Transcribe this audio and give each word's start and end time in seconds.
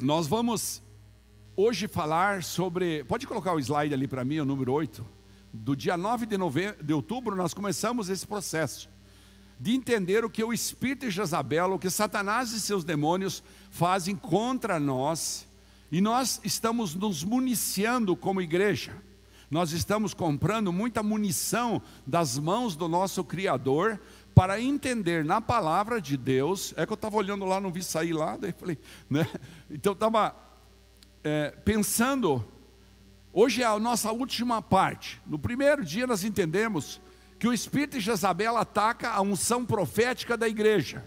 Nós 0.00 0.26
vamos 0.26 0.82
hoje 1.56 1.88
falar 1.88 2.42
sobre. 2.42 3.02
Pode 3.04 3.26
colocar 3.26 3.54
o 3.54 3.58
slide 3.58 3.94
ali 3.94 4.06
para 4.06 4.26
mim, 4.26 4.38
o 4.40 4.44
número 4.44 4.70
8. 4.70 5.02
Do 5.54 5.74
dia 5.74 5.96
9 5.96 6.26
de, 6.26 6.36
novembro, 6.36 6.84
de 6.84 6.92
outubro, 6.92 7.34
nós 7.34 7.54
começamos 7.54 8.10
esse 8.10 8.26
processo 8.26 8.90
de 9.58 9.74
entender 9.74 10.22
o 10.22 10.28
que 10.28 10.44
o 10.44 10.52
espírito 10.52 11.06
de 11.06 11.10
Jezabel, 11.10 11.72
o 11.72 11.78
que 11.78 11.88
Satanás 11.88 12.52
e 12.52 12.60
seus 12.60 12.84
demônios 12.84 13.42
fazem 13.70 14.14
contra 14.14 14.78
nós, 14.78 15.48
e 15.90 15.98
nós 16.02 16.42
estamos 16.44 16.94
nos 16.94 17.24
municiando 17.24 18.14
como 18.14 18.42
igreja. 18.42 18.94
Nós 19.50 19.72
estamos 19.72 20.12
comprando 20.12 20.74
muita 20.74 21.02
munição 21.02 21.80
das 22.06 22.38
mãos 22.38 22.76
do 22.76 22.86
nosso 22.86 23.24
Criador 23.24 23.98
para 24.36 24.60
entender 24.60 25.24
na 25.24 25.40
palavra 25.40 25.98
de 25.98 26.14
Deus. 26.14 26.74
É 26.76 26.84
que 26.84 26.92
eu 26.92 26.96
estava 26.96 27.16
olhando 27.16 27.46
lá, 27.46 27.58
não 27.58 27.72
vi 27.72 27.82
sair 27.82 28.12
lá, 28.12 28.36
daí 28.36 28.52
falei, 28.52 28.78
né? 29.08 29.26
Então 29.70 29.92
eu 29.92 29.94
estava 29.94 30.36
é, 31.24 31.52
pensando, 31.64 32.44
hoje 33.32 33.62
é 33.62 33.64
a 33.64 33.78
nossa 33.78 34.12
última 34.12 34.60
parte. 34.60 35.22
No 35.26 35.38
primeiro 35.38 35.82
dia 35.82 36.06
nós 36.06 36.22
entendemos 36.22 37.00
que 37.38 37.48
o 37.48 37.52
espírito 37.52 37.92
de 37.92 38.00
Jezabel 38.00 38.58
ataca 38.58 39.08
a 39.08 39.22
unção 39.22 39.64
profética 39.64 40.36
da 40.36 40.46
igreja. 40.46 41.02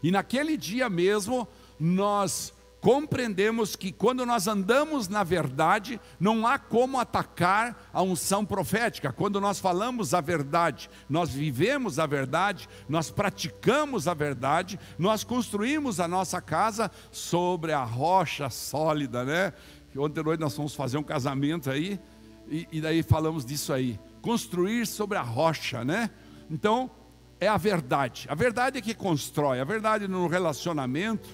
E 0.00 0.12
naquele 0.12 0.56
dia 0.56 0.88
mesmo, 0.88 1.48
nós 1.80 2.54
compreendemos 2.82 3.76
que 3.76 3.92
quando 3.92 4.26
nós 4.26 4.48
andamos 4.48 5.08
na 5.08 5.22
verdade, 5.22 6.00
não 6.18 6.44
há 6.44 6.58
como 6.58 6.98
atacar 6.98 7.88
a 7.92 8.02
unção 8.02 8.44
profética. 8.44 9.12
Quando 9.12 9.40
nós 9.40 9.60
falamos 9.60 10.12
a 10.12 10.20
verdade, 10.20 10.90
nós 11.08 11.30
vivemos 11.30 12.00
a 12.00 12.06
verdade, 12.06 12.68
nós 12.88 13.08
praticamos 13.08 14.08
a 14.08 14.14
verdade, 14.14 14.80
nós 14.98 15.22
construímos 15.22 16.00
a 16.00 16.08
nossa 16.08 16.40
casa 16.40 16.90
sobre 17.12 17.72
a 17.72 17.84
rocha 17.84 18.50
sólida, 18.50 19.24
né? 19.24 19.52
Ontem 19.96 20.20
à 20.20 20.24
noite 20.24 20.40
nós 20.40 20.56
fomos 20.56 20.74
fazer 20.74 20.98
um 20.98 21.04
casamento 21.04 21.70
aí, 21.70 22.00
e, 22.48 22.66
e 22.72 22.80
daí 22.80 23.04
falamos 23.04 23.44
disso 23.44 23.72
aí. 23.72 23.98
Construir 24.20 24.88
sobre 24.88 25.16
a 25.16 25.22
rocha, 25.22 25.84
né? 25.84 26.10
Então, 26.50 26.90
é 27.38 27.46
a 27.46 27.56
verdade. 27.56 28.26
A 28.28 28.34
verdade 28.34 28.78
é 28.78 28.80
que 28.80 28.92
constrói, 28.92 29.60
a 29.60 29.64
verdade 29.64 30.08
no 30.08 30.26
relacionamento, 30.26 31.28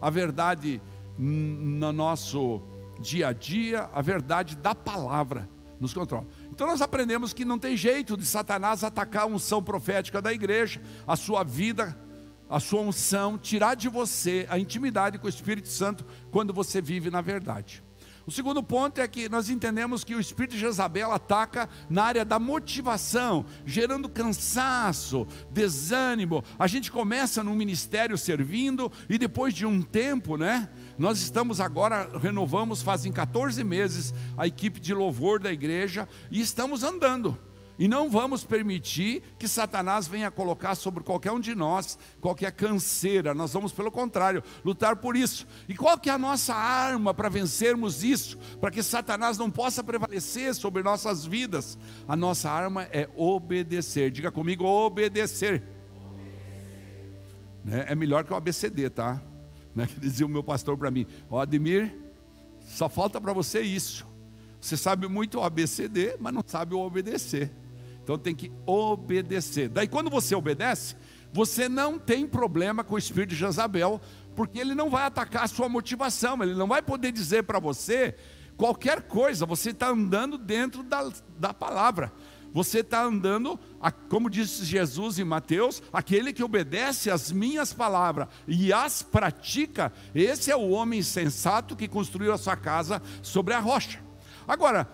a 0.00 0.10
verdade 0.10 0.80
no 1.18 1.92
nosso 1.92 2.62
dia 3.00 3.28
a 3.28 3.32
dia, 3.32 3.90
a 3.92 4.00
verdade 4.00 4.56
da 4.56 4.74
palavra 4.74 5.48
nos 5.80 5.92
controla. 5.92 6.26
Então 6.50 6.66
nós 6.66 6.80
aprendemos 6.80 7.32
que 7.32 7.44
não 7.44 7.58
tem 7.58 7.76
jeito 7.76 8.16
de 8.16 8.24
Satanás 8.24 8.84
atacar 8.84 9.24
a 9.24 9.26
unção 9.26 9.62
profética 9.62 10.22
da 10.22 10.32
igreja, 10.32 10.80
a 11.06 11.16
sua 11.16 11.42
vida, 11.42 11.96
a 12.48 12.60
sua 12.60 12.82
unção, 12.82 13.36
tirar 13.36 13.74
de 13.74 13.88
você 13.88 14.46
a 14.48 14.58
intimidade 14.58 15.18
com 15.18 15.26
o 15.26 15.30
Espírito 15.30 15.68
Santo 15.68 16.04
quando 16.30 16.52
você 16.52 16.80
vive 16.80 17.10
na 17.10 17.20
verdade. 17.20 17.82
O 18.26 18.30
segundo 18.30 18.62
ponto 18.62 19.00
é 19.00 19.08
que 19.08 19.28
nós 19.28 19.50
entendemos 19.50 20.04
que 20.04 20.14
o 20.14 20.20
espírito 20.20 20.52
de 20.52 20.60
Jezabel 20.60 21.12
ataca 21.12 21.68
na 21.90 22.04
área 22.04 22.24
da 22.24 22.38
motivação, 22.38 23.44
gerando 23.66 24.08
cansaço, 24.08 25.26
desânimo. 25.50 26.44
A 26.58 26.66
gente 26.66 26.92
começa 26.92 27.42
no 27.42 27.54
ministério 27.54 28.16
servindo 28.16 28.90
e 29.08 29.18
depois 29.18 29.52
de 29.54 29.66
um 29.66 29.82
tempo, 29.82 30.36
né? 30.36 30.68
Nós 30.96 31.20
estamos 31.20 31.60
agora, 31.60 32.08
renovamos, 32.18 32.82
fazem 32.82 33.10
14 33.10 33.64
meses, 33.64 34.14
a 34.36 34.46
equipe 34.46 34.78
de 34.78 34.94
louvor 34.94 35.40
da 35.40 35.52
igreja 35.52 36.08
e 36.30 36.40
estamos 36.40 36.82
andando. 36.84 37.36
E 37.78 37.88
não 37.88 38.10
vamos 38.10 38.44
permitir 38.44 39.22
que 39.38 39.48
Satanás 39.48 40.06
venha 40.06 40.30
colocar 40.30 40.74
sobre 40.74 41.02
qualquer 41.02 41.32
um 41.32 41.40
de 41.40 41.54
nós 41.54 41.98
qualquer 42.20 42.52
canseira. 42.52 43.34
Nós 43.34 43.52
vamos, 43.52 43.72
pelo 43.72 43.90
contrário, 43.90 44.42
lutar 44.64 44.96
por 44.96 45.16
isso. 45.16 45.46
E 45.68 45.74
qual 45.74 45.98
que 45.98 46.10
é 46.10 46.12
a 46.12 46.18
nossa 46.18 46.54
arma 46.54 47.14
para 47.14 47.28
vencermos 47.28 48.04
isso? 48.04 48.38
Para 48.60 48.70
que 48.70 48.82
Satanás 48.82 49.38
não 49.38 49.50
possa 49.50 49.82
prevalecer 49.82 50.54
sobre 50.54 50.82
nossas 50.82 51.24
vidas? 51.24 51.78
A 52.06 52.14
nossa 52.14 52.50
arma 52.50 52.84
é 52.84 53.08
obedecer. 53.16 54.10
Diga 54.10 54.30
comigo, 54.30 54.64
obedecer. 54.64 55.62
obedecer. 57.64 57.90
É 57.90 57.94
melhor 57.94 58.24
que 58.24 58.32
o 58.32 58.36
ABCD, 58.36 58.90
tá? 58.90 59.20
Né? 59.74 59.86
Que 59.86 59.98
dizia 59.98 60.26
o 60.26 60.28
meu 60.28 60.44
pastor 60.44 60.76
para 60.76 60.90
mim: 60.90 61.06
Ó, 61.30 61.42
só 62.66 62.88
falta 62.88 63.20
para 63.20 63.32
você 63.32 63.60
isso. 63.62 64.06
Você 64.60 64.76
sabe 64.76 65.08
muito 65.08 65.38
o 65.38 65.42
ABCD, 65.42 66.16
mas 66.20 66.32
não 66.32 66.44
sabe 66.46 66.74
o 66.74 66.78
obedecer. 66.78 67.50
Então 68.02 68.18
tem 68.18 68.34
que 68.34 68.50
obedecer. 68.66 69.68
Daí 69.68 69.86
quando 69.86 70.10
você 70.10 70.34
obedece, 70.34 70.96
você 71.32 71.68
não 71.68 71.98
tem 71.98 72.26
problema 72.26 72.84
com 72.84 72.94
o 72.94 72.98
espírito 72.98 73.30
de 73.30 73.36
Jezabel, 73.36 74.00
porque 74.34 74.58
ele 74.58 74.74
não 74.74 74.90
vai 74.90 75.04
atacar 75.04 75.44
a 75.44 75.48
sua 75.48 75.68
motivação, 75.68 76.42
ele 76.42 76.54
não 76.54 76.66
vai 76.66 76.82
poder 76.82 77.12
dizer 77.12 77.44
para 77.44 77.58
você 77.58 78.14
qualquer 78.56 79.02
coisa, 79.02 79.46
você 79.46 79.70
está 79.70 79.88
andando 79.88 80.36
dentro 80.36 80.82
da, 80.82 81.10
da 81.38 81.54
palavra. 81.54 82.12
Você 82.52 82.80
está 82.80 83.02
andando, 83.02 83.58
como 84.10 84.28
disse 84.28 84.64
Jesus 84.66 85.18
em 85.18 85.24
Mateus, 85.24 85.82
aquele 85.90 86.34
que 86.34 86.44
obedece 86.44 87.10
às 87.10 87.32
minhas 87.32 87.72
palavras 87.72 88.28
e 88.46 88.70
as 88.72 89.02
pratica, 89.02 89.90
esse 90.14 90.50
é 90.50 90.56
o 90.56 90.68
homem 90.68 91.02
sensato 91.02 91.74
que 91.74 91.88
construiu 91.88 92.30
a 92.30 92.36
sua 92.36 92.54
casa 92.54 93.00
sobre 93.22 93.54
a 93.54 93.58
rocha. 93.58 94.00
Agora, 94.46 94.86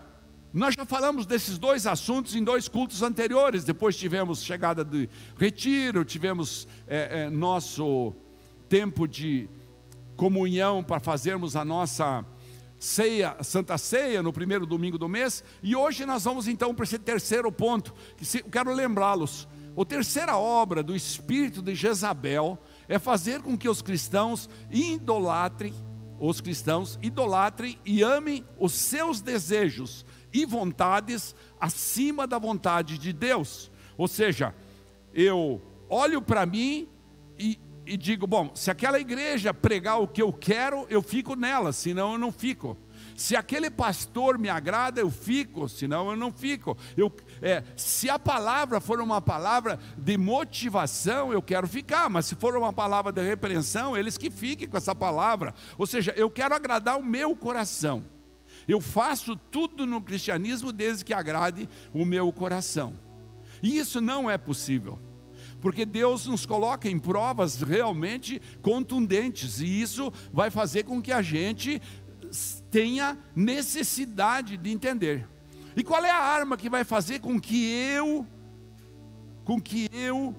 nós 0.52 0.74
já 0.74 0.86
falamos 0.86 1.26
desses 1.26 1.58
dois 1.58 1.86
assuntos 1.86 2.34
em 2.34 2.42
dois 2.42 2.68
cultos 2.68 3.02
anteriores. 3.02 3.64
Depois 3.64 3.96
tivemos 3.96 4.42
chegada 4.42 4.82
de 4.82 5.08
retiro, 5.36 6.04
tivemos 6.04 6.66
é, 6.86 7.24
é, 7.24 7.30
nosso 7.30 8.14
tempo 8.68 9.06
de 9.06 9.48
comunhão 10.16 10.82
para 10.82 11.00
fazermos 11.00 11.54
a 11.54 11.64
nossa 11.64 12.24
ceia, 12.78 13.36
Santa 13.42 13.76
Ceia, 13.76 14.22
no 14.22 14.32
primeiro 14.32 14.64
domingo 14.64 14.96
do 14.96 15.08
mês. 15.08 15.44
E 15.62 15.76
hoje 15.76 16.06
nós 16.06 16.24
vamos 16.24 16.48
então 16.48 16.74
para 16.74 16.84
esse 16.84 16.98
terceiro 16.98 17.52
ponto, 17.52 17.94
que 18.16 18.24
se, 18.24 18.42
quero 18.42 18.72
lembrá-los. 18.72 19.46
A 19.76 19.84
terceira 19.84 20.36
obra 20.36 20.82
do 20.82 20.96
espírito 20.96 21.60
de 21.60 21.74
Jezabel 21.74 22.58
é 22.88 22.98
fazer 22.98 23.42
com 23.42 23.56
que 23.56 23.68
os 23.68 23.82
cristãos 23.82 24.48
idolatrem, 24.70 25.74
os 26.18 26.40
cristãos 26.40 26.98
idolatrem 27.02 27.78
e 27.84 28.02
amem 28.02 28.44
os 28.58 28.72
seus 28.72 29.20
desejos 29.20 30.04
e 30.32 30.44
vontades 30.44 31.34
acima 31.60 32.26
da 32.26 32.38
vontade 32.38 32.98
de 32.98 33.12
Deus. 33.12 33.70
Ou 33.96 34.06
seja, 34.06 34.54
eu 35.12 35.60
olho 35.88 36.20
para 36.22 36.46
mim 36.46 36.88
e, 37.38 37.58
e, 37.86 37.96
digo: 37.96 38.26
bom, 38.26 38.50
se 38.54 38.70
aquela 38.70 39.00
igreja 39.00 39.52
pregar 39.54 40.00
o 40.00 40.08
que 40.08 40.22
eu 40.22 40.32
quero, 40.32 40.86
eu 40.88 41.02
fico 41.02 41.34
nela, 41.34 41.72
senão 41.72 42.12
eu 42.12 42.18
não 42.18 42.30
fico. 42.30 42.76
Se 43.16 43.34
aquele 43.34 43.68
pastor 43.68 44.38
me 44.38 44.48
agrada, 44.48 45.00
eu 45.00 45.10
fico, 45.10 45.68
senão 45.68 46.10
eu 46.10 46.16
não 46.16 46.32
fico. 46.32 46.76
Eu, 46.96 47.12
é, 47.42 47.64
se 47.76 48.08
a 48.08 48.18
palavra 48.18 48.80
for 48.80 49.00
uma 49.00 49.20
palavra 49.20 49.78
de 49.96 50.16
motivação, 50.16 51.32
eu 51.32 51.42
quero 51.42 51.66
ficar, 51.66 52.08
mas 52.08 52.26
se 52.26 52.36
for 52.36 52.56
uma 52.56 52.72
palavra 52.72 53.10
de 53.10 53.22
repreensão, 53.22 53.96
eles 53.96 54.16
que 54.16 54.30
fiquem 54.30 54.68
com 54.68 54.76
essa 54.76 54.94
palavra. 54.94 55.52
Ou 55.76 55.86
seja, 55.86 56.12
eu 56.16 56.30
quero 56.30 56.54
agradar 56.54 56.96
o 56.96 57.04
meu 57.04 57.34
coração. 57.34 58.04
Eu 58.68 58.80
faço 58.82 59.34
tudo 59.34 59.86
no 59.86 60.00
cristianismo 60.02 60.70
desde 60.70 61.04
que 61.04 61.14
agrade 61.14 61.66
o 61.92 62.04
meu 62.04 62.30
coração. 62.30 62.94
E 63.62 63.78
isso 63.78 64.00
não 64.00 64.30
é 64.30 64.36
possível. 64.36 64.98
Porque 65.60 65.86
Deus 65.86 66.26
nos 66.26 66.46
coloca 66.46 66.88
em 66.88 66.98
provas 66.98 67.62
realmente 67.62 68.40
contundentes, 68.62 69.60
e 69.60 69.80
isso 69.80 70.12
vai 70.32 70.50
fazer 70.50 70.84
com 70.84 71.02
que 71.02 71.10
a 71.10 71.22
gente 71.22 71.80
tenha 72.70 73.18
necessidade 73.34 74.56
de 74.56 74.70
entender. 74.70 75.26
E 75.74 75.82
qual 75.82 76.04
é 76.04 76.10
a 76.10 76.22
arma 76.22 76.56
que 76.56 76.68
vai 76.68 76.84
fazer 76.84 77.20
com 77.20 77.40
que 77.40 77.70
eu 77.70 78.26
com 79.44 79.58
que 79.58 79.88
eu 79.90 80.36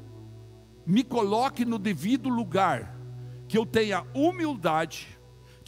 me 0.86 1.04
coloque 1.04 1.66
no 1.66 1.80
devido 1.80 2.30
lugar, 2.30 2.96
que 3.48 3.58
eu 3.58 3.66
tenha 3.66 4.06
humildade, 4.14 5.19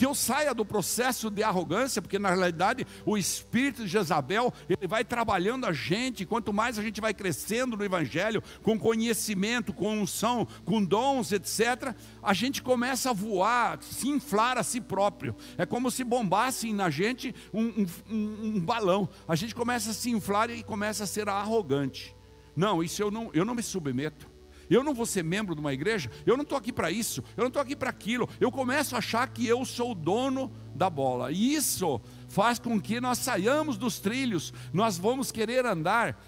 que 0.01 0.05
eu 0.07 0.15
saia 0.15 0.51
do 0.51 0.65
processo 0.65 1.29
de 1.29 1.43
arrogância, 1.43 2.01
porque 2.01 2.17
na 2.17 2.29
realidade 2.29 2.87
o 3.05 3.15
espírito 3.15 3.83
de 3.83 3.87
Jezabel, 3.87 4.51
ele 4.67 4.87
vai 4.87 5.05
trabalhando 5.05 5.67
a 5.67 5.71
gente, 5.71 6.25
quanto 6.25 6.51
mais 6.51 6.79
a 6.79 6.81
gente 6.81 6.99
vai 6.99 7.13
crescendo 7.13 7.77
no 7.77 7.83
evangelho, 7.85 8.41
com 8.63 8.79
conhecimento, 8.79 9.71
com 9.71 10.01
unção, 10.01 10.47
com 10.65 10.83
dons, 10.83 11.31
etc, 11.31 11.93
a 12.19 12.33
gente 12.33 12.63
começa 12.63 13.11
a 13.11 13.13
voar, 13.13 13.77
se 13.83 14.09
inflar 14.09 14.57
a 14.57 14.63
si 14.63 14.81
próprio. 14.81 15.35
É 15.55 15.67
como 15.67 15.91
se 15.91 16.03
bombassem 16.03 16.73
na 16.73 16.89
gente 16.89 17.35
um, 17.53 17.85
um, 18.09 18.55
um 18.55 18.59
balão. 18.59 19.07
A 19.27 19.35
gente 19.35 19.53
começa 19.53 19.91
a 19.91 19.93
se 19.93 20.09
inflar 20.09 20.49
e 20.49 20.63
começa 20.63 21.03
a 21.03 21.07
ser 21.07 21.29
arrogante. 21.29 22.15
Não, 22.55 22.81
isso 22.81 23.03
eu 23.03 23.11
não, 23.11 23.29
eu 23.35 23.45
não 23.45 23.53
me 23.53 23.61
submeto. 23.61 24.30
Eu 24.71 24.83
não 24.83 24.93
vou 24.93 25.05
ser 25.05 25.23
membro 25.23 25.53
de 25.53 25.61
uma 25.61 25.73
igreja, 25.73 26.09
eu 26.25 26.35
não 26.35 26.43
estou 26.43 26.57
aqui 26.57 26.71
para 26.73 26.89
isso, 26.89 27.23
eu 27.37 27.41
não 27.41 27.49
estou 27.49 27.61
aqui 27.61 27.75
para 27.75 27.91
aquilo. 27.91 28.27
Eu 28.39 28.51
começo 28.51 28.95
a 28.95 28.97
achar 28.97 29.27
que 29.27 29.45
eu 29.45 29.63
sou 29.65 29.91
o 29.91 29.95
dono 29.95 30.51
da 30.73 30.89
bola. 30.89 31.31
E 31.31 31.53
isso 31.53 32.01
faz 32.27 32.57
com 32.57 32.81
que 32.81 32.99
nós 32.99 33.19
saiamos 33.19 33.77
dos 33.77 33.99
trilhos, 33.99 34.53
nós 34.73 34.97
vamos 34.97 35.31
querer 35.31 35.65
andar 35.65 36.19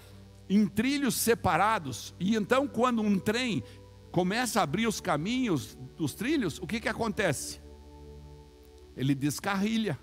em 0.48 0.66
trilhos 0.66 1.16
separados. 1.16 2.14
E 2.20 2.36
então, 2.36 2.68
quando 2.68 3.02
um 3.02 3.18
trem 3.18 3.64
começa 4.12 4.60
a 4.60 4.62
abrir 4.62 4.86
os 4.86 5.00
caminhos 5.00 5.76
dos 5.96 6.14
trilhos, 6.14 6.58
o 6.58 6.66
que, 6.66 6.78
que 6.78 6.88
acontece? 6.88 7.64
ele 8.96 9.14
descarrilha. 9.14 9.98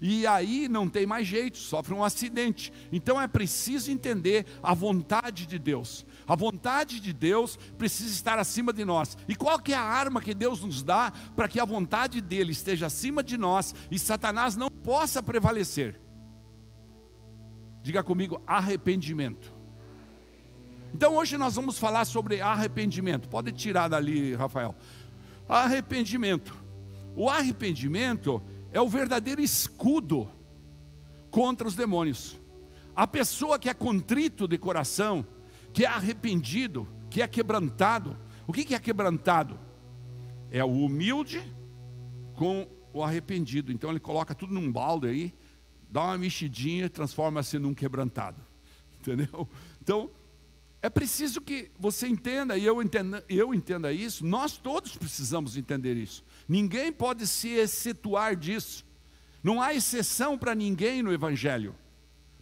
E 0.00 0.26
aí 0.26 0.68
não 0.68 0.88
tem 0.88 1.06
mais 1.06 1.26
jeito, 1.26 1.58
sofre 1.58 1.92
um 1.92 2.04
acidente. 2.04 2.72
Então 2.92 3.20
é 3.20 3.26
preciso 3.26 3.90
entender 3.90 4.46
a 4.62 4.72
vontade 4.72 5.46
de 5.46 5.58
Deus. 5.58 6.06
A 6.26 6.36
vontade 6.36 7.00
de 7.00 7.12
Deus 7.12 7.56
precisa 7.76 8.10
estar 8.10 8.38
acima 8.38 8.72
de 8.72 8.84
nós. 8.84 9.16
E 9.26 9.34
qual 9.34 9.58
que 9.58 9.72
é 9.72 9.76
a 9.76 9.82
arma 9.82 10.20
que 10.20 10.34
Deus 10.34 10.60
nos 10.60 10.82
dá 10.82 11.12
para 11.34 11.48
que 11.48 11.58
a 11.58 11.64
vontade 11.64 12.20
dele 12.20 12.52
esteja 12.52 12.86
acima 12.86 13.22
de 13.22 13.36
nós 13.36 13.74
e 13.90 13.98
Satanás 13.98 14.54
não 14.56 14.70
possa 14.70 15.22
prevalecer? 15.22 16.00
Diga 17.82 18.02
comigo, 18.02 18.40
arrependimento. 18.46 19.52
Então 20.94 21.16
hoje 21.16 21.36
nós 21.36 21.56
vamos 21.56 21.78
falar 21.78 22.04
sobre 22.04 22.40
arrependimento. 22.40 23.28
Pode 23.28 23.50
tirar 23.52 23.88
dali, 23.88 24.34
Rafael. 24.34 24.74
Arrependimento. 25.48 26.56
O 27.16 27.28
arrependimento 27.28 28.42
é 28.72 28.80
o 28.80 28.88
verdadeiro 28.88 29.40
escudo 29.40 30.30
contra 31.30 31.66
os 31.66 31.74
demônios. 31.74 32.38
A 32.94 33.06
pessoa 33.06 33.58
que 33.58 33.68
é 33.68 33.74
contrito 33.74 34.48
de 34.48 34.58
coração, 34.58 35.26
que 35.72 35.84
é 35.84 35.88
arrependido, 35.88 36.88
que 37.10 37.22
é 37.22 37.28
quebrantado. 37.28 38.16
O 38.46 38.52
que 38.52 38.74
é 38.74 38.78
quebrantado? 38.78 39.58
É 40.50 40.64
o 40.64 40.84
humilde 40.84 41.42
com 42.34 42.66
o 42.92 43.02
arrependido. 43.02 43.72
Então 43.72 43.90
ele 43.90 44.00
coloca 44.00 44.34
tudo 44.34 44.52
num 44.52 44.70
balde 44.70 45.06
aí, 45.06 45.34
dá 45.90 46.04
uma 46.04 46.18
mexidinha 46.18 46.86
e 46.86 46.88
transforma-se 46.88 47.58
num 47.58 47.74
quebrantado. 47.74 48.40
Entendeu? 49.00 49.48
Então, 49.80 50.10
é 50.80 50.88
preciso 50.88 51.40
que 51.40 51.70
você 51.78 52.06
entenda, 52.06 52.56
e 52.56 52.64
eu 52.64 52.80
entenda, 52.82 53.24
eu 53.28 53.52
entenda 53.52 53.92
isso, 53.92 54.24
nós 54.24 54.56
todos 54.56 54.96
precisamos 54.96 55.56
entender 55.56 55.96
isso. 55.96 56.24
Ninguém 56.48 56.90
pode 56.90 57.26
se 57.26 57.48
excetuar 57.48 58.34
disso. 58.34 58.84
Não 59.42 59.60
há 59.60 59.74
exceção 59.74 60.38
para 60.38 60.54
ninguém 60.54 61.02
no 61.02 61.12
Evangelho. 61.12 61.74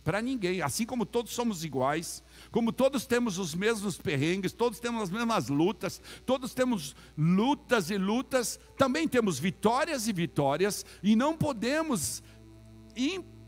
Para 0.04 0.22
ninguém. 0.22 0.62
Assim 0.62 0.86
como 0.86 1.04
todos 1.04 1.32
somos 1.32 1.64
iguais, 1.64 2.22
como 2.52 2.72
todos 2.72 3.04
temos 3.04 3.38
os 3.38 3.54
mesmos 3.54 3.98
perrengues, 3.98 4.52
todos 4.52 4.78
temos 4.78 5.02
as 5.02 5.10
mesmas 5.10 5.48
lutas, 5.48 6.00
todos 6.24 6.54
temos 6.54 6.94
lutas 7.18 7.90
e 7.90 7.98
lutas, 7.98 8.60
também 8.78 9.08
temos 9.08 9.40
vitórias 9.40 10.06
e 10.06 10.12
vitórias, 10.12 10.86
e 11.02 11.16
não 11.16 11.36
podemos 11.36 12.22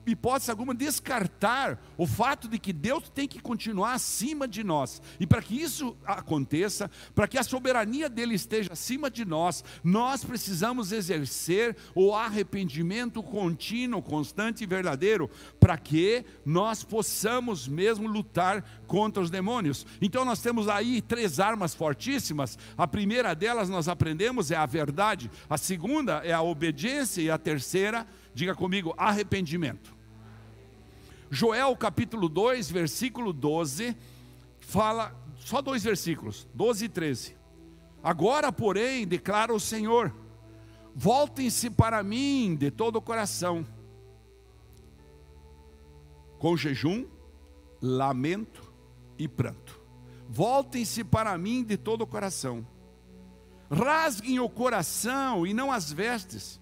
hipótese 0.09 0.51
alguma, 0.51 0.75
descartar 0.75 1.81
o 1.97 2.07
fato 2.07 2.49
de 2.49 2.59
que 2.59 2.73
Deus 2.73 3.09
tem 3.09 3.27
que 3.27 3.41
continuar 3.41 3.93
acima 3.93 4.47
de 4.47 4.63
nós. 4.65 5.03
E 5.19 5.27
para 5.27 5.43
que 5.43 5.61
isso 5.61 5.97
aconteça, 6.05 6.91
para 7.15 7.29
que 7.29 7.39
a 7.39 7.43
soberania 7.43 8.09
dele 8.09 8.35
esteja 8.35 8.73
acima 8.73 9.11
de 9.11 9.25
nós, 9.25 9.65
nós 9.83 10.25
precisamos 10.25 10.93
exercer 10.93 11.77
o 11.95 12.15
arrependimento 12.15 13.23
contínuo, 13.23 14.03
constante 14.03 14.65
e 14.65 14.67
verdadeiro, 14.67 15.31
para 15.59 15.77
que 15.77 16.25
nós 16.45 16.83
possamos 16.83 17.67
mesmo 17.67 18.09
lutar 18.09 18.65
contra 18.87 19.23
os 19.23 19.31
demônios. 19.31 19.87
Então 20.01 20.25
nós 20.25 20.41
temos 20.41 20.69
aí 20.69 21.03
três 21.03 21.41
armas 21.41 21.75
fortíssimas. 21.75 22.59
A 22.77 22.87
primeira 22.87 23.35
delas 23.35 23.69
nós 23.69 23.89
aprendemos 23.89 24.51
é 24.51 24.57
a 24.57 24.67
verdade, 24.67 25.31
a 25.49 25.59
segunda 25.59 26.23
é 26.25 26.33
a 26.33 26.43
obediência 26.43 27.21
e 27.21 27.31
a 27.31 27.39
terceira, 27.39 28.07
diga 28.35 28.55
comigo, 28.55 28.95
arrependimento. 28.97 29.98
Joel 31.31 31.77
capítulo 31.77 32.29
2, 32.29 32.71
versículo 32.71 33.33
12, 33.33 33.97
fala, 34.61 35.15
só 35.37 35.61
dois 35.61 35.83
versículos, 35.85 36.49
12 36.55 36.87
e 36.87 36.89
13. 36.89 37.37
Agora, 38.03 38.51
porém, 38.51 39.07
declara 39.07 39.53
o 39.53 39.61
Senhor: 39.61 40.15
voltem-se 40.95 41.69
para 41.69 42.03
mim 42.03 42.57
de 42.59 42.71
todo 42.71 42.97
o 42.97 43.03
coração, 43.03 43.67
com 46.39 46.57
jejum, 46.57 47.07
lamento 47.81 48.73
e 49.19 49.29
pranto. 49.29 49.79
Voltem-se 50.29 51.05
para 51.05 51.37
mim 51.37 51.63
de 51.63 51.77
todo 51.77 52.03
o 52.03 52.07
coração, 52.07 52.67
rasguem 53.71 54.41
o 54.41 54.49
coração 54.49 55.47
e 55.47 55.53
não 55.53 55.71
as 55.71 55.93
vestes 55.93 56.61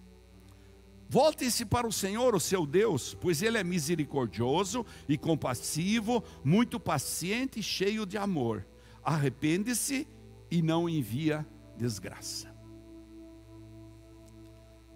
Voltem-se 1.09 1.65
para 1.65 1.87
o 1.87 1.93
Senhor, 1.93 2.35
o 2.35 2.41
seu 2.41 2.67
Deus, 2.67 3.17
pois 3.21 3.41
Ele 3.41 3.59
é 3.59 3.65
misericordioso 3.65 4.85
e 5.09 5.17
compassivo, 5.17 6.23
muito 6.45 6.81
paciente 6.81 7.61
e 7.61 7.63
cheio 7.63 8.05
de 8.05 8.19
amor. 8.19 8.67
Arrepende-se 9.05 10.09
e 10.51 10.61
não 10.61 10.89
envia 10.89 11.47
desgraça. 11.77 12.53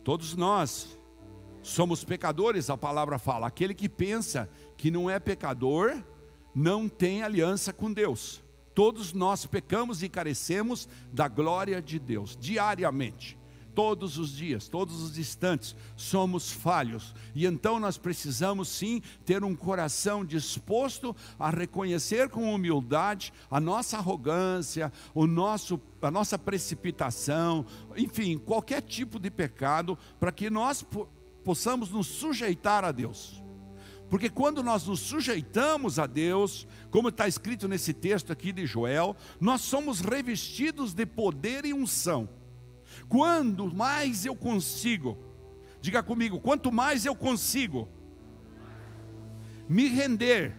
Todos 0.03 0.35
nós 0.35 0.99
somos 1.63 2.03
pecadores, 2.03 2.71
a 2.71 2.77
palavra 2.77 3.19
fala. 3.19 3.47
Aquele 3.47 3.75
que 3.75 3.89
pensa 3.89 4.51
que 4.77 4.91
não 4.91 5.09
é 5.09 5.21
pecador, 5.21 6.03
não 6.53 6.89
tem 6.89 7.23
aliança 7.23 7.73
com 7.73 7.93
Deus. 7.93 8.43
Todos 8.75 9.13
nós 9.13 9.47
pecamos 9.47 10.03
e 10.03 10.09
carecemos 10.09 10.89
da 11.13 11.29
glória 11.29 11.81
de 11.81 12.01
Deus 12.01 12.37
diariamente 12.37 13.40
todos 13.81 14.19
os 14.19 14.37
dias, 14.37 14.69
todos 14.69 15.01
os 15.01 15.17
instantes, 15.17 15.75
somos 15.97 16.53
falhos. 16.53 17.15
E 17.35 17.47
então 17.47 17.81
nós 17.81 17.97
precisamos 17.97 18.69
sim 18.69 19.01
ter 19.25 19.43
um 19.43 19.57
coração 19.57 20.23
disposto 20.23 21.17
a 21.39 21.49
reconhecer 21.49 22.29
com 22.29 22.55
humildade 22.55 23.33
a 23.51 23.59
nossa 23.59 23.97
arrogância, 23.97 24.93
o 25.15 25.27
nosso, 25.27 25.81
a 26.03 26.11
nossa 26.11 26.39
precipitação, 26.39 27.65
enfim, 27.97 28.37
qualquer 28.37 28.83
tipo 28.83 29.19
de 29.19 29.31
pecado, 29.31 29.97
para 30.19 30.31
que 30.31 30.51
nós 30.51 30.85
possamos 31.43 31.89
nos 31.89 32.07
sujeitar 32.07 32.85
a 32.85 32.93
Deus. 32.93 33.43
Porque 34.11 34.29
quando 34.29 34.63
nós 34.63 34.87
nos 34.87 35.01
sujeitamos 35.01 35.99
a 35.99 36.07
Deus, 36.07 36.67
como 36.91 37.09
está 37.09 37.27
escrito 37.27 37.67
nesse 37.67 37.95
texto 37.95 38.31
aqui 38.31 38.53
de 38.53 38.67
Joel, 38.67 39.17
nós 39.41 39.63
somos 39.63 40.01
revestidos 40.01 40.93
de 40.93 41.07
poder 41.07 41.65
e 41.65 41.73
unção. 41.73 42.29
Quando 43.11 43.67
mais 43.75 44.25
eu 44.25 44.37
consigo, 44.37 45.19
diga 45.81 46.01
comigo, 46.03 46.41
quanto 46.41 46.71
mais 46.71 47.05
eu 47.05 47.15
consigo 47.15 47.89
me 49.69 49.89
render 49.89 50.57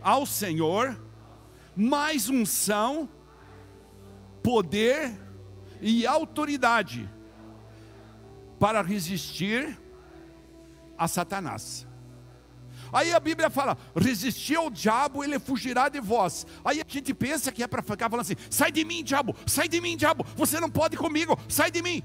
ao 0.00 0.24
Senhor, 0.24 0.98
mais 1.74 2.28
unção, 2.28 3.08
poder 4.42 5.12
e 5.80 6.06
autoridade 6.06 7.10
para 8.58 8.80
resistir 8.80 9.78
a 10.96 11.06
Satanás. 11.06 11.85
Aí 12.96 13.12
a 13.12 13.20
Bíblia 13.20 13.50
fala: 13.50 13.76
resistir 13.94 14.56
ao 14.56 14.70
diabo, 14.70 15.22
ele 15.22 15.38
fugirá 15.38 15.86
de 15.90 16.00
vós. 16.00 16.46
Aí 16.64 16.80
a 16.80 16.84
gente 16.88 17.12
pensa 17.12 17.52
que 17.52 17.62
é 17.62 17.66
para 17.66 17.82
ficar 17.82 18.08
falando 18.08 18.24
assim: 18.24 18.36
sai 18.48 18.72
de 18.72 18.86
mim, 18.86 19.04
diabo, 19.04 19.36
sai 19.46 19.68
de 19.68 19.82
mim, 19.82 19.98
diabo, 19.98 20.24
você 20.34 20.58
não 20.58 20.70
pode 20.70 20.96
comigo, 20.96 21.38
sai 21.46 21.70
de 21.70 21.82
mim. 21.82 22.02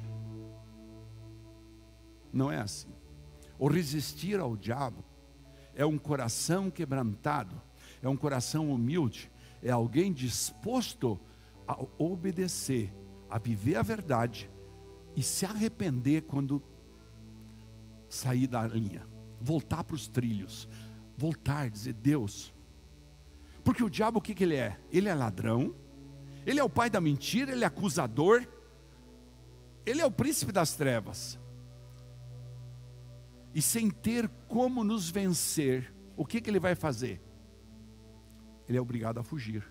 Não 2.34 2.52
é 2.52 2.58
assim. 2.58 2.90
O 3.58 3.70
resistir 3.70 4.38
ao 4.38 4.58
diabo 4.58 5.02
é 5.74 5.86
um 5.86 5.98
coração 5.98 6.70
quebrantado, 6.70 7.62
é 8.04 8.10
um 8.10 8.18
coração 8.18 8.70
humilde, 8.70 9.32
é 9.64 9.72
alguém 9.72 10.12
disposto 10.12 11.18
a 11.66 11.80
obedecer, 11.98 12.94
a 13.30 13.40
viver 13.40 13.78
a 13.78 13.82
verdade 13.82 14.52
e 15.16 15.24
se 15.24 15.46
arrepender 15.46 16.24
quando 16.24 16.62
sair 18.10 18.46
da 18.46 18.68
linha 18.68 19.10
voltar 19.42 19.84
para 19.84 19.96
os 19.96 20.08
trilhos, 20.08 20.68
voltar, 21.18 21.70
dizer 21.70 21.94
Deus. 21.94 22.54
Porque 23.64 23.84
o 23.84 23.90
diabo 23.90 24.20
o 24.20 24.22
que, 24.22 24.34
que 24.34 24.44
ele 24.44 24.56
é? 24.56 24.80
Ele 24.92 25.10
é 25.10 25.14
ladrão, 25.14 25.76
ele 26.46 26.60
é 26.60 26.64
o 26.64 26.70
pai 26.70 26.90
da 26.90 27.02
mentira, 27.02 27.52
ele 27.52 27.64
é 27.64 27.68
acusador, 27.68 28.48
ele 29.86 30.02
é 30.02 30.06
o 30.06 30.12
príncipe 30.12 30.52
das 30.52 30.76
trevas. 30.76 31.40
E 33.54 33.62
sem 33.62 33.90
ter 33.90 34.30
como 34.48 34.84
nos 34.84 35.10
vencer, 35.10 35.94
o 36.16 36.26
que, 36.26 36.40
que 36.40 36.50
ele 36.50 36.60
vai 36.60 36.76
fazer? 36.76 37.22
Ele 38.68 38.78
é 38.78 38.82
obrigado 38.82 39.20
a 39.20 39.24
fugir. 39.24 39.68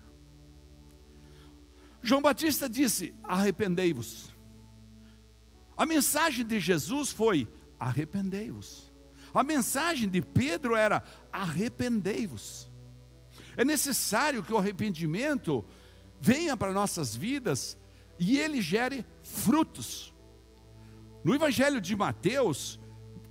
João 2.01 2.21
Batista 2.21 2.69
disse: 2.69 3.15
arrependei-vos. 3.23 4.35
A 5.75 5.85
mensagem 5.85 6.45
de 6.45 6.59
Jesus 6.59 7.11
foi: 7.11 7.47
arrependei-vos. 7.79 8.90
A 9.33 9.43
mensagem 9.43 10.09
de 10.09 10.21
Pedro 10.21 10.75
era: 10.75 11.03
arrependei-vos. 11.31 12.71
É 13.55 13.65
necessário 13.65 14.43
que 14.43 14.53
o 14.53 14.57
arrependimento 14.57 15.65
venha 16.19 16.55
para 16.55 16.71
nossas 16.71 17.15
vidas 17.15 17.77
e 18.19 18.39
ele 18.39 18.61
gere 18.61 19.05
frutos. 19.23 20.13
No 21.23 21.35
Evangelho 21.35 21.81
de 21.81 21.95
Mateus, 21.95 22.79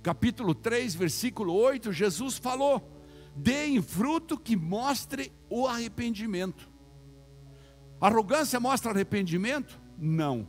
capítulo 0.03 0.53
3, 0.53 0.95
versículo 0.95 1.53
8, 1.53 1.91
Jesus 1.91 2.37
falou: 2.37 2.91
deem 3.35 3.81
fruto 3.81 4.37
que 4.37 4.55
mostre 4.55 5.31
o 5.49 5.67
arrependimento. 5.67 6.69
Arrogância 7.99 8.59
mostra 8.59 8.91
arrependimento? 8.91 9.79
Não. 9.97 10.47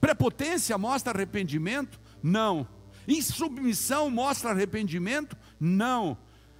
Prepotência 0.00 0.76
mostra 0.78 1.12
arrependimento? 1.12 2.00
Não. 2.22 2.66
Insubmissão 3.10 4.10
mostra 4.10 4.50
arrependimento? 4.50 5.36
Não. 5.58 6.16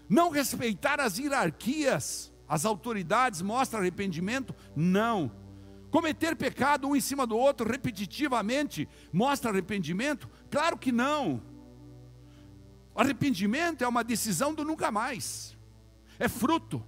Não 0.09 0.31
respeitar 0.31 1.01
as 1.01 1.19
hierarquias, 1.19 2.33
as 2.49 2.65
autoridades 2.65 3.41
mostra 3.41 3.79
arrependimento? 3.79 4.55
Não. 4.75 5.31
Cometer 5.91 6.37
pecado 6.37 6.89
um 6.89 6.97
em 6.97 7.01
cima 7.01 7.27
do 7.27 7.37
outro 7.37 7.69
repetitivamente 7.69 8.89
mostra 9.13 9.51
arrependimento? 9.51 10.29
Claro 10.51 10.77
que 10.77 10.93
não. 10.93 11.43
Arrependimento 12.95 13.83
é 13.83 13.89
uma 13.89 14.05
decisão 14.05 14.53
do 14.53 14.65
nunca 14.65 14.91
mais, 14.91 15.57
é 16.19 16.29
fruto. 16.29 16.85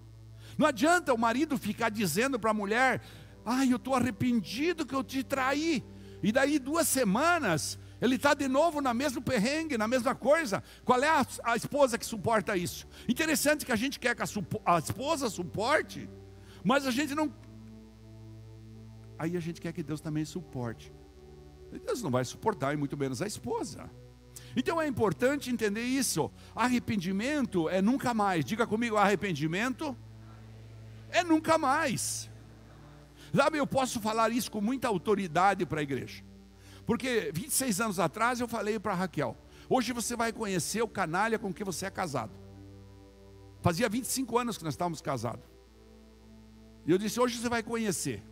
Não 0.59 0.67
adianta 0.67 1.15
o 1.15 1.19
marido 1.19 1.57
ficar 1.57 1.89
dizendo 1.89 2.39
para 2.39 2.51
a 2.51 2.55
mulher: 2.55 3.01
Ai, 3.45 3.73
eu 3.73 3.77
estou 3.77 3.95
arrependido 3.95 4.87
que 4.87 4.95
eu 4.95 5.03
te 5.03 5.23
traí. 5.23 5.85
E 6.23 6.31
daí 6.31 6.59
duas 6.59 6.87
semanas 6.87 7.79
ele 8.03 8.17
está 8.17 8.35
de 8.35 8.49
novo 8.49 8.81
na 8.81 8.93
mesmo 8.93 9.23
perrengue, 9.23 9.79
na 9.79 9.87
mesma 9.87 10.13
coisa. 10.13 10.61
Qual 10.85 11.01
é 11.01 11.09
a, 11.09 11.25
a, 11.45 11.57
esposa 11.57 11.97
que 11.97 12.05
suporta 12.05 12.57
isso? 12.57 12.85
Interessante 13.09 13.65
que 13.65 13.71
a 13.71 13.77
gente 13.77 14.01
quer 14.01 14.17
que 14.17 14.23
a, 14.23 14.27
a 14.67 14.79
esposa 14.81 15.31
suporte, 15.31 16.11
mas 16.65 16.85
a 16.85 16.91
gente 16.91 17.15
não. 17.15 17.33
Aí 19.17 19.37
a 19.37 19.41
gente 19.41 19.61
quer 19.61 19.73
que 19.73 19.85
Deus 19.85 20.01
também 20.01 20.25
suporte. 20.25 20.93
Deus 21.87 22.03
não 22.03 22.11
vai 22.11 22.25
suportar, 22.25 22.75
e 22.75 22.77
muito 22.77 22.97
menos 22.97 23.23
a 23.23 23.27
esposa. 23.27 23.89
Então 24.57 24.83
é 24.83 24.87
importante 24.89 25.49
entender 25.49 25.85
isso. 25.85 26.29
Arrependimento 26.57 27.69
é 27.69 27.81
nunca 27.81 28.13
mais. 28.13 28.45
Diga 28.45 28.67
comigo, 28.67 28.97
arrependimento 28.97 29.97
é 31.09 31.23
nunca 31.23 31.57
mais. 31.57 32.29
Sabe, 33.33 33.59
eu 33.59 33.67
posso 33.67 34.01
falar 34.01 34.33
isso 34.33 34.51
com 34.51 34.61
muita 34.61 34.89
autoridade 34.89 35.65
para 35.65 35.79
a 35.79 35.83
igreja. 35.85 36.32
Porque 36.87 37.31
26 37.33 37.81
anos 37.81 37.99
atrás 37.99 38.41
eu 38.41 38.49
falei 38.49 38.79
para 38.79 38.95
Raquel: 38.95 39.37
hoje 39.69 39.93
você 39.93 40.17
vai 40.17 40.33
conhecer 40.33 40.83
o 40.83 40.89
canalha 40.89 41.39
com 41.39 41.53
que 41.53 41.65
você 41.65 41.87
é 41.87 41.91
casado. 41.91 42.33
Fazia 43.61 43.89
25 43.89 44.39
anos 44.39 44.59
que 44.59 44.65
nós 44.65 44.75
estávamos 44.75 45.01
casados. 45.01 45.45
E 46.87 46.91
eu 46.91 46.99
disse: 46.99 47.21
hoje 47.21 47.39
você 47.39 47.49
vai 47.49 47.63
conhecer. 47.63 48.23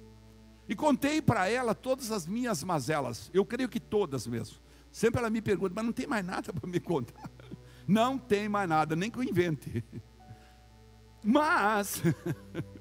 E 0.69 0.75
contei 0.75 1.21
para 1.21 1.49
ela 1.49 1.75
todas 1.75 2.13
as 2.13 2.27
minhas 2.27 2.63
mazelas. 2.63 3.31
Eu 3.35 3.45
creio 3.45 3.69
que 3.69 3.81
todas 3.81 4.27
mesmo. 4.27 4.59
Sempre 4.91 5.21
ela 5.21 5.31
me 5.31 5.41
pergunta, 5.43 5.73
mas 5.75 5.85
não 5.85 5.93
tem 5.93 6.07
mais 6.07 6.25
nada 6.25 6.53
para 6.53 6.69
me 6.69 6.81
contar. 6.81 7.31
Não 7.89 8.17
tem 8.17 8.49
mais 8.49 8.69
nada, 8.69 8.95
nem 8.95 9.11
que 9.11 9.19
eu 9.19 9.23
invente. 9.25 9.83
Mas, 11.25 12.01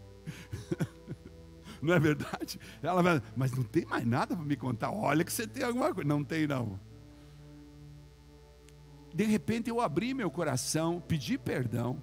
não 1.82 1.94
é 1.94 2.00
verdade? 2.00 2.60
Ela 2.82 3.02
vai, 3.02 3.22
mas 3.36 3.52
não 3.52 3.64
tem 3.64 3.86
mais 3.86 4.06
nada 4.06 4.36
para 4.36 4.46
me 4.46 4.56
contar. 4.56 4.92
Olha 4.92 5.24
que 5.24 5.32
você 5.32 5.48
tem 5.48 5.64
alguma 5.64 5.94
coisa. 5.94 6.08
Não 6.08 6.24
tem, 6.24 6.48
não. 6.48 6.80
De 9.14 9.24
repente 9.24 9.70
eu 9.70 9.82
abri 9.82 10.14
meu 10.14 10.30
coração, 10.30 11.02
pedi 11.06 11.38
perdão, 11.38 12.02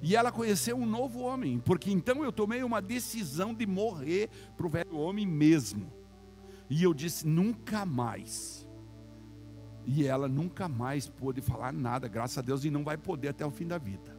e 0.00 0.14
ela 0.14 0.30
conheceu 0.30 0.76
um 0.76 0.86
novo 0.86 1.20
homem, 1.20 1.58
porque 1.58 1.90
então 1.90 2.22
eu 2.22 2.30
tomei 2.30 2.62
uma 2.62 2.80
decisão 2.80 3.52
de 3.52 3.66
morrer 3.66 4.28
para 4.56 4.66
o 4.66 4.70
velho 4.70 4.96
homem 4.96 5.26
mesmo. 5.26 5.92
E 6.70 6.82
eu 6.82 6.94
disse: 6.94 7.26
nunca 7.26 7.84
mais 7.84 8.64
e 9.86 10.06
ela 10.06 10.28
nunca 10.28 10.68
mais 10.68 11.08
pôde 11.08 11.40
falar 11.40 11.72
nada, 11.72 12.08
graças 12.08 12.38
a 12.38 12.42
Deus, 12.42 12.64
e 12.64 12.70
não 12.70 12.84
vai 12.84 12.96
poder 12.96 13.28
até 13.28 13.44
o 13.44 13.50
fim 13.50 13.66
da 13.66 13.78
vida. 13.78 14.13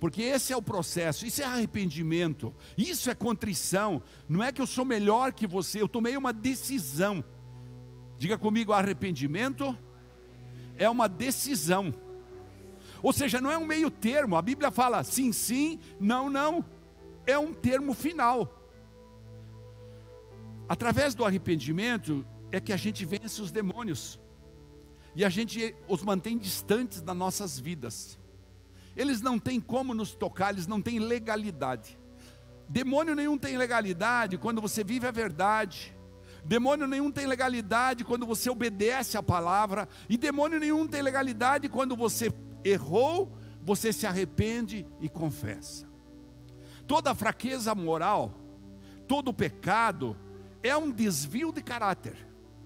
Porque 0.00 0.22
esse 0.22 0.50
é 0.50 0.56
o 0.56 0.62
processo, 0.62 1.26
isso 1.26 1.42
é 1.42 1.44
arrependimento, 1.44 2.54
isso 2.76 3.10
é 3.10 3.14
contrição. 3.14 4.02
Não 4.26 4.42
é 4.42 4.50
que 4.50 4.60
eu 4.60 4.66
sou 4.66 4.84
melhor 4.84 5.30
que 5.32 5.46
você, 5.46 5.82
eu 5.82 5.88
tomei 5.88 6.16
uma 6.16 6.32
decisão. 6.32 7.22
Diga 8.18 8.38
comigo, 8.38 8.72
arrependimento 8.72 9.76
é 10.78 10.88
uma 10.88 11.06
decisão. 11.06 11.94
Ou 13.02 13.12
seja, 13.12 13.40
não 13.40 13.50
é 13.50 13.58
um 13.58 13.66
meio 13.66 13.90
termo. 13.90 14.36
A 14.36 14.42
Bíblia 14.42 14.70
fala 14.70 15.04
sim, 15.04 15.32
sim, 15.32 15.78
não, 15.98 16.30
não. 16.30 16.64
É 17.26 17.38
um 17.38 17.52
termo 17.52 17.92
final. 17.92 18.58
Através 20.68 21.14
do 21.14 21.24
arrependimento 21.24 22.24
é 22.52 22.60
que 22.60 22.72
a 22.72 22.76
gente 22.76 23.04
vence 23.04 23.42
os 23.42 23.50
demônios 23.50 24.18
e 25.14 25.24
a 25.24 25.28
gente 25.28 25.74
os 25.88 26.02
mantém 26.02 26.38
distantes 26.38 27.02
das 27.02 27.16
nossas 27.16 27.58
vidas. 27.58 28.19
Eles 28.96 29.20
não 29.20 29.38
têm 29.38 29.60
como 29.60 29.94
nos 29.94 30.14
tocar, 30.14 30.52
eles 30.52 30.66
não 30.66 30.80
têm 30.80 30.98
legalidade. 30.98 31.98
Demônio 32.68 33.14
nenhum 33.14 33.36
tem 33.36 33.56
legalidade 33.56 34.38
quando 34.38 34.60
você 34.60 34.84
vive 34.84 35.06
a 35.06 35.10
verdade. 35.10 35.96
Demônio 36.44 36.86
nenhum 36.86 37.10
tem 37.10 37.26
legalidade 37.26 38.04
quando 38.04 38.26
você 38.26 38.48
obedece 38.48 39.16
a 39.16 39.22
palavra. 39.22 39.88
E 40.08 40.16
demônio 40.16 40.58
nenhum 40.58 40.86
tem 40.86 41.02
legalidade 41.02 41.68
quando 41.68 41.96
você 41.96 42.32
errou, 42.64 43.36
você 43.62 43.92
se 43.92 44.06
arrepende 44.06 44.86
e 45.00 45.08
confessa. 45.08 45.88
Toda 46.86 47.14
fraqueza 47.14 47.74
moral, 47.74 48.34
todo 49.06 49.32
pecado, 49.32 50.16
é 50.62 50.76
um 50.76 50.90
desvio 50.90 51.52
de 51.52 51.62
caráter 51.62 52.16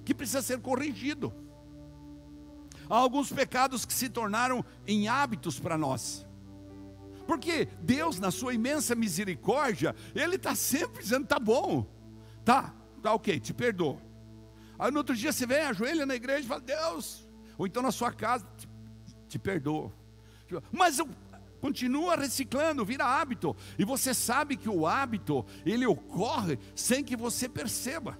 que 0.04 0.14
precisa 0.14 0.42
ser 0.42 0.60
corrigido. 0.60 1.32
Há 2.88 2.96
alguns 2.96 3.32
pecados 3.32 3.84
que 3.84 3.92
se 3.92 4.08
tornaram 4.08 4.64
em 4.86 5.08
hábitos 5.08 5.58
para 5.58 5.78
nós. 5.78 6.26
Porque 7.26 7.68
Deus, 7.80 8.18
na 8.18 8.30
sua 8.30 8.54
imensa 8.54 8.94
misericórdia, 8.94 9.94
Ele 10.14 10.36
está 10.36 10.54
sempre 10.54 11.02
dizendo: 11.02 11.26
tá 11.26 11.38
bom, 11.38 11.86
tá, 12.44 12.74
tá 13.02 13.12
ok, 13.14 13.40
te 13.40 13.54
perdoo. 13.54 14.00
Aí 14.78 14.90
no 14.90 14.98
outro 14.98 15.14
dia 15.14 15.32
você 15.32 15.46
vem, 15.46 15.60
ajoelha 15.60 16.04
na 16.04 16.14
igreja 16.14 16.40
e 16.40 16.48
fala: 16.48 16.60
Deus, 16.60 17.26
ou 17.56 17.66
então 17.66 17.82
na 17.82 17.92
sua 17.92 18.12
casa, 18.12 18.46
te, 18.56 18.68
te 19.28 19.38
perdoo. 19.38 19.92
Mas 20.70 20.98
continua 21.60 22.16
reciclando, 22.16 22.84
vira 22.84 23.06
hábito. 23.06 23.56
E 23.78 23.84
você 23.84 24.12
sabe 24.12 24.56
que 24.56 24.68
o 24.68 24.86
hábito, 24.86 25.46
ele 25.64 25.86
ocorre 25.86 26.58
sem 26.74 27.02
que 27.02 27.16
você 27.16 27.48
perceba. 27.48 28.18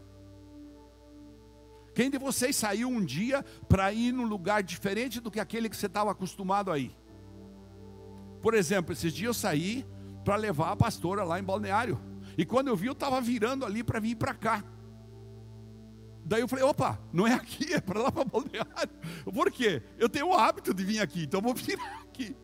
Quem 1.94 2.10
de 2.10 2.18
vocês 2.18 2.56
saiu 2.56 2.88
um 2.88 3.04
dia 3.04 3.44
para 3.68 3.92
ir 3.92 4.12
num 4.12 4.26
lugar 4.26 4.62
diferente 4.62 5.20
do 5.20 5.30
que 5.30 5.38
aquele 5.38 5.68
que 5.68 5.76
você 5.76 5.86
estava 5.86 6.10
acostumado 6.10 6.72
a 6.72 6.78
ir? 6.78 6.94
Por 8.42 8.52
exemplo, 8.52 8.92
esses 8.92 9.12
dias 9.12 9.28
eu 9.28 9.34
saí 9.34 9.86
para 10.24 10.36
levar 10.36 10.72
a 10.72 10.76
pastora 10.76 11.22
lá 11.22 11.38
em 11.38 11.42
Balneário. 11.44 12.00
E 12.36 12.44
quando 12.44 12.68
eu 12.68 12.76
vi, 12.76 12.88
eu 12.88 12.92
estava 12.92 13.20
virando 13.20 13.64
ali 13.64 13.84
para 13.84 14.00
vir 14.00 14.16
para 14.16 14.34
cá. 14.34 14.64
Daí 16.24 16.40
eu 16.40 16.48
falei, 16.48 16.64
opa, 16.64 16.98
não 17.12 17.26
é 17.26 17.34
aqui, 17.34 17.74
é 17.74 17.80
para 17.80 18.00
lá 18.00 18.10
para 18.10 18.24
Balneário. 18.24 18.90
Por 19.32 19.50
quê? 19.52 19.82
Eu 19.96 20.08
tenho 20.08 20.28
o 20.28 20.34
hábito 20.34 20.74
de 20.74 20.82
vir 20.82 21.00
aqui, 21.00 21.24
então 21.24 21.40
vou 21.40 21.54
virar 21.54 22.02
aqui. 22.02 22.34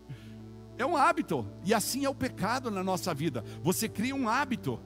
É 0.78 0.87
um 0.87 0.97
hábito. 0.97 1.47
E 1.64 1.75
assim 1.75 2.04
é 2.04 2.09
o 2.09 2.14
pecado 2.14 2.71
na 2.71 2.85
nossa 2.85 3.12
vida. 3.12 3.45
Você 3.62 3.88
cria 3.88 4.14
um 4.14 4.28
hábito. 4.28 4.80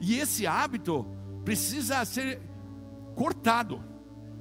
E 0.00 0.18
esse 0.18 0.46
hábito 0.46 1.06
precisa 1.44 2.04
ser 2.04 2.40
cortado. 3.14 3.82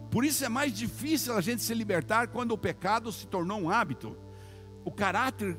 Por 0.10 0.26
isso 0.26 0.44
é 0.44 0.50
mais 0.50 0.74
difícil 0.74 1.36
a 1.36 1.42
gente 1.42 1.62
se 1.62 1.74
libertar 1.74 2.28
quando 2.28 2.52
o 2.52 2.58
pecado 2.58 3.12
se 3.12 3.28
tornou 3.28 3.60
um 3.60 3.70
hábito. 3.70 4.18
O 4.84 4.92
caráter 4.92 5.58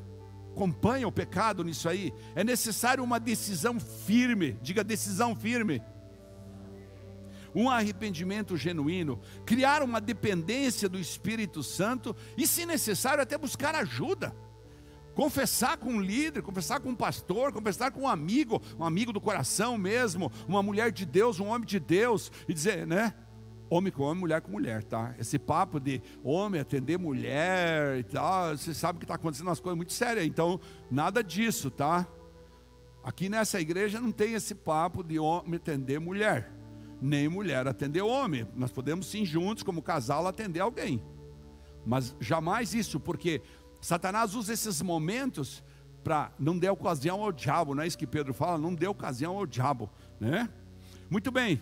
acompanha 0.51 1.07
o 1.07 1.11
pecado 1.11 1.63
nisso 1.63 1.89
aí. 1.89 2.13
É 2.35 2.43
necessário 2.43 3.03
uma 3.03 3.19
decisão 3.19 3.79
firme, 3.79 4.57
diga 4.61 4.83
decisão 4.83 5.35
firme. 5.35 5.81
Um 7.55 7.69
arrependimento 7.69 8.57
genuíno, 8.57 9.19
criar 9.45 9.83
uma 9.83 10.01
dependência 10.01 10.89
do 10.89 10.99
Espírito 10.99 11.61
Santo 11.61 12.15
e, 12.35 12.47
se 12.47 12.65
necessário, 12.65 13.21
até 13.21 13.37
buscar 13.37 13.75
ajuda 13.75 14.35
confessar 15.13 15.77
com 15.77 15.89
um 15.89 16.01
líder, 16.01 16.41
confessar 16.41 16.79
com 16.79 16.89
um 16.89 16.95
pastor, 16.95 17.51
confessar 17.51 17.91
com 17.91 18.01
um 18.01 18.07
amigo, 18.07 18.61
um 18.77 18.83
amigo 18.83 19.13
do 19.13 19.21
coração 19.21 19.77
mesmo, 19.77 20.31
uma 20.47 20.63
mulher 20.63 20.91
de 20.91 21.05
Deus, 21.05 21.39
um 21.39 21.47
homem 21.47 21.67
de 21.67 21.79
Deus, 21.79 22.31
e 22.47 22.53
dizer, 22.53 22.85
né? 22.87 23.13
Homem 23.69 23.91
com 23.91 24.03
homem, 24.03 24.19
mulher 24.19 24.41
com 24.41 24.51
mulher, 24.51 24.83
tá? 24.83 25.15
Esse 25.17 25.39
papo 25.39 25.79
de 25.79 26.01
homem 26.23 26.61
atender 26.61 26.97
mulher 26.99 27.97
e 27.97 28.03
tal, 28.03 28.55
você 28.55 28.73
sabe 28.73 28.99
que 28.99 29.05
está 29.05 29.15
acontecendo 29.15 29.47
umas 29.47 29.59
coisas 29.59 29.77
muito 29.77 29.93
sérias, 29.93 30.25
então 30.25 30.59
nada 30.91 31.23
disso, 31.23 31.71
tá? 31.71 32.07
Aqui 33.03 33.29
nessa 33.29 33.59
igreja 33.59 33.99
não 33.99 34.11
tem 34.11 34.33
esse 34.33 34.55
papo 34.55 35.03
de 35.03 35.19
homem 35.19 35.55
atender 35.55 35.99
mulher, 35.99 36.51
nem 37.01 37.27
mulher 37.27 37.67
atender 37.67 38.01
homem. 38.01 38.47
Nós 38.55 38.71
podemos 38.71 39.07
sim 39.07 39.25
juntos, 39.25 39.63
como 39.63 39.81
casal, 39.81 40.25
atender 40.27 40.59
alguém, 40.59 41.03
mas 41.85 42.15
jamais 42.19 42.73
isso, 42.73 42.99
porque 42.99 43.41
Satanás 43.83 44.33
usa 44.33 44.53
esses 44.53 44.81
momentos 44.81 45.61
para 46.05 46.31
não 46.39 46.57
dar 46.57 46.71
ocasião 46.71 47.21
ao 47.21 47.33
diabo, 47.33 47.75
não 47.75 47.83
é 47.83 47.87
isso 47.87 47.97
que 47.97 48.07
Pedro 48.07 48.33
fala? 48.33 48.57
Não 48.57 48.73
dê 48.73 48.87
ocasião 48.87 49.37
ao 49.37 49.45
diabo, 49.45 49.89
né? 50.21 50.49
Muito 51.09 51.29
bem. 51.29 51.61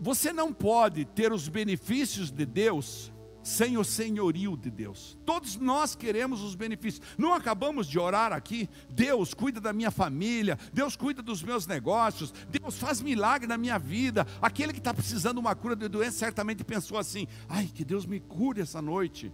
Você 0.00 0.32
não 0.32 0.54
pode 0.54 1.04
ter 1.04 1.34
os 1.34 1.48
benefícios 1.48 2.30
de 2.30 2.46
Deus 2.46 3.12
sem 3.42 3.76
o 3.76 3.84
senhorio 3.84 4.56
de 4.56 4.70
Deus. 4.70 5.18
Todos 5.26 5.56
nós 5.56 5.94
queremos 5.94 6.40
os 6.40 6.54
benefícios. 6.54 7.06
Não 7.18 7.34
acabamos 7.34 7.86
de 7.86 7.98
orar 7.98 8.32
aqui. 8.32 8.66
Deus 8.88 9.34
cuida 9.34 9.60
da 9.60 9.70
minha 9.70 9.90
família, 9.90 10.58
Deus 10.72 10.96
cuida 10.96 11.22
dos 11.22 11.42
meus 11.42 11.66
negócios, 11.66 12.32
Deus 12.48 12.78
faz 12.78 13.02
milagre 13.02 13.46
na 13.46 13.58
minha 13.58 13.78
vida. 13.78 14.26
Aquele 14.40 14.72
que 14.72 14.78
está 14.78 14.94
precisando 14.94 15.34
de 15.34 15.40
uma 15.40 15.54
cura 15.54 15.76
de 15.76 15.88
doença 15.88 16.16
certamente 16.16 16.64
pensou 16.64 16.96
assim: 16.96 17.28
ai, 17.50 17.66
que 17.66 17.84
Deus 17.84 18.06
me 18.06 18.18
cure 18.18 18.62
essa 18.62 18.80
noite. 18.80 19.30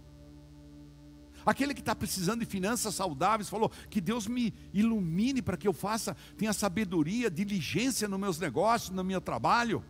Aquele 1.45 1.73
que 1.73 1.79
está 1.79 1.95
precisando 1.95 2.41
de 2.41 2.45
finanças 2.45 2.95
saudáveis 2.95 3.49
falou: 3.49 3.71
que 3.89 3.99
Deus 3.99 4.27
me 4.27 4.53
ilumine 4.73 5.41
para 5.41 5.57
que 5.57 5.67
eu 5.67 5.73
faça, 5.73 6.15
tenha 6.37 6.53
sabedoria, 6.53 7.29
diligência 7.29 8.07
nos 8.07 8.19
meus 8.19 8.39
negócios, 8.39 8.91
no 8.91 9.03
meu 9.03 9.21
trabalho. 9.21 9.83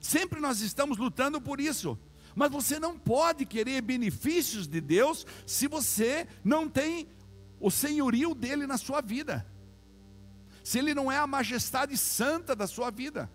Sempre 0.00 0.40
nós 0.40 0.60
estamos 0.60 0.98
lutando 0.98 1.40
por 1.40 1.60
isso. 1.60 1.98
Mas 2.34 2.50
você 2.50 2.78
não 2.78 2.98
pode 2.98 3.44
querer 3.44 3.82
benefícios 3.82 4.66
de 4.66 4.80
Deus 4.80 5.26
se 5.46 5.68
você 5.68 6.26
não 6.42 6.68
tem 6.68 7.06
o 7.60 7.70
senhorio 7.70 8.34
dele 8.34 8.66
na 8.66 8.78
sua 8.78 9.00
vida. 9.00 9.46
Se 10.64 10.78
ele 10.78 10.94
não 10.94 11.10
é 11.10 11.18
a 11.18 11.26
majestade 11.26 11.96
santa 11.96 12.56
da 12.56 12.66
sua 12.66 12.90
vida. 12.90 13.30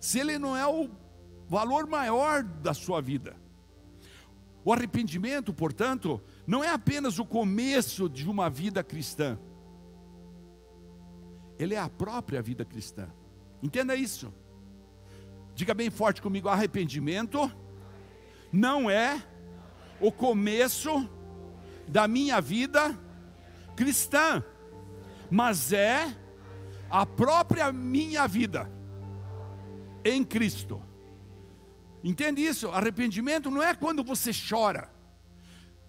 Se 0.00 0.18
ele 0.18 0.38
não 0.38 0.56
é 0.56 0.66
o 0.66 0.90
valor 1.48 1.86
maior 1.86 2.42
da 2.42 2.72
sua 2.72 3.00
vida. 3.00 3.36
O 4.64 4.72
arrependimento, 4.72 5.52
portanto, 5.52 6.20
não 6.46 6.62
é 6.62 6.68
apenas 6.68 7.18
o 7.18 7.24
começo 7.24 8.08
de 8.08 8.28
uma 8.28 8.48
vida 8.48 8.84
cristã. 8.84 9.38
Ele 11.58 11.74
é 11.74 11.78
a 11.78 11.88
própria 11.88 12.40
vida 12.40 12.64
cristã. 12.64 13.08
Entenda 13.62 13.96
isso. 13.96 14.32
Diga 15.54 15.74
bem 15.74 15.90
forte 15.90 16.22
comigo: 16.22 16.48
arrependimento 16.48 17.50
não 18.52 18.88
é 18.90 19.22
o 20.00 20.12
começo 20.12 21.08
da 21.88 22.06
minha 22.06 22.40
vida 22.40 22.96
cristã, 23.74 24.44
mas 25.30 25.72
é 25.72 26.16
a 26.90 27.04
própria 27.04 27.72
minha 27.72 28.26
vida 28.26 28.70
em 30.04 30.22
Cristo. 30.22 30.82
Entende 32.04 32.40
isso? 32.42 32.70
Arrependimento 32.70 33.50
não 33.50 33.62
é 33.62 33.74
quando 33.74 34.04
você 34.04 34.30
chora. 34.32 34.95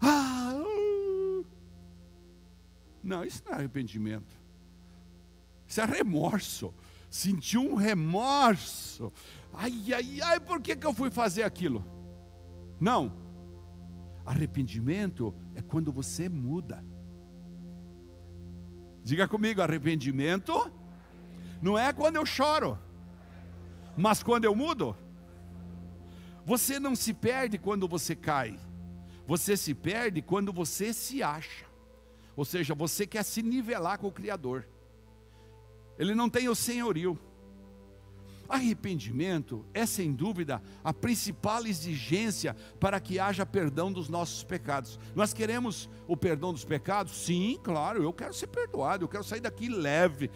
Ah, 0.02 0.54
uh. 0.56 1.46
não, 3.04 3.24
isso 3.24 3.42
não 3.46 3.54
é 3.54 3.56
arrependimento. 3.56 4.36
Isso 5.68 5.82
é 5.82 5.86
remorso. 5.86 6.74
Sentiu 7.10 7.62
um 7.62 7.76
remorso. 7.76 9.12
Ai, 9.54 9.94
ai, 9.94 10.22
ai, 10.22 10.40
por 10.40 10.62
que, 10.62 10.76
que 10.76 10.86
eu 10.86 10.94
fui 10.94 11.10
fazer 11.10 11.44
aquilo? 11.44 11.84
Não. 12.80 13.12
Arrependimento 14.26 15.34
é 15.56 15.62
quando 15.62 15.92
você 15.92 16.30
muda. 16.30 16.84
Diga 19.04 19.28
comigo, 19.28 19.62
arrependimento 19.62 20.72
não 21.62 21.78
é 21.78 21.92
quando 21.92 22.18
eu 22.18 22.26
choro, 22.26 22.78
mas 23.96 24.22
quando 24.22 24.46
eu 24.46 24.56
mudo. 24.56 24.96
Você 26.46 26.80
não 26.80 26.96
se 26.96 27.14
perde 27.14 27.58
quando 27.58 27.88
você 27.88 28.16
cai, 28.16 28.58
você 29.28 29.58
se 29.58 29.74
perde 29.74 30.22
quando 30.22 30.54
você 30.54 30.94
se 30.94 31.22
acha. 31.22 31.66
Ou 32.36 32.46
seja, 32.46 32.74
você 32.74 33.06
quer 33.06 33.24
se 33.24 33.44
nivelar 33.44 34.00
com 34.00 34.08
o 34.08 34.12
Criador. 34.12 34.66
Ele 36.00 36.16
não 36.16 36.30
tem 36.30 36.48
o 36.48 36.56
senhorio. 36.56 37.20
Arrependimento 38.48 39.66
é 39.74 39.86
sem 39.86 40.14
dúvida 40.14 40.62
a 40.82 40.94
principal 40.94 41.66
exigência 41.66 42.56
para 42.80 42.98
que 42.98 43.20
haja 43.20 43.46
perdão 43.46 43.92
dos 43.92 44.08
nossos 44.08 44.44
pecados. 44.44 44.98
Nós 45.14 45.34
queremos 45.34 45.90
o 46.08 46.16
perdão 46.16 46.54
dos 46.54 46.64
pecados? 46.64 47.26
Sim, 47.26 47.60
claro, 47.62 48.02
eu 48.02 48.14
quero 48.14 48.34
ser 48.34 48.48
perdoado, 48.48 49.04
eu 49.04 49.10
quero 49.10 49.26
sair 49.26 49.42
daqui 49.42 49.68
leve. 49.68 50.32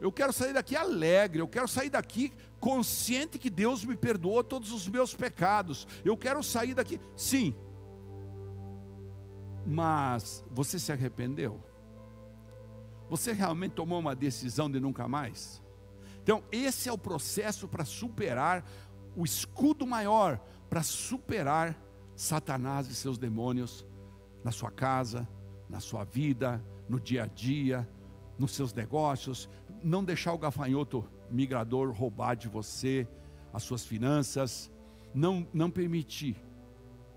Eu 0.00 0.12
quero 0.12 0.32
sair 0.32 0.52
daqui 0.52 0.76
alegre, 0.76 1.40
eu 1.40 1.48
quero 1.48 1.66
sair 1.66 1.90
daqui 1.90 2.32
consciente 2.60 3.38
que 3.38 3.50
Deus 3.50 3.84
me 3.84 3.96
perdoou 3.96 4.44
todos 4.44 4.70
os 4.70 4.86
meus 4.88 5.14
pecados. 5.14 5.86
Eu 6.04 6.16
quero 6.16 6.42
sair 6.42 6.74
daqui. 6.74 7.00
Sim. 7.16 7.54
Mas 9.66 10.44
você 10.50 10.78
se 10.78 10.90
arrependeu? 10.92 11.62
Você 13.08 13.32
realmente 13.32 13.72
tomou 13.72 13.98
uma 13.98 14.14
decisão 14.14 14.70
de 14.70 14.80
nunca 14.80 15.06
mais? 15.06 15.62
Então, 16.22 16.42
esse 16.50 16.88
é 16.88 16.92
o 16.92 16.98
processo 16.98 17.68
para 17.68 17.84
superar 17.84 18.64
o 19.14 19.24
escudo 19.24 19.86
maior 19.86 20.40
para 20.72 20.82
superar 20.82 21.78
Satanás 22.16 22.88
e 22.88 22.94
seus 22.94 23.18
demônios 23.18 23.86
na 24.42 24.50
sua 24.50 24.70
casa, 24.70 25.28
na 25.68 25.80
sua 25.80 26.02
vida, 26.02 26.64
no 26.88 26.98
dia 26.98 27.24
a 27.24 27.26
dia, 27.26 27.86
nos 28.38 28.52
seus 28.52 28.72
negócios, 28.72 29.50
não 29.84 30.02
deixar 30.02 30.32
o 30.32 30.38
gafanhoto 30.38 31.04
migrador 31.30 31.92
roubar 31.92 32.36
de 32.36 32.48
você 32.48 33.06
as 33.52 33.62
suas 33.64 33.84
finanças, 33.84 34.72
não, 35.14 35.46
não 35.52 35.70
permitir 35.70 36.42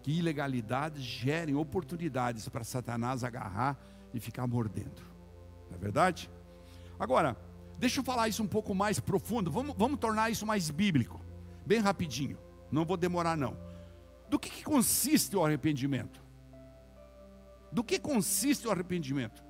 que 0.06 0.12
ilegalidades 0.12 1.02
gerem 1.02 1.56
oportunidades 1.56 2.48
para 2.48 2.64
Satanás 2.64 3.24
agarrar 3.24 3.76
e 4.14 4.20
ficar 4.20 4.46
mordendo. 4.46 5.02
Não 5.68 5.78
é 5.78 5.80
verdade? 5.80 6.30
Agora, 7.00 7.36
Deixa 7.78 8.00
eu 8.00 8.04
falar 8.04 8.28
isso 8.28 8.42
um 8.42 8.48
pouco 8.48 8.74
mais 8.74 9.00
profundo. 9.00 9.52
Vamos, 9.52 9.76
vamos 9.78 10.00
tornar 10.00 10.30
isso 10.30 10.46
mais 10.46 10.70
bíblico. 10.70 11.20
Bem 11.66 11.80
rapidinho. 11.80 12.38
Não 12.72 12.86
vou 12.86 12.98
demorar, 12.98 13.36
não. 13.36 13.58
Do 14.30 14.40
que, 14.40 14.50
que 14.50 14.64
consiste 14.64 15.36
o 15.36 15.44
arrependimento? 15.44 16.22
Do 17.72 17.84
que 17.84 18.00
consiste 18.00 18.68
o 18.68 18.72
arrependimento? 18.72 19.44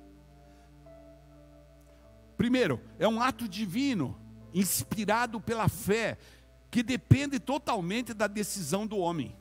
Primeiro, 2.36 2.80
é 2.98 3.08
um 3.08 3.22
ato 3.22 3.48
divino, 3.48 4.18
inspirado 4.52 5.40
pela 5.40 5.68
fé, 5.68 6.18
que 6.70 6.82
depende 6.82 7.38
totalmente 7.38 8.12
da 8.12 8.26
decisão 8.26 8.86
do 8.86 8.98
homem. 8.98 9.34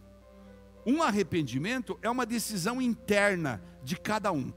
Um 0.85 1.01
arrependimento 1.01 1.97
é 2.01 2.09
uma 2.09 2.25
decisão 2.25 2.81
interna 2.81 3.61
de 3.83 3.95
cada 3.97 4.31
um. 4.31 4.53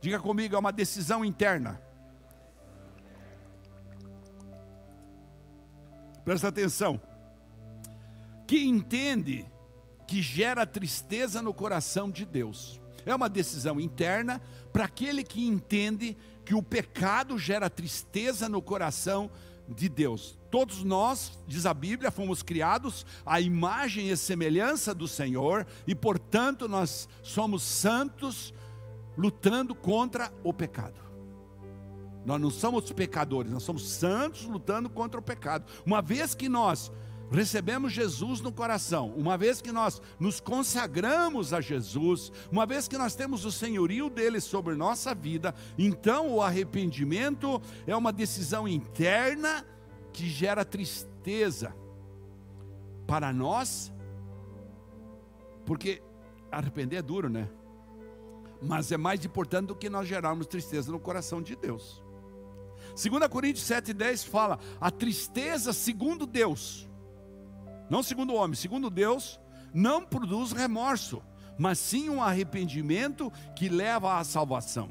Diga 0.00 0.20
comigo, 0.20 0.54
é 0.54 0.58
uma 0.58 0.72
decisão 0.72 1.24
interna. 1.24 1.80
presta 6.26 6.48
atenção, 6.48 7.00
que 8.48 8.66
entende 8.66 9.46
que 10.08 10.20
gera 10.20 10.66
tristeza 10.66 11.40
no 11.40 11.54
coração 11.54 12.10
de 12.10 12.24
Deus. 12.24 12.80
É 13.06 13.14
uma 13.14 13.28
decisão 13.28 13.78
interna 13.78 14.42
para 14.72 14.86
aquele 14.86 15.22
que 15.22 15.46
entende 15.46 16.16
que 16.44 16.52
o 16.52 16.60
pecado 16.60 17.38
gera 17.38 17.70
tristeza 17.70 18.48
no 18.48 18.60
coração 18.60 19.30
de 19.68 19.88
Deus. 19.88 20.36
Todos 20.56 20.82
nós, 20.82 21.38
diz 21.46 21.66
a 21.66 21.74
Bíblia, 21.74 22.10
fomos 22.10 22.42
criados 22.42 23.04
à 23.26 23.38
imagem 23.38 24.08
e 24.08 24.16
semelhança 24.16 24.94
do 24.94 25.06
Senhor 25.06 25.66
e, 25.86 25.94
portanto, 25.94 26.66
nós 26.66 27.06
somos 27.22 27.62
santos 27.62 28.54
lutando 29.18 29.74
contra 29.74 30.32
o 30.42 30.54
pecado. 30.54 30.98
Nós 32.24 32.40
não 32.40 32.48
somos 32.48 32.90
pecadores, 32.90 33.52
nós 33.52 33.64
somos 33.64 33.86
santos 33.86 34.46
lutando 34.46 34.88
contra 34.88 35.20
o 35.20 35.22
pecado. 35.22 35.66
Uma 35.84 36.00
vez 36.00 36.34
que 36.34 36.48
nós 36.48 36.90
recebemos 37.30 37.92
Jesus 37.92 38.40
no 38.40 38.50
coração, 38.50 39.12
uma 39.14 39.36
vez 39.36 39.60
que 39.60 39.70
nós 39.70 40.00
nos 40.18 40.40
consagramos 40.40 41.52
a 41.52 41.60
Jesus, 41.60 42.32
uma 42.50 42.64
vez 42.64 42.88
que 42.88 42.96
nós 42.96 43.14
temos 43.14 43.44
o 43.44 43.52
senhorio 43.52 44.08
dele 44.08 44.40
sobre 44.40 44.74
nossa 44.74 45.14
vida, 45.14 45.54
então 45.76 46.32
o 46.32 46.40
arrependimento 46.40 47.60
é 47.86 47.94
uma 47.94 48.10
decisão 48.10 48.66
interna 48.66 49.62
que 50.16 50.30
gera 50.30 50.64
tristeza 50.64 51.76
para 53.06 53.34
nós, 53.34 53.92
porque 55.66 56.02
arrepender 56.50 56.96
é 56.96 57.02
duro, 57.02 57.28
né? 57.28 57.50
Mas 58.62 58.90
é 58.90 58.96
mais 58.96 59.22
importante 59.26 59.66
do 59.66 59.76
que 59.76 59.90
nós 59.90 60.08
gerarmos 60.08 60.46
tristeza 60.46 60.90
no 60.90 60.98
coração 60.98 61.42
de 61.42 61.54
Deus. 61.54 62.02
2 62.94 63.28
Coríntios 63.28 63.66
7,10 63.66 64.26
fala: 64.26 64.58
a 64.80 64.90
tristeza 64.90 65.74
segundo 65.74 66.24
Deus, 66.24 66.88
não 67.90 68.02
segundo 68.02 68.32
o 68.32 68.36
homem, 68.36 68.56
segundo 68.56 68.88
Deus, 68.88 69.38
não 69.74 70.02
produz 70.02 70.50
remorso, 70.50 71.22
mas 71.58 71.78
sim 71.78 72.08
um 72.08 72.22
arrependimento 72.22 73.30
que 73.54 73.68
leva 73.68 74.18
à 74.18 74.24
salvação. 74.24 74.90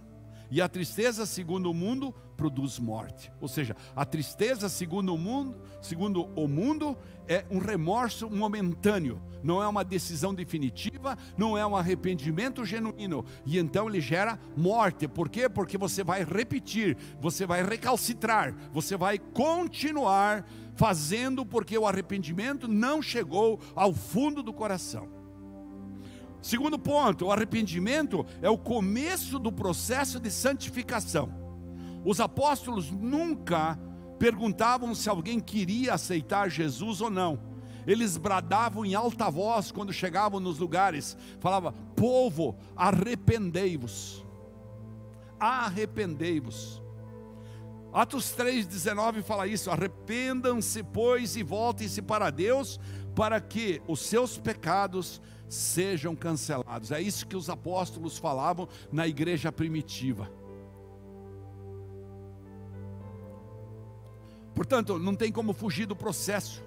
E 0.51 0.61
a 0.61 0.69
tristeza, 0.69 1.25
segundo 1.25 1.71
o 1.71 1.73
mundo, 1.73 2.13
produz 2.35 2.79
morte. 2.79 3.31
Ou 3.41 3.47
seja, 3.47 3.75
a 3.95 4.05
tristeza, 4.05 4.69
segundo 4.69 5.13
o 5.13 5.17
mundo, 5.17 5.55
segundo 5.81 6.29
o 6.35 6.47
mundo, 6.47 6.97
é 7.27 7.45
um 7.49 7.57
remorso 7.57 8.29
momentâneo, 8.29 9.21
não 9.43 9.61
é 9.61 9.67
uma 9.67 9.83
decisão 9.83 10.33
definitiva, 10.33 11.17
não 11.37 11.57
é 11.57 11.65
um 11.65 11.75
arrependimento 11.75 12.65
genuíno. 12.65 13.25
E 13.45 13.57
então 13.57 13.87
ele 13.87 14.01
gera 14.01 14.39
morte. 14.55 15.07
Por 15.07 15.29
quê? 15.29 15.49
Porque 15.49 15.77
você 15.77 16.03
vai 16.03 16.23
repetir, 16.23 16.97
você 17.19 17.45
vai 17.45 17.63
recalcitrar, 17.63 18.53
você 18.71 18.95
vai 18.95 19.17
continuar 19.17 20.45
fazendo 20.75 21.45
porque 21.45 21.77
o 21.77 21.87
arrependimento 21.87 22.67
não 22.67 23.01
chegou 23.01 23.59
ao 23.75 23.93
fundo 23.93 24.43
do 24.43 24.53
coração. 24.53 25.09
Segundo 26.41 26.77
ponto, 26.77 27.25
o 27.25 27.31
arrependimento 27.31 28.23
é 28.39 28.47
o 28.47 28.57
começo 28.57 29.39
do 29.39 29.51
processo 29.51 30.19
de 30.19 30.29
santificação. 30.29 31.44
Os 32.05 32.19
apóstolos 32.19 32.91
nunca 32.91 33.79
perguntavam 34.19 34.93
se 34.93 35.09
alguém 35.09 35.39
queria 35.39 35.95
aceitar 35.95 36.49
Jesus 36.49 37.01
ou 37.01 37.09
não. 37.09 37.39
Eles 37.87 38.15
bradavam 38.15 38.85
em 38.85 38.93
alta 38.93 39.29
voz 39.29 39.71
quando 39.71 39.91
chegavam 39.91 40.39
nos 40.39 40.59
lugares, 40.59 41.17
falava: 41.39 41.71
"Povo, 41.95 42.55
arrependei-vos. 42.75 44.23
Arrependei-vos." 45.39 46.81
Atos 47.91 48.31
3:19 48.31 49.21
fala 49.23 49.47
isso: 49.47 49.71
"Arrependam-se, 49.71 50.83
pois, 50.83 51.35
e 51.35 51.43
voltem-se 51.43 52.01
para 52.01 52.29
Deus, 52.29 52.79
para 53.15 53.41
que 53.41 53.81
os 53.87 53.99
seus 54.01 54.37
pecados 54.37 55.21
sejam 55.47 56.15
cancelados." 56.15 56.91
É 56.91 57.01
isso 57.01 57.27
que 57.27 57.35
os 57.35 57.49
apóstolos 57.49 58.17
falavam 58.17 58.67
na 58.91 59.07
igreja 59.07 59.51
primitiva. 59.51 60.29
Portanto, 64.55 64.97
não 64.97 65.13
tem 65.13 65.31
como 65.31 65.53
fugir 65.53 65.85
do 65.85 65.95
processo. 65.95 66.63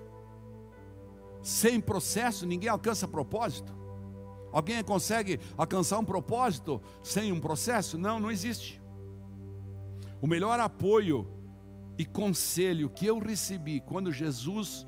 Sem 1.42 1.80
processo, 1.80 2.46
ninguém 2.46 2.68
alcança 2.68 3.08
propósito. 3.08 3.74
Alguém 4.52 4.84
consegue 4.84 5.40
alcançar 5.56 5.98
um 5.98 6.04
propósito 6.04 6.82
sem 7.02 7.32
um 7.32 7.40
processo? 7.40 7.96
Não, 7.96 8.20
não 8.20 8.30
existe. 8.30 8.80
O 10.20 10.26
melhor 10.26 10.60
apoio 10.60 11.26
e 11.96 12.04
conselho 12.04 12.90
que 12.90 13.06
eu 13.06 13.18
recebi 13.18 13.80
quando 13.80 14.12
Jesus 14.12 14.86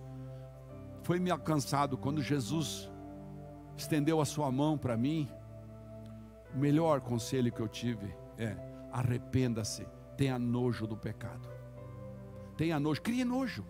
foi 1.03 1.19
me 1.19 1.31
alcançado, 1.31 1.97
quando 1.97 2.23
Jesus 2.23 2.91
estendeu 3.77 4.21
a 4.21 4.27
sua 4.27 4.53
mão 4.53 4.77
para 4.77 4.97
mim, 4.97 5.29
o 6.55 6.59
melhor 6.59 7.01
conselho 7.01 7.51
que 7.51 7.61
eu 7.61 7.69
tive 7.69 8.15
é: 8.37 8.57
arrependa-se, 8.93 9.87
tenha 10.17 10.39
nojo 10.39 10.87
do 10.87 10.97
pecado 10.97 11.60
tenha 12.61 12.79
nojo, 12.79 13.01
crie 13.01 13.25
nojo. 13.25 13.65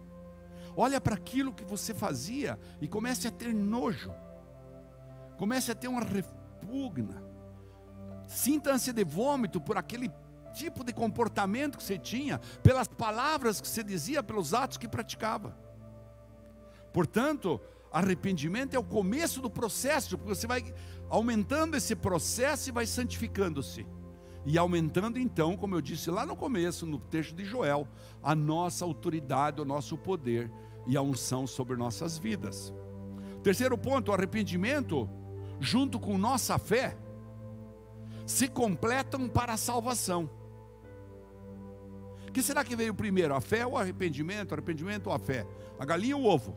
Olha 0.76 1.00
para 1.00 1.14
aquilo 1.14 1.52
que 1.52 1.62
você 1.62 1.94
fazia 1.94 2.58
e 2.80 2.88
comece 2.88 3.28
a 3.28 3.30
ter 3.30 3.54
nojo. 3.54 4.12
Comece 5.38 5.70
a 5.70 5.76
ter 5.76 5.86
uma 5.86 6.02
repugna. 6.02 7.22
Sinta 8.26 8.72
ânsia 8.72 8.92
de 8.92 9.04
vômito 9.04 9.60
por 9.60 9.78
aquele 9.78 10.10
tipo 10.52 10.82
de 10.82 10.92
comportamento 10.92 11.78
que 11.78 11.84
você 11.84 11.96
tinha, 11.96 12.40
pelas 12.64 12.88
palavras 12.88 13.60
que 13.60 13.68
você 13.68 13.84
dizia, 13.84 14.24
pelos 14.24 14.52
atos 14.52 14.76
que 14.76 14.88
praticava. 14.88 15.56
Portanto, 16.92 17.60
arrependimento 17.92 18.74
é 18.74 18.78
o 18.78 18.82
começo 18.82 19.40
do 19.40 19.48
processo, 19.48 20.18
porque 20.18 20.34
você 20.34 20.48
vai 20.48 20.64
aumentando 21.08 21.76
esse 21.76 21.94
processo 21.94 22.68
e 22.68 22.72
vai 22.72 22.86
santificando-se 22.86 23.86
e 24.44 24.56
aumentando 24.56 25.18
então, 25.18 25.56
como 25.56 25.74
eu 25.74 25.80
disse 25.80 26.10
lá 26.10 26.24
no 26.24 26.34
começo, 26.34 26.86
no 26.86 26.98
texto 26.98 27.34
de 27.34 27.44
Joel, 27.44 27.86
a 28.22 28.34
nossa 28.34 28.84
autoridade, 28.84 29.60
o 29.60 29.64
nosso 29.64 29.98
poder 29.98 30.50
e 30.86 30.96
a 30.96 31.02
unção 31.02 31.46
sobre 31.46 31.76
nossas 31.76 32.16
vidas. 32.16 32.72
Terceiro 33.42 33.76
ponto, 33.76 34.10
o 34.10 34.14
arrependimento, 34.14 35.08
junto 35.58 35.98
com 35.98 36.16
nossa 36.16 36.58
fé, 36.58 36.96
se 38.26 38.48
completam 38.48 39.28
para 39.28 39.54
a 39.54 39.56
salvação. 39.56 40.30
O 42.28 42.32
que 42.32 42.42
será 42.42 42.64
que 42.64 42.76
veio 42.76 42.94
primeiro, 42.94 43.34
a 43.34 43.40
fé 43.40 43.66
ou 43.66 43.72
o 43.72 43.76
arrependimento? 43.76 44.52
Arrependimento 44.52 45.08
ou 45.08 45.12
a 45.12 45.18
fé? 45.18 45.46
A 45.78 45.84
galinha 45.84 46.16
ou 46.16 46.22
o 46.22 46.26
ovo? 46.26 46.56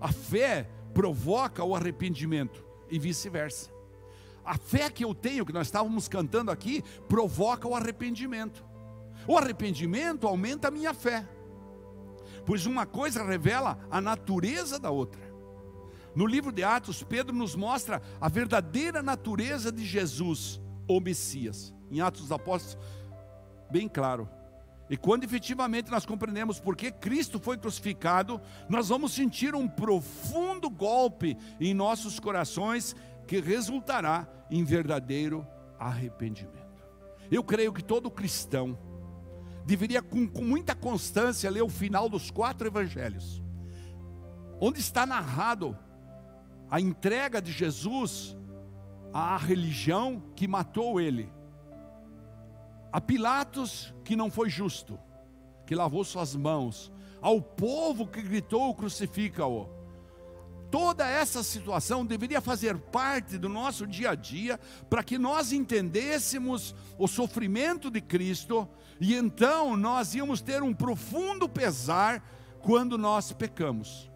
A 0.00 0.12
fé 0.12 0.68
provoca 0.92 1.62
o 1.62 1.74
arrependimento 1.74 2.64
e 2.90 2.98
vice-versa. 2.98 3.77
A 4.48 4.56
fé 4.56 4.88
que 4.88 5.04
eu 5.04 5.14
tenho, 5.14 5.44
que 5.44 5.52
nós 5.52 5.66
estávamos 5.66 6.08
cantando 6.08 6.50
aqui, 6.50 6.82
provoca 7.06 7.68
o 7.68 7.74
arrependimento. 7.74 8.64
O 9.26 9.36
arrependimento 9.36 10.26
aumenta 10.26 10.68
a 10.68 10.70
minha 10.70 10.94
fé, 10.94 11.28
pois 12.46 12.64
uma 12.64 12.86
coisa 12.86 13.22
revela 13.22 13.78
a 13.90 14.00
natureza 14.00 14.78
da 14.78 14.90
outra. 14.90 15.20
No 16.14 16.24
livro 16.24 16.50
de 16.50 16.64
Atos, 16.64 17.02
Pedro 17.02 17.36
nos 17.36 17.54
mostra 17.54 18.00
a 18.18 18.26
verdadeira 18.30 19.02
natureza 19.02 19.70
de 19.70 19.84
Jesus, 19.84 20.58
o 20.88 20.98
Messias. 20.98 21.74
Em 21.90 22.00
Atos 22.00 22.22
dos 22.22 22.32
Apóstolos, 22.32 22.78
bem 23.70 23.86
claro. 23.86 24.26
E 24.88 24.96
quando 24.96 25.24
efetivamente 25.24 25.90
nós 25.90 26.06
compreendemos 26.06 26.58
por 26.58 26.74
que 26.74 26.90
Cristo 26.90 27.38
foi 27.38 27.58
crucificado, 27.58 28.40
nós 28.66 28.88
vamos 28.88 29.12
sentir 29.12 29.54
um 29.54 29.68
profundo 29.68 30.70
golpe 30.70 31.36
em 31.60 31.74
nossos 31.74 32.18
corações 32.18 32.96
que 33.28 33.40
resultará 33.40 34.26
em 34.50 34.64
verdadeiro 34.64 35.46
arrependimento. 35.78 36.82
Eu 37.30 37.44
creio 37.44 37.74
que 37.74 37.84
todo 37.84 38.10
cristão 38.10 38.76
deveria, 39.66 40.00
com, 40.00 40.26
com 40.26 40.42
muita 40.42 40.74
constância, 40.74 41.50
ler 41.50 41.62
o 41.62 41.68
final 41.68 42.08
dos 42.08 42.30
quatro 42.30 42.66
evangelhos, 42.66 43.42
onde 44.58 44.80
está 44.80 45.04
narrado 45.04 45.76
a 46.70 46.80
entrega 46.80 47.40
de 47.40 47.52
Jesus 47.52 48.34
à 49.12 49.36
religião 49.36 50.22
que 50.34 50.48
matou 50.48 50.98
ele, 50.98 51.30
a 52.90 52.98
Pilatos 52.98 53.94
que 54.04 54.16
não 54.16 54.30
foi 54.30 54.48
justo, 54.48 54.98
que 55.66 55.74
lavou 55.74 56.02
suas 56.02 56.34
mãos, 56.34 56.90
ao 57.20 57.42
povo 57.42 58.06
que 58.06 58.22
gritou: 58.22 58.74
crucifica-o 58.74 59.77
Toda 60.70 61.06
essa 61.06 61.42
situação 61.42 62.04
deveria 62.04 62.40
fazer 62.40 62.76
parte 62.76 63.38
do 63.38 63.48
nosso 63.48 63.86
dia 63.86 64.10
a 64.10 64.14
dia, 64.14 64.60
para 64.90 65.02
que 65.02 65.16
nós 65.16 65.50
entendêssemos 65.50 66.74
o 66.98 67.08
sofrimento 67.08 67.90
de 67.90 68.02
Cristo, 68.02 68.68
e 69.00 69.14
então 69.14 69.76
nós 69.76 70.14
íamos 70.14 70.42
ter 70.42 70.62
um 70.62 70.74
profundo 70.74 71.48
pesar 71.48 72.22
quando 72.60 72.98
nós 72.98 73.32
pecamos. 73.32 74.10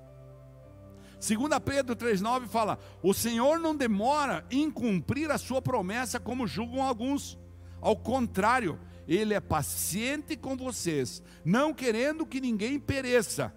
2 1.26 1.58
Pedro 1.64 1.96
3,9 1.96 2.48
fala: 2.48 2.78
O 3.02 3.14
Senhor 3.14 3.58
não 3.58 3.74
demora 3.74 4.44
em 4.50 4.70
cumprir 4.70 5.30
a 5.30 5.38
sua 5.38 5.62
promessa, 5.62 6.20
como 6.20 6.46
julgam 6.46 6.82
alguns. 6.82 7.38
Ao 7.80 7.96
contrário, 7.96 8.78
Ele 9.08 9.32
é 9.32 9.40
paciente 9.40 10.36
com 10.36 10.56
vocês, 10.56 11.22
não 11.44 11.72
querendo 11.72 12.26
que 12.26 12.40
ninguém 12.40 12.78
pereça, 12.78 13.54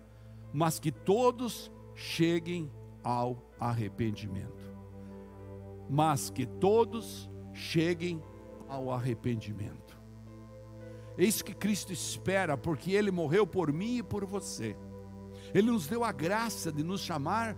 mas 0.54 0.80
que 0.80 0.92
todos 0.92 1.72
cheguem 1.96 2.72
ao 3.06 3.38
arrependimento. 3.60 4.76
Mas 5.88 6.32
que 6.32 6.46
todos 6.46 7.30
cheguem 7.54 8.22
ao 8.68 8.92
arrependimento. 8.92 9.96
É 11.16 11.24
isso 11.24 11.46
que 11.46 11.54
Cristo 11.54 11.94
espera, 11.94 12.58
porque 12.58 12.92
Ele 12.92 13.12
morreu 13.12 13.46
por 13.46 13.72
mim 13.72 14.00
e 14.00 14.04
por 14.04 14.26
você. 14.26 14.76
Ele 15.54 15.72
nos 15.72 15.88
deu 15.88 16.04
a 16.04 16.12
graça 16.12 16.72
de 16.72 16.84
nos 16.84 17.02
chamar 17.02 17.56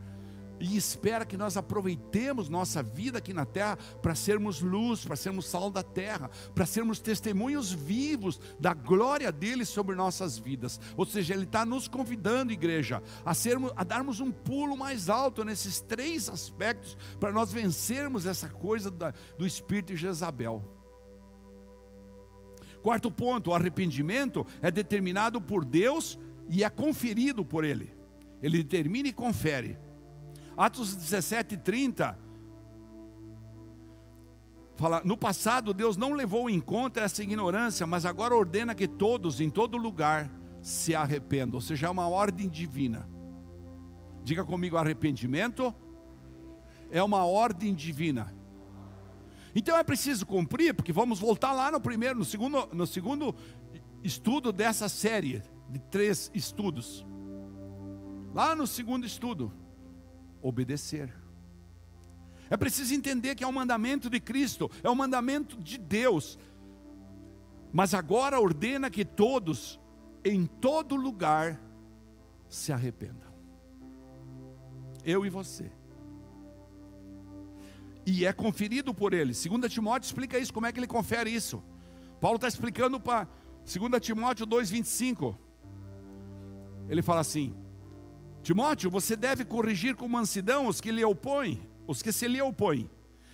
e 0.60 0.76
espera 0.76 1.26
que 1.26 1.38
nós 1.38 1.58
aproveitemos 1.58 2.50
nossa 2.50 2.82
vida 2.82 3.18
aqui 3.20 3.34
na 3.34 3.46
terra 3.46 3.78
para 4.02 4.16
sermos 4.16 4.62
luz, 4.62 5.06
para 5.06 5.16
sermos 5.16 5.48
sal 5.48 5.70
da 5.70 5.84
terra, 5.84 6.30
para 6.54 6.66
sermos 6.66 7.00
testemunhos 7.00 7.72
vivos 7.72 8.40
da 8.60 8.74
glória 8.74 9.32
dele 9.32 9.66
sobre 9.66 9.96
nossas 9.96 10.38
vidas. 10.38 10.80
Ou 10.96 11.06
seja, 11.06 11.34
ele 11.34 11.44
está 11.44 11.66
nos 11.66 11.88
convidando, 11.88 12.52
igreja, 12.52 13.02
a, 13.26 13.34
sermos, 13.34 13.72
a 13.76 13.84
darmos 13.84 14.20
um 14.20 14.32
pulo 14.32 14.76
mais 14.76 15.10
alto 15.10 15.44
nesses 15.44 15.80
três 15.80 16.30
aspectos 16.30 16.98
para 17.20 17.32
nós 17.32 17.52
vencermos 17.52 18.26
essa 18.26 18.50
coisa 18.50 18.90
da, 18.90 19.14
do 19.38 19.46
espírito 19.46 19.94
de 19.94 19.98
Jezabel. 19.98 20.64
Quarto 22.82 23.12
ponto: 23.12 23.52
o 23.52 23.54
arrependimento 23.54 24.46
é 24.62 24.72
determinado 24.72 25.42
por 25.42 25.66
Deus 25.66 26.18
e 26.50 26.64
é 26.64 26.70
conferido 26.70 27.44
por 27.44 27.64
Ele. 27.64 27.94
Ele 28.42 28.64
determina 28.64 29.10
e 29.10 29.14
confere. 29.14 29.78
Atos 30.58 30.96
17, 30.96 31.56
30. 31.58 32.18
Fala, 34.76 35.02
no 35.06 35.16
passado 35.16 35.74
Deus 35.74 35.96
não 35.96 36.14
levou 36.14 36.50
em 36.50 36.60
conta 36.60 37.02
essa 37.02 37.22
ignorância, 37.24 37.86
mas 37.86 38.06
agora 38.06 38.36
ordena 38.36 38.76
que 38.76 38.88
todos, 38.88 39.40
em 39.40 39.50
todo 39.50 39.78
lugar, 39.78 40.30
se 40.62 40.96
arrependam. 40.96 41.56
Ou 41.56 41.62
seja, 41.62 41.88
é 41.88 41.90
uma 41.90 42.08
ordem 42.10 42.50
divina. 42.50 43.08
Diga 44.24 44.44
comigo, 44.44 44.76
arrependimento 44.76 45.74
é 46.92 47.02
uma 47.04 47.26
ordem 47.26 47.74
divina. 47.74 48.34
Então 49.56 49.78
é 49.78 49.84
preciso 49.84 50.26
cumprir, 50.26 50.74
porque 50.74 50.92
vamos 50.92 51.20
voltar 51.20 51.52
lá 51.54 51.72
no 51.72 51.80
primeiro, 51.80 52.20
no 52.20 52.26
segundo, 52.26 52.68
no 52.74 52.86
segundo 52.86 53.36
estudo 54.04 54.52
dessa 54.52 54.88
série 54.90 55.42
de 55.70 55.80
três 55.80 56.32
estudos. 56.34 57.06
Lá 58.34 58.56
no 58.56 58.68
segundo 58.68 59.06
estudo, 59.06 59.52
obedecer. 60.42 61.14
É 62.50 62.56
preciso 62.56 62.94
entender 62.94 63.36
que 63.36 63.44
é 63.44 63.48
um 63.48 63.52
mandamento 63.52 64.10
de 64.10 64.20
Cristo, 64.20 64.72
é 64.84 64.90
um 64.90 64.96
mandamento 64.96 65.58
de 65.58 65.78
Deus. 65.78 66.40
Mas 67.74 67.94
agora 67.94 68.40
ordena 68.40 68.90
que 68.90 69.04
todos, 69.04 69.80
em 70.24 70.46
todo 70.46 70.96
lugar, 70.96 71.62
se 72.48 72.72
arrependam. 72.72 73.28
Eu 75.04 75.26
e 75.26 75.30
você. 75.30 75.72
E 78.06 78.26
é 78.26 78.32
conferido 78.32 78.94
por 78.94 79.14
ele. 79.14 79.34
2 79.34 79.72
Timóteo 79.72 80.08
explica 80.08 80.40
isso, 80.40 80.54
como 80.54 80.66
é 80.66 80.72
que 80.72 80.80
ele 80.80 80.88
confere 80.88 81.30
isso. 81.30 81.62
Paulo 82.22 82.38
está 82.38 82.48
explicando 82.48 83.00
para 83.00 83.28
2 83.66 84.02
Timóteo 84.02 84.48
2,25. 84.48 85.36
Ele 86.88 87.02
fala 87.02 87.20
assim: 87.20 87.54
Timóteo, 88.48 88.90
você 88.90 89.14
deve 89.18 89.44
corrigir 89.44 89.94
com 89.94 90.08
mansidão 90.08 90.68
os 90.68 90.80
que 90.80 90.90
lhe 90.90 91.04
opõem, 91.04 91.70
os 91.86 92.02
que 92.02 92.14
se 92.14 92.30
lhe 92.30 92.42
opõem, 92.42 92.90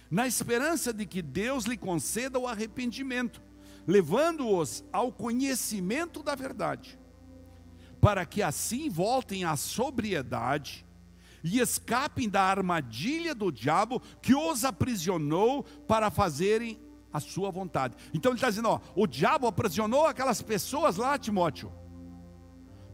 na 0.09 0.25
esperança 0.25 0.91
de 0.91 1.05
que 1.05 1.21
Deus 1.21 1.65
lhe 1.65 1.77
conceda 1.77 2.39
o 2.39 2.47
arrependimento, 2.47 3.39
levando-os 3.85 4.83
ao 4.91 5.11
conhecimento 5.11 6.23
da 6.23 6.33
verdade, 6.33 6.99
para 8.01 8.25
que 8.25 8.41
assim 8.41 8.89
voltem 8.89 9.43
à 9.43 9.55
sobriedade 9.55 10.83
e 11.43 11.59
escapem 11.59 12.27
da 12.27 12.41
armadilha 12.41 13.35
do 13.35 13.51
diabo 13.51 14.01
que 14.19 14.33
os 14.33 14.65
aprisionou 14.65 15.61
para 15.87 16.09
fazerem 16.09 16.81
a 17.13 17.19
sua 17.19 17.51
vontade. 17.51 17.95
Então 18.15 18.31
ele 18.31 18.37
está 18.37 18.49
dizendo: 18.49 18.69
ó, 18.69 18.79
o 18.95 19.05
diabo 19.05 19.45
aprisionou 19.45 20.07
aquelas 20.07 20.41
pessoas 20.41 20.97
lá, 20.97 21.19
Timóteo, 21.19 21.71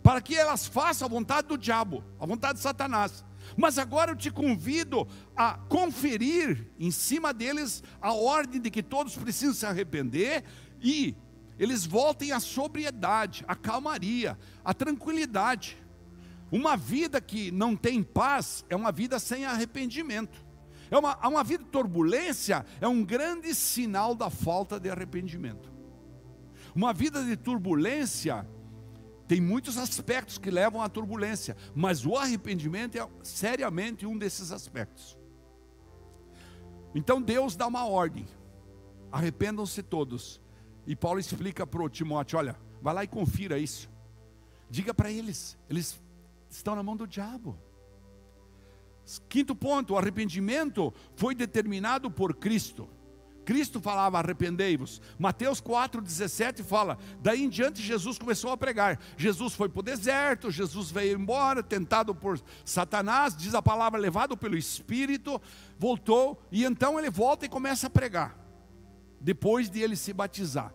para 0.03 0.21
que 0.21 0.35
elas 0.35 0.65
façam 0.65 1.05
a 1.05 1.09
vontade 1.09 1.47
do 1.47 1.57
diabo, 1.57 2.03
a 2.19 2.25
vontade 2.25 2.55
de 2.55 2.63
Satanás. 2.63 3.23
Mas 3.57 3.77
agora 3.77 4.11
eu 4.11 4.15
te 4.15 4.31
convido 4.31 5.07
a 5.35 5.53
conferir 5.53 6.71
em 6.79 6.91
cima 6.91 7.33
deles 7.33 7.83
a 8.01 8.13
ordem 8.13 8.61
de 8.61 8.69
que 8.69 8.83
todos 8.83 9.15
precisam 9.15 9.53
se 9.53 9.65
arrepender 9.65 10.43
e 10.81 11.15
eles 11.57 11.85
voltem 11.85 12.31
à 12.31 12.39
sobriedade, 12.39 13.43
à 13.47 13.55
calmaria, 13.55 14.37
à 14.63 14.73
tranquilidade. 14.73 15.77
Uma 16.51 16.77
vida 16.77 17.19
que 17.19 17.51
não 17.51 17.75
tem 17.75 18.01
paz 18.01 18.65
é 18.69 18.75
uma 18.75 18.91
vida 18.91 19.19
sem 19.19 19.45
arrependimento. 19.45 20.45
É 20.89 20.97
uma, 20.97 21.15
uma 21.27 21.43
vida 21.43 21.63
de 21.63 21.69
turbulência 21.69 22.65
é 22.81 22.87
um 22.87 23.03
grande 23.03 23.53
sinal 23.53 24.15
da 24.15 24.29
falta 24.29 24.79
de 24.79 24.89
arrependimento. 24.89 25.71
Uma 26.73 26.93
vida 26.93 27.23
de 27.23 27.35
turbulência 27.35 28.47
tem 29.29 29.39
muitos 29.39 29.77
aspectos 29.77 30.39
que 30.39 30.49
levam 30.49 30.81
à 30.81 30.89
turbulência, 30.89 31.55
mas 31.75 32.03
o 32.03 32.15
arrependimento 32.15 32.97
é 32.97 33.07
seriamente 33.21 34.03
um 34.03 34.17
desses 34.17 34.51
aspectos. 34.51 35.15
Então 36.95 37.21
Deus 37.21 37.55
dá 37.55 37.67
uma 37.67 37.85
ordem: 37.85 38.25
arrependam-se 39.11 39.83
todos. 39.83 40.41
E 40.87 40.95
Paulo 40.95 41.19
explica 41.19 41.67
para 41.67 41.83
o 41.83 41.87
Timóteo: 41.87 42.39
olha, 42.39 42.55
vai 42.81 42.91
lá 42.91 43.03
e 43.03 43.07
confira 43.07 43.59
isso. 43.59 43.87
Diga 44.67 44.95
para 44.95 45.11
eles, 45.11 45.55
eles 45.69 46.01
estão 46.49 46.75
na 46.75 46.81
mão 46.81 46.97
do 46.97 47.05
diabo. 47.05 47.55
Quinto 49.29 49.55
ponto, 49.55 49.93
o 49.93 49.97
arrependimento 49.99 50.91
foi 51.15 51.35
determinado 51.35 52.09
por 52.09 52.33
Cristo. 52.33 52.89
Cristo 53.49 53.81
falava: 53.81 54.19
arrependei-vos. 54.19 55.01
Mateus 55.17 55.59
4,17 55.59 56.63
fala: 56.63 56.99
daí 57.19 57.43
em 57.43 57.49
diante 57.49 57.81
Jesus 57.81 58.19
começou 58.19 58.51
a 58.51 58.57
pregar. 58.57 58.99
Jesus 59.17 59.55
foi 59.55 59.67
para 59.67 59.79
o 59.79 59.81
deserto, 59.81 60.51
Jesus 60.51 60.91
veio 60.91 61.19
embora, 61.19 61.63
tentado 61.63 62.13
por 62.13 62.39
Satanás, 62.63 63.35
diz 63.35 63.55
a 63.55 63.61
palavra, 63.61 63.99
levado 63.99 64.37
pelo 64.37 64.55
Espírito, 64.55 65.41
voltou, 65.79 66.39
e 66.51 66.63
então 66.63 66.99
ele 66.99 67.09
volta 67.09 67.47
e 67.47 67.49
começa 67.49 67.87
a 67.87 67.89
pregar, 67.89 68.37
depois 69.19 69.67
de 69.67 69.81
ele 69.81 69.95
se 69.95 70.13
batizar. 70.13 70.71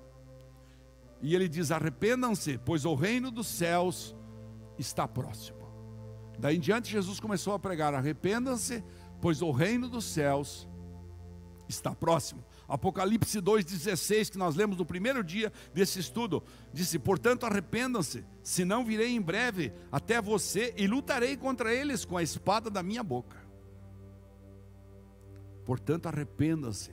E 1.23 1.33
ele 1.33 1.49
diz: 1.49 1.71
arrependam-se, 1.71 2.59
pois 2.59 2.85
o 2.85 2.97
reino 2.97 3.31
dos 3.31 3.47
céus 3.47 4.17
está 4.77 5.07
próximo. 5.07 5.61
Daí 6.41 6.57
em 6.57 6.61
diante, 6.61 6.91
Jesus 6.91 7.21
começou 7.21 7.55
a 7.55 7.59
pregar: 7.61 7.95
arrependam-se, 7.95 8.83
pois 9.21 9.43
o 9.43 9.53
reino 9.53 9.89
dos 9.89 10.05
céus 10.05 10.67
está 11.69 11.95
próximo. 11.95 12.45
Apocalipse 12.69 13.41
2,16, 13.41 14.31
que 14.31 14.39
nós 14.39 14.57
lemos 14.57 14.77
no 14.77 14.87
primeiro 14.87 15.23
dia 15.23 15.53
desse 15.73 15.99
estudo, 15.99 16.43
disse: 16.73 16.99
Portanto, 16.99 17.45
arrependam-se, 17.45 18.25
senão 18.43 18.85
virei 18.85 19.15
em 19.15 19.21
breve 19.21 19.73
até 19.93 20.21
você 20.21 20.75
e 20.77 20.87
lutarei 20.87 21.37
contra 21.37 21.75
eles 21.75 22.05
com 22.05 22.17
a 22.17 22.23
espada 22.23 22.71
da 22.71 22.83
minha 22.83 23.03
boca. 23.03 23.37
Portanto, 25.65 26.07
arrependam-se. 26.07 26.91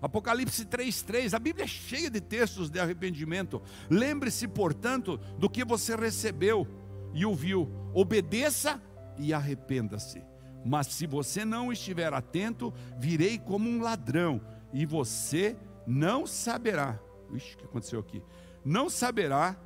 Apocalipse 0.00 0.64
3,3, 0.66 1.34
a 1.34 1.38
Bíblia 1.38 1.64
é 1.64 1.68
cheia 1.68 2.10
de 2.10 2.20
textos 2.20 2.70
de 2.70 2.78
arrependimento. 2.78 3.62
Lembre-se, 3.88 4.46
portanto, 4.46 5.18
do 5.38 5.48
que 5.48 5.64
você 5.64 5.96
recebeu 5.96 6.66
e 7.14 7.24
ouviu, 7.24 7.70
obedeça 7.94 8.80
e 9.18 9.32
arrependa-se. 9.32 10.22
Mas 10.64 10.88
se 10.88 11.06
você 11.06 11.44
não 11.44 11.72
estiver 11.72 12.12
atento, 12.12 12.74
virei 12.98 13.38
como 13.38 13.68
um 13.70 13.80
ladrão, 13.80 14.40
e 14.72 14.84
você 14.84 15.56
não 15.86 16.26
saberá. 16.26 16.98
Ixi, 17.32 17.54
o 17.54 17.58
que 17.58 17.64
aconteceu 17.64 18.00
aqui? 18.00 18.22
Não 18.64 18.88
saberá 18.90 19.56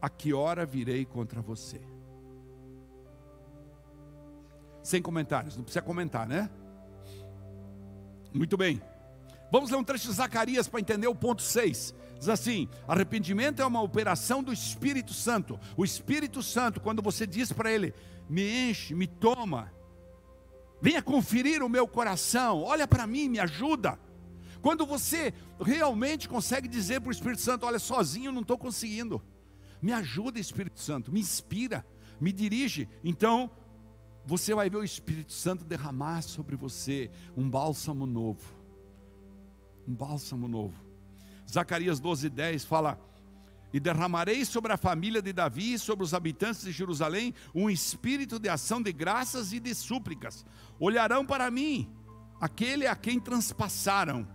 a 0.00 0.08
que 0.08 0.32
hora 0.32 0.64
virei 0.64 1.04
contra 1.04 1.40
você. 1.40 1.80
Sem 4.82 5.02
comentários, 5.02 5.56
não 5.56 5.62
precisa 5.62 5.82
comentar, 5.82 6.26
né? 6.26 6.50
Muito 8.32 8.56
bem. 8.56 8.80
Vamos 9.50 9.70
ler 9.70 9.76
um 9.76 9.84
trecho 9.84 10.08
de 10.08 10.14
Zacarias 10.14 10.68
para 10.68 10.80
entender 10.80 11.08
o 11.08 11.14
ponto 11.14 11.42
6. 11.42 11.94
Diz 12.18 12.28
assim: 12.28 12.68
arrependimento 12.86 13.60
é 13.60 13.66
uma 13.66 13.82
operação 13.82 14.42
do 14.42 14.52
Espírito 14.52 15.12
Santo. 15.12 15.58
O 15.76 15.84
Espírito 15.84 16.42
Santo, 16.42 16.80
quando 16.80 17.02
você 17.02 17.26
diz 17.26 17.52
para 17.52 17.70
ele, 17.70 17.92
me 18.28 18.70
enche, 18.70 18.94
me 18.94 19.06
toma, 19.06 19.72
venha 20.80 21.02
conferir 21.02 21.62
o 21.62 21.68
meu 21.68 21.88
coração, 21.88 22.62
olha 22.62 22.86
para 22.86 23.06
mim, 23.06 23.28
me 23.28 23.40
ajuda. 23.40 23.98
Quando 24.60 24.84
você 24.84 25.32
realmente 25.60 26.28
consegue 26.28 26.68
dizer 26.68 27.00
para 27.00 27.08
o 27.08 27.12
Espírito 27.12 27.42
Santo: 27.42 27.66
olha, 27.66 27.78
sozinho 27.78 28.32
não 28.32 28.42
estou 28.42 28.58
conseguindo, 28.58 29.22
me 29.80 29.92
ajuda, 29.92 30.38
Espírito 30.38 30.80
Santo, 30.80 31.10
me 31.10 31.20
inspira, 31.20 31.86
me 32.20 32.32
dirige. 32.32 32.88
Então, 33.02 33.50
você 34.24 34.54
vai 34.54 34.68
ver 34.68 34.76
o 34.76 34.84
Espírito 34.84 35.32
Santo 35.32 35.64
derramar 35.64 36.22
sobre 36.22 36.56
você 36.56 37.10
um 37.36 37.48
bálsamo 37.48 38.06
novo. 38.06 38.54
Um 39.88 39.94
bálsamo 39.94 40.46
novo. 40.46 40.74
Zacarias 41.50 41.98
12, 41.98 42.28
10 42.28 42.64
fala: 42.64 43.00
E 43.72 43.80
derramarei 43.80 44.44
sobre 44.44 44.72
a 44.72 44.76
família 44.76 45.22
de 45.22 45.32
Davi 45.32 45.74
e 45.74 45.78
sobre 45.78 46.04
os 46.04 46.12
habitantes 46.12 46.62
de 46.62 46.72
Jerusalém 46.72 47.34
um 47.54 47.70
espírito 47.70 48.38
de 48.38 48.48
ação 48.48 48.82
de 48.82 48.92
graças 48.92 49.52
e 49.52 49.58
de 49.58 49.74
súplicas. 49.74 50.44
Olharão 50.78 51.24
para 51.24 51.50
mim, 51.50 51.90
aquele 52.38 52.86
a 52.86 52.94
quem 52.94 53.18
transpassaram, 53.18 54.28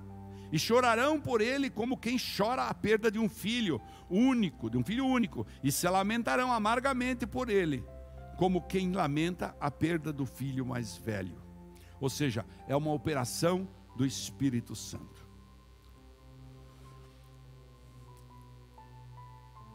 e 0.51 0.59
chorarão 0.59 1.19
por 1.19 1.41
ele 1.41 1.69
como 1.69 1.97
quem 1.97 2.17
chora 2.17 2.63
a 2.63 2.73
perda 2.73 3.11
de 3.11 3.19
um 3.19 3.29
filho 3.29 3.81
único, 4.09 4.69
de 4.69 4.77
um 4.77 4.83
filho 4.83 5.05
único, 5.05 5.45
e 5.63 5.71
se 5.71 5.87
lamentarão 5.87 6.51
amargamente 6.51 7.25
por 7.25 7.49
ele, 7.49 7.83
como 8.37 8.61
quem 8.61 8.91
lamenta 8.91 9.55
a 9.59 9.71
perda 9.71 10.13
do 10.13 10.25
filho 10.25 10.65
mais 10.65 10.95
velho. 10.97 11.41
Ou 11.99 12.09
seja, 12.09 12.45
é 12.67 12.75
uma 12.75 12.91
operação 12.91 13.67
do 13.95 14.05
Espírito 14.05 14.75
Santo. 14.75 15.25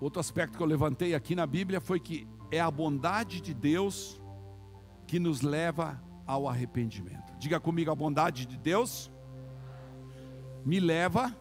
Outro 0.00 0.20
aspecto 0.20 0.56
que 0.56 0.62
eu 0.62 0.66
levantei 0.66 1.14
aqui 1.14 1.34
na 1.34 1.46
Bíblia 1.46 1.80
foi 1.80 2.00
que 2.00 2.26
é 2.50 2.58
a 2.58 2.70
bondade 2.70 3.40
de 3.40 3.52
Deus 3.52 4.20
que 5.06 5.18
nos 5.18 5.42
leva 5.42 6.02
ao 6.26 6.48
arrependimento. 6.48 7.36
Diga 7.38 7.60
comigo, 7.60 7.90
a 7.90 7.94
bondade 7.94 8.46
de 8.46 8.56
Deus 8.56 9.10
me 10.64 10.80
leva 10.80 11.36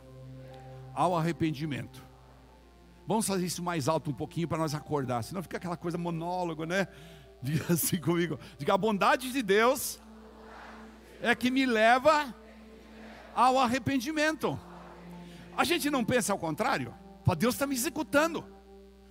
ao 0.94 1.16
arrependimento. 1.16 2.04
Vamos 3.08 3.26
fazer 3.28 3.46
isso 3.46 3.64
mais 3.64 3.88
alto 3.88 4.12
um 4.12 4.14
pouquinho 4.14 4.48
para 4.48 4.58
nós 4.58 4.76
acordar, 4.76 5.24
senão 5.24 5.42
fica 5.42 5.58
aquela 5.58 5.78
coisa 5.78 5.98
monólogo, 5.98 6.66
né? 6.66 6.88
Diga 7.42 7.74
assim 7.74 8.00
comigo. 8.00 8.40
Diga, 8.58 8.74
a 8.74 8.78
bondade 8.78 9.32
de 9.32 9.42
Deus 9.42 10.00
é 11.22 11.34
que 11.34 11.50
me 11.50 11.66
leva 11.66 12.34
ao 13.34 13.58
arrependimento. 13.58 14.60
A 15.56 15.64
gente 15.64 15.90
não 15.90 16.04
pensa 16.06 16.34
ao 16.34 16.40
contrário? 16.40 16.94
Deus 17.38 17.56
está 17.56 17.68
me 17.68 17.76
executando, 17.76 18.44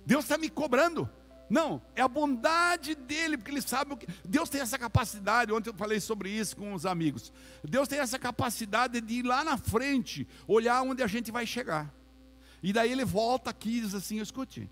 Deus 0.05 0.25
está 0.25 0.37
me 0.37 0.49
cobrando. 0.49 1.09
Não, 1.49 1.81
é 1.95 2.01
a 2.01 2.07
bondade 2.07 2.93
dele, 2.93 3.35
porque 3.35 3.49
ele 3.49 3.61
sabe 3.61 3.93
o 3.93 3.97
que. 3.97 4.07
Deus 4.23 4.49
tem 4.49 4.61
essa 4.61 4.77
capacidade. 4.77 5.51
Ontem 5.51 5.71
eu 5.71 5.73
falei 5.73 5.99
sobre 5.99 6.29
isso 6.29 6.55
com 6.55 6.73
os 6.73 6.85
amigos. 6.85 7.33
Deus 7.63 7.87
tem 7.87 7.99
essa 7.99 8.19
capacidade 8.19 9.01
de 9.01 9.13
ir 9.15 9.23
lá 9.23 9.43
na 9.43 9.57
frente, 9.57 10.27
olhar 10.47 10.81
onde 10.83 11.01
a 11.01 11.07
gente 11.07 11.31
vai 11.31 11.47
chegar. 11.47 11.91
E 12.61 12.71
daí 12.71 12.91
ele 12.91 13.03
volta 13.03 13.49
aqui 13.49 13.77
e 13.77 13.81
diz 13.81 13.95
assim: 13.95 14.19
escute, 14.19 14.69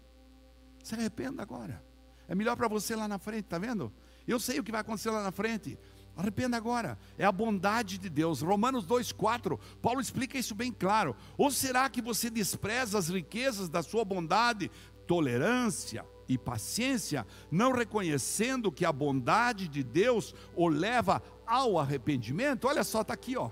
se 0.83 0.93
arrependa 0.93 1.41
agora. 1.41 1.83
É 2.27 2.35
melhor 2.35 2.55
para 2.55 2.67
você 2.67 2.95
lá 2.95 3.07
na 3.07 3.17
frente, 3.17 3.45
tá 3.45 3.57
vendo? 3.57 3.91
Eu 4.27 4.39
sei 4.39 4.59
o 4.59 4.63
que 4.63 4.71
vai 4.71 4.81
acontecer 4.81 5.09
lá 5.09 5.23
na 5.23 5.31
frente. 5.31 5.79
Arrependa 6.15 6.57
agora. 6.57 6.97
É 7.17 7.25
a 7.25 7.31
bondade 7.31 7.97
de 7.97 8.09
Deus. 8.09 8.41
Romanos 8.41 8.85
2,4, 8.85 9.57
Paulo 9.81 10.01
explica 10.01 10.37
isso 10.37 10.53
bem 10.53 10.71
claro. 10.71 11.15
Ou 11.37 11.49
será 11.49 11.89
que 11.89 12.01
você 12.01 12.29
despreza 12.29 12.97
as 12.97 13.07
riquezas 13.07 13.69
da 13.69 13.81
sua 13.81 14.03
bondade, 14.03 14.69
tolerância 15.07 16.05
e 16.27 16.37
paciência, 16.37 17.25
não 17.49 17.71
reconhecendo 17.71 18.71
que 18.71 18.85
a 18.85 18.91
bondade 18.91 19.67
de 19.67 19.83
Deus 19.83 20.33
o 20.55 20.67
leva 20.67 21.21
ao 21.45 21.79
arrependimento? 21.79 22.67
Olha 22.67 22.83
só, 22.83 23.01
está 23.01 23.13
aqui, 23.13 23.37
ó. 23.37 23.49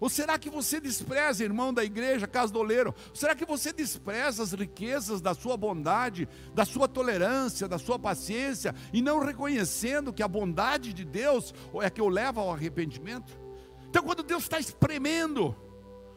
Ou 0.00 0.08
será 0.08 0.38
que 0.38 0.48
você 0.48 0.80
despreza, 0.80 1.44
irmão 1.44 1.74
da 1.74 1.84
igreja, 1.84 2.26
casa 2.26 2.50
do 2.50 2.58
oleiro? 2.58 2.94
Será 3.12 3.34
que 3.34 3.44
você 3.44 3.70
despreza 3.70 4.42
as 4.42 4.52
riquezas 4.52 5.20
da 5.20 5.34
sua 5.34 5.58
bondade, 5.58 6.26
da 6.54 6.64
sua 6.64 6.88
tolerância, 6.88 7.68
da 7.68 7.78
sua 7.78 7.98
paciência, 7.98 8.74
e 8.94 9.02
não 9.02 9.20
reconhecendo 9.20 10.12
que 10.12 10.22
a 10.22 10.28
bondade 10.28 10.94
de 10.94 11.04
Deus 11.04 11.52
é 11.82 11.90
que 11.90 12.00
o 12.00 12.08
leva 12.08 12.40
ao 12.40 12.50
arrependimento? 12.50 13.38
Então, 13.90 14.02
quando 14.02 14.22
Deus 14.22 14.44
está 14.44 14.58
espremendo 14.58 15.54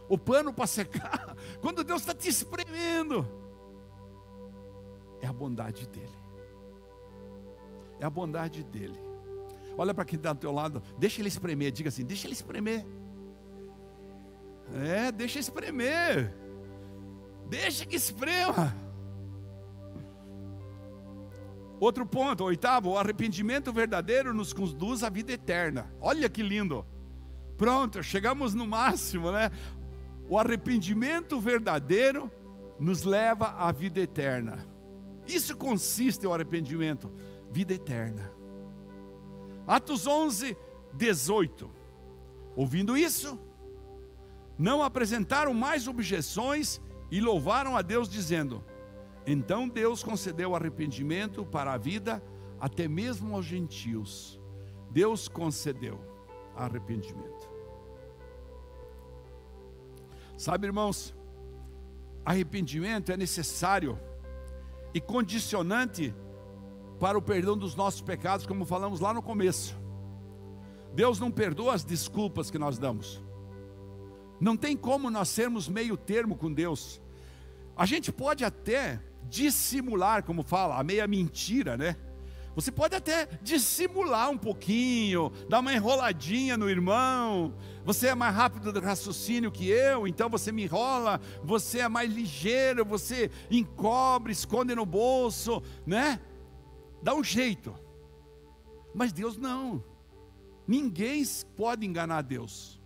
o 0.08 0.18
pano 0.18 0.54
para 0.54 0.68
secar, 0.68 1.36
quando 1.60 1.84
Deus 1.84 2.02
está 2.02 2.14
te 2.14 2.30
espremendo, 2.30 3.28
é 5.24 5.28
a 5.28 5.32
bondade 5.32 5.88
dEle. 5.88 6.20
É 7.98 8.06
a 8.06 8.10
bondade 8.10 8.62
dEle. 8.62 9.00
Olha 9.78 9.94
para 9.94 10.04
quem 10.04 10.18
está 10.18 10.34
do 10.34 10.40
teu 10.40 10.52
lado, 10.52 10.84
deixa 10.98 11.22
ele 11.22 11.30
espremer, 11.30 11.72
diga 11.72 11.88
assim: 11.88 12.04
deixa 12.04 12.28
ele 12.28 12.34
espremer. 12.34 12.86
É, 14.74 15.12
deixa 15.14 15.40
espremer. 15.40 16.34
Deixa 17.50 17.86
que 17.86 17.96
esprema. 17.96 18.76
Outro 21.80 22.06
ponto, 22.06 22.44
oitavo, 22.44 22.92
o 22.92 22.98
arrependimento 22.98 23.72
verdadeiro 23.72 24.34
nos 24.34 24.52
conduz 24.52 25.04
à 25.04 25.10
vida 25.10 25.32
eterna. 25.32 25.94
Olha 26.02 26.30
que 26.30 26.44
lindo. 26.44 26.86
Pronto, 27.58 28.04
chegamos 28.04 28.54
no 28.54 28.68
máximo, 28.68 29.32
né? 29.32 29.50
O 30.28 30.38
arrependimento 30.38 31.40
verdadeiro 31.40 32.30
nos 32.80 33.04
leva 33.04 33.52
à 33.52 33.72
vida 33.72 34.02
eterna. 34.02 34.73
Isso 35.28 35.56
consiste 35.56 36.26
o 36.28 36.34
arrependimento, 36.34 37.12
vida 37.52 37.74
eterna. 37.74 38.32
Atos 39.66 40.06
11, 40.06 40.58
18. 40.94 41.70
Ouvindo 42.56 42.98
isso, 42.98 43.40
não 44.58 44.84
apresentaram 44.84 45.54
mais 45.54 45.88
objeções 45.88 46.82
e 47.10 47.22
louvaram 47.22 47.76
a 47.76 47.82
Deus, 47.82 48.10
dizendo: 48.10 48.64
Então 49.26 49.68
Deus 49.68 50.04
concedeu 50.04 50.56
arrependimento 50.56 51.46
para 51.46 51.74
a 51.74 51.78
vida, 51.78 52.24
até 52.60 52.88
mesmo 52.88 53.36
aos 53.36 53.46
gentios. 53.46 54.40
Deus 54.92 55.28
concedeu 55.28 56.00
arrependimento. 56.56 57.52
Sabe, 60.38 60.68
irmãos, 60.68 61.16
arrependimento 62.26 63.12
é 63.12 63.18
necessário 63.18 63.98
e 64.94 65.02
condicionante 65.02 66.14
para 67.00 67.18
o 67.18 67.22
perdão 67.22 67.58
dos 67.58 67.76
nossos 67.76 68.02
pecados, 68.02 68.46
como 68.46 68.66
falamos 68.66 69.00
lá 69.00 69.14
no 69.14 69.22
começo. 69.22 69.76
Deus 70.94 71.20
não 71.20 71.32
perdoa 71.32 71.74
as 71.74 71.84
desculpas 71.84 72.52
que 72.52 72.60
nós 72.60 72.78
damos. 72.78 73.22
Não 74.40 74.56
tem 74.56 74.78
como 74.78 75.10
nós 75.10 75.30
sermos 75.30 75.68
meio 75.68 75.98
termo 75.98 76.36
com 76.36 76.52
Deus. 76.54 77.02
A 77.76 77.86
gente 77.86 78.12
pode 78.12 78.46
até 78.46 79.02
dissimular, 79.28 80.24
como 80.24 80.44
fala, 80.44 80.78
a 80.78 80.84
meia 80.84 81.08
mentira, 81.08 81.76
né? 81.76 81.96
Você 82.56 82.72
pode 82.72 82.96
até 82.96 83.28
dissimular 83.42 84.30
um 84.30 84.38
pouquinho, 84.38 85.32
dar 85.50 85.60
uma 85.60 85.74
enroladinha 85.74 86.56
no 86.56 86.70
irmão. 86.70 87.56
Você 87.84 88.08
é 88.08 88.16
mais 88.16 88.36
rápido 88.36 88.72
de 88.72 88.80
raciocínio 88.80 89.52
que 89.52 89.68
eu, 89.70 90.08
então 90.08 90.30
você 90.30 90.52
me 90.52 90.64
enrola. 90.64 91.20
Você 91.44 91.80
é 91.80 91.90
mais 91.90 92.12
ligeiro, 92.14 92.86
você 92.86 93.32
encobre, 93.50 94.32
esconde 94.32 94.76
no 94.76 94.86
bolso, 94.86 95.62
né? 95.86 96.20
Dá 97.02 97.16
um 97.16 97.24
jeito. 97.24 97.74
Mas 98.94 99.12
Deus 99.12 99.36
não. 99.38 99.84
Ninguém 100.68 101.24
pode 101.56 101.86
enganar 101.86 102.22
Deus. 102.22 102.80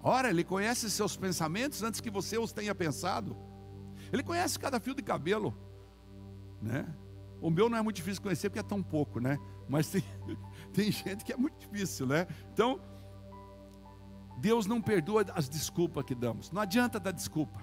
Ora, 0.00 0.28
Ele 0.28 0.44
conhece 0.44 0.90
seus 0.90 1.16
pensamentos 1.16 1.82
antes 1.82 2.00
que 2.00 2.10
você 2.10 2.36
os 2.36 2.52
tenha 2.52 2.74
pensado. 2.74 3.34
Ele 4.12 4.22
conhece 4.22 4.58
cada 4.58 4.78
fio 4.78 4.94
de 4.94 5.02
cabelo, 5.02 5.56
né? 6.60 6.86
O 7.44 7.50
meu 7.50 7.68
não 7.68 7.76
é 7.76 7.82
muito 7.82 7.96
difícil 7.96 8.22
conhecer 8.22 8.48
porque 8.48 8.60
é 8.60 8.62
tão 8.62 8.82
pouco, 8.82 9.20
né? 9.20 9.38
Mas 9.68 9.88
tem, 9.88 10.02
tem 10.72 10.90
gente 10.90 11.22
que 11.22 11.30
é 11.30 11.36
muito 11.36 11.58
difícil, 11.58 12.06
né? 12.06 12.26
Então, 12.50 12.80
Deus 14.38 14.64
não 14.64 14.80
perdoa 14.80 15.26
as 15.34 15.46
desculpas 15.46 16.06
que 16.06 16.14
damos. 16.14 16.50
Não 16.50 16.62
adianta 16.62 16.98
dar 16.98 17.10
desculpa. 17.10 17.60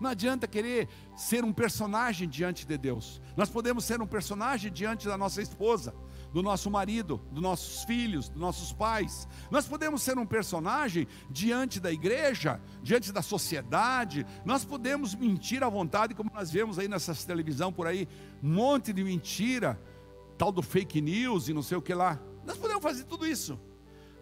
Não 0.00 0.08
adianta 0.08 0.46
querer 0.46 0.88
ser 1.16 1.44
um 1.44 1.52
personagem 1.52 2.28
diante 2.28 2.64
de 2.64 2.78
Deus. 2.78 3.20
Nós 3.36 3.50
podemos 3.50 3.84
ser 3.84 4.00
um 4.00 4.06
personagem 4.06 4.70
diante 4.70 5.08
da 5.08 5.18
nossa 5.18 5.42
esposa, 5.42 5.92
do 6.32 6.42
nosso 6.42 6.70
marido, 6.70 7.20
dos 7.30 7.42
nossos 7.42 7.84
filhos, 7.84 8.28
dos 8.28 8.40
nossos 8.40 8.72
pais. 8.72 9.26
Nós 9.50 9.66
podemos 9.66 10.02
ser 10.02 10.18
um 10.18 10.26
personagem 10.26 11.06
diante 11.28 11.80
da 11.80 11.92
igreja, 11.92 12.60
diante 12.82 13.12
da 13.12 13.22
sociedade. 13.22 14.26
Nós 14.44 14.64
podemos 14.64 15.14
mentir 15.14 15.62
à 15.62 15.68
vontade, 15.68 16.14
como 16.14 16.30
nós 16.32 16.50
vemos 16.50 16.78
aí 16.78 16.88
nessa 16.88 17.14
televisão 17.14 17.72
por 17.72 17.86
aí, 17.86 18.08
um 18.42 18.54
monte 18.54 18.92
de 18.92 19.02
mentira, 19.02 19.80
tal 20.38 20.52
do 20.52 20.62
fake 20.62 21.00
news 21.00 21.48
e 21.48 21.52
não 21.52 21.62
sei 21.62 21.76
o 21.76 21.82
que 21.82 21.94
lá. 21.94 22.18
Nós 22.44 22.56
podemos 22.56 22.82
fazer 22.82 23.04
tudo 23.04 23.26
isso. 23.26 23.58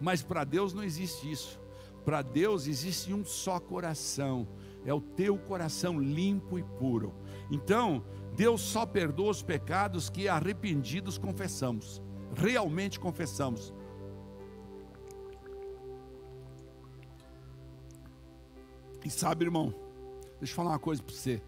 Mas 0.01 0.21
para 0.21 0.43
Deus 0.43 0.73
não 0.73 0.83
existe 0.83 1.29
isso. 1.29 1.59
Para 2.05 2.21
Deus 2.21 2.67
existe 2.67 3.13
um 3.13 3.23
só 3.25 3.59
coração. 3.59 4.47
É 4.85 4.93
o 4.93 5.01
teu 5.01 5.37
coração 5.37 5.99
limpo 5.99 6.57
e 6.57 6.63
puro. 6.63 7.13
Então, 7.51 8.03
Deus 8.39 8.61
só 8.61 8.85
perdoa 8.85 9.31
os 9.31 9.43
pecados 9.43 10.09
que 10.09 10.29
arrependidos 10.29 11.17
confessamos, 11.17 12.01
realmente 12.33 12.97
confessamos. 12.97 13.73
E 19.03 19.09
sabe, 19.09 19.43
irmão, 19.43 19.75
deixa 20.39 20.53
eu 20.53 20.55
falar 20.55 20.69
uma 20.69 20.79
coisa 20.79 21.03
para 21.03 21.13
você. 21.13 21.41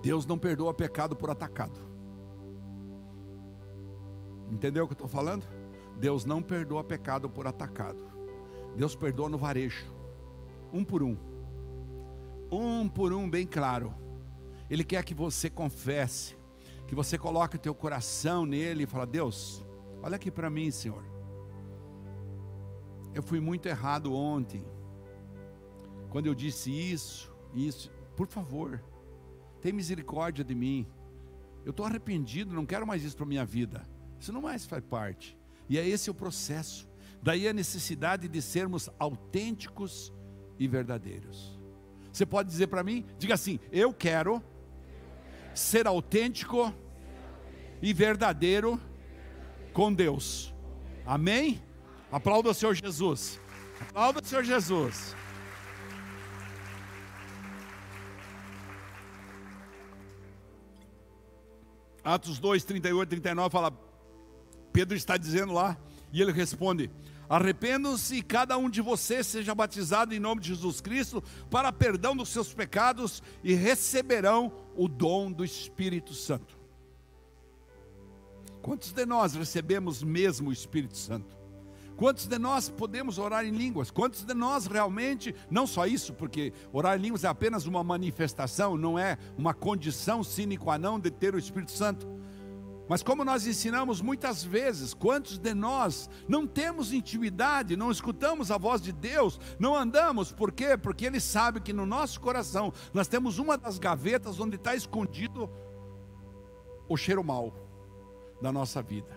Deus 0.00 0.24
não 0.24 0.38
perdoa 0.38 0.72
pecado 0.72 1.14
por 1.14 1.28
atacado. 1.28 1.78
Entendeu 4.50 4.84
o 4.84 4.88
que 4.88 4.92
eu 4.92 5.04
estou 5.04 5.08
falando? 5.08 5.44
Deus 5.98 6.24
não 6.24 6.40
perdoa 6.40 6.82
pecado 6.82 7.28
por 7.28 7.46
atacado. 7.46 8.02
Deus 8.74 8.96
perdoa 8.96 9.28
no 9.28 9.36
varejo, 9.36 9.84
um 10.72 10.82
por 10.82 11.02
um, 11.02 11.14
um 12.50 12.88
por 12.88 13.12
um, 13.12 13.28
bem 13.28 13.46
claro. 13.46 14.05
Ele 14.68 14.84
quer 14.84 15.04
que 15.04 15.14
você 15.14 15.48
confesse, 15.48 16.36
que 16.86 16.94
você 16.94 17.16
coloque 17.16 17.56
o 17.56 17.58
teu 17.58 17.74
coração 17.74 18.44
nele 18.44 18.84
e 18.84 18.86
fala: 18.86 19.06
Deus, 19.06 19.64
olha 20.02 20.16
aqui 20.16 20.30
para 20.30 20.50
mim, 20.50 20.70
Senhor. 20.70 21.04
Eu 23.14 23.22
fui 23.22 23.40
muito 23.40 23.66
errado 23.66 24.12
ontem. 24.12 24.64
Quando 26.10 26.26
eu 26.26 26.34
disse 26.34 26.70
isso, 26.70 27.32
isso, 27.54 27.90
por 28.16 28.26
favor, 28.26 28.82
tem 29.60 29.72
misericórdia 29.72 30.44
de 30.44 30.54
mim. 30.54 30.86
Eu 31.64 31.70
estou 31.70 31.84
arrependido, 31.86 32.54
não 32.54 32.66
quero 32.66 32.86
mais 32.86 33.02
isso 33.02 33.16
para 33.16 33.26
minha 33.26 33.44
vida. 33.44 33.82
Isso 34.20 34.32
não 34.32 34.42
mais 34.42 34.64
faz 34.64 34.84
parte. 34.84 35.36
E 35.68 35.78
é 35.78 35.86
esse 35.86 36.10
o 36.10 36.14
processo. 36.14 36.88
Daí 37.22 37.48
a 37.48 37.52
necessidade 37.52 38.28
de 38.28 38.40
sermos 38.40 38.88
autênticos 38.98 40.12
e 40.58 40.68
verdadeiros. 40.68 41.58
Você 42.12 42.24
pode 42.24 42.48
dizer 42.48 42.68
para 42.68 42.84
mim? 42.84 43.04
Diga 43.18 43.34
assim: 43.34 43.58
Eu 43.72 43.92
quero 43.92 44.42
ser 45.58 45.86
autêntico 45.86 46.72
e 47.80 47.92
verdadeiro 47.92 48.80
com 49.72 49.92
Deus. 49.92 50.54
Amém? 51.04 51.62
Aplauda 52.10 52.50
o 52.50 52.54
Senhor 52.54 52.74
Jesus. 52.74 53.40
Aplauda 53.80 54.20
o 54.20 54.24
Senhor 54.24 54.44
Jesus. 54.44 55.14
Atos 62.04 62.38
2, 62.38 62.64
38 62.64 63.08
e 63.08 63.10
39 63.10 63.50
fala, 63.50 63.72
Pedro 64.72 64.96
está 64.96 65.16
dizendo 65.16 65.52
lá, 65.52 65.76
e 66.12 66.22
ele 66.22 66.30
responde: 66.30 66.88
Arrependam-se 67.28 68.16
e 68.16 68.22
cada 68.22 68.56
um 68.56 68.70
de 68.70 68.80
vocês 68.80 69.26
seja 69.26 69.54
batizado 69.54 70.14
em 70.14 70.20
nome 70.20 70.40
de 70.40 70.48
Jesus 70.48 70.80
Cristo 70.80 71.22
para 71.50 71.72
perdão 71.72 72.16
dos 72.16 72.28
seus 72.28 72.54
pecados 72.54 73.22
e 73.42 73.54
receberão 73.54 74.52
o 74.76 74.88
dom 74.88 75.32
do 75.32 75.44
Espírito 75.44 76.14
Santo. 76.14 76.56
Quantos 78.62 78.92
de 78.92 79.06
nós 79.06 79.34
recebemos 79.34 80.02
mesmo 80.02 80.50
o 80.50 80.52
Espírito 80.52 80.96
Santo? 80.96 81.36
Quantos 81.96 82.26
de 82.26 82.38
nós 82.38 82.68
podemos 82.68 83.16
orar 83.16 83.46
em 83.46 83.52
línguas? 83.52 83.90
Quantos 83.90 84.22
de 84.22 84.34
nós 84.34 84.66
realmente, 84.66 85.34
não 85.50 85.66
só 85.66 85.86
isso, 85.86 86.12
porque 86.12 86.52
orar 86.72 86.98
em 86.98 87.02
línguas 87.02 87.24
é 87.24 87.28
apenas 87.28 87.64
uma 87.64 87.82
manifestação, 87.82 88.76
não 88.76 88.98
é 88.98 89.16
uma 89.38 89.54
condição 89.54 90.22
sine 90.22 90.58
qua 90.58 90.76
non 90.76 91.00
de 91.00 91.10
ter 91.10 91.34
o 91.34 91.38
Espírito 91.38 91.72
Santo. 91.72 92.06
Mas 92.88 93.02
como 93.02 93.24
nós 93.24 93.46
ensinamos 93.46 94.00
muitas 94.00 94.44
vezes, 94.44 94.94
quantos 94.94 95.38
de 95.38 95.52
nós 95.54 96.08
não 96.28 96.46
temos 96.46 96.92
intimidade, 96.92 97.76
não 97.76 97.90
escutamos 97.90 98.50
a 98.50 98.58
voz 98.58 98.80
de 98.80 98.92
Deus, 98.92 99.40
não 99.58 99.74
andamos, 99.74 100.30
por 100.30 100.52
quê? 100.52 100.76
Porque 100.76 101.04
Ele 101.04 101.18
sabe 101.18 101.60
que 101.60 101.72
no 101.72 101.84
nosso 101.84 102.20
coração 102.20 102.72
nós 102.94 103.08
temos 103.08 103.38
uma 103.38 103.58
das 103.58 103.78
gavetas 103.78 104.38
onde 104.38 104.56
está 104.56 104.74
escondido 104.74 105.50
o 106.88 106.96
cheiro 106.96 107.24
mau 107.24 107.52
da 108.40 108.52
nossa 108.52 108.80
vida. 108.80 109.16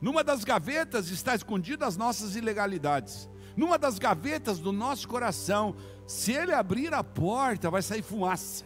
Numa 0.00 0.22
das 0.22 0.44
gavetas 0.44 1.10
está 1.10 1.34
escondido 1.34 1.84
as 1.84 1.96
nossas 1.96 2.36
ilegalidades. 2.36 3.28
Numa 3.56 3.78
das 3.78 3.98
gavetas 3.98 4.58
do 4.58 4.70
nosso 4.70 5.08
coração, 5.08 5.74
se 6.06 6.32
ele 6.32 6.52
abrir 6.52 6.92
a 6.94 7.02
porta, 7.02 7.70
vai 7.70 7.82
sair 7.82 8.02
fumaça. 8.02 8.64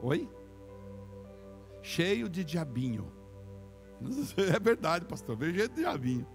Oi? 0.00 0.28
Cheio 1.84 2.30
de 2.30 2.42
diabinho. 2.42 3.12
É 4.38 4.58
verdade, 4.58 5.04
pastor, 5.04 5.36
veio 5.36 5.54
cheio 5.54 5.68
de 5.68 5.74
diabinho. 5.76 6.26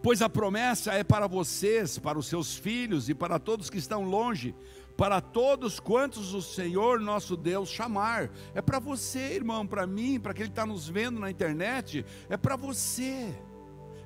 Pois 0.00 0.22
a 0.22 0.28
promessa 0.28 0.92
é 0.92 1.02
para 1.02 1.26
vocês, 1.26 1.98
para 1.98 2.16
os 2.16 2.28
seus 2.28 2.54
filhos 2.56 3.08
e 3.08 3.14
para 3.14 3.40
todos 3.40 3.68
que 3.68 3.78
estão 3.78 4.04
longe, 4.04 4.54
para 4.96 5.20
todos 5.20 5.80
quantos 5.80 6.32
o 6.32 6.40
Senhor 6.40 7.00
nosso 7.00 7.36
Deus 7.36 7.68
chamar. 7.68 8.30
É 8.54 8.62
para 8.62 8.78
você, 8.78 9.34
irmão, 9.34 9.66
para 9.66 9.84
mim, 9.84 10.20
para 10.20 10.30
aquele 10.30 10.48
que 10.48 10.52
está 10.52 10.64
nos 10.64 10.88
vendo 10.88 11.18
na 11.18 11.28
internet, 11.28 12.06
é 12.28 12.36
para 12.36 12.54
você, 12.54 13.34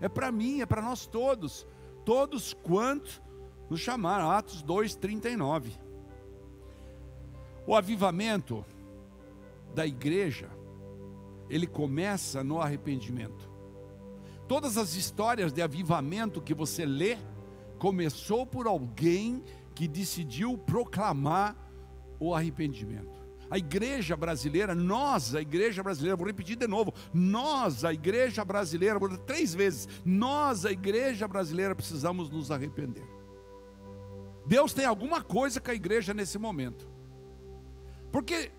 é 0.00 0.08
para 0.08 0.32
mim, 0.32 0.62
é 0.62 0.66
para 0.66 0.80
nós 0.80 1.06
todos, 1.06 1.66
todos 2.02 2.54
quantos 2.54 3.20
nos 3.68 3.80
chamar. 3.80 4.22
Atos 4.22 4.62
2,39. 4.62 5.72
O 7.66 7.74
avivamento 7.74 8.64
da 9.76 9.86
igreja, 9.86 10.48
ele 11.50 11.66
começa 11.66 12.42
no 12.42 12.60
arrependimento. 12.60 13.48
Todas 14.48 14.78
as 14.78 14.94
histórias 14.94 15.52
de 15.52 15.60
avivamento 15.60 16.40
que 16.40 16.54
você 16.54 16.86
lê, 16.86 17.18
começou 17.78 18.46
por 18.46 18.66
alguém 18.66 19.44
que 19.74 19.86
decidiu 19.86 20.56
proclamar 20.56 21.54
o 22.18 22.34
arrependimento. 22.34 23.14
A 23.50 23.58
igreja 23.58 24.16
brasileira, 24.16 24.74
nós, 24.74 25.34
a 25.34 25.42
igreja 25.42 25.82
brasileira, 25.82 26.16
vou 26.16 26.26
repetir 26.26 26.56
de 26.56 26.66
novo, 26.66 26.94
nós, 27.12 27.84
a 27.84 27.92
igreja 27.92 28.44
brasileira, 28.44 28.98
vou 28.98 29.14
três 29.18 29.54
vezes, 29.54 29.86
nós, 30.04 30.64
a 30.64 30.72
igreja 30.72 31.28
brasileira, 31.28 31.74
precisamos 31.74 32.30
nos 32.30 32.50
arrepender. 32.50 33.06
Deus 34.46 34.72
tem 34.72 34.86
alguma 34.86 35.22
coisa 35.22 35.60
com 35.60 35.70
a 35.70 35.74
igreja 35.74 36.14
nesse 36.14 36.38
momento. 36.38 36.88
Porque 38.10 38.50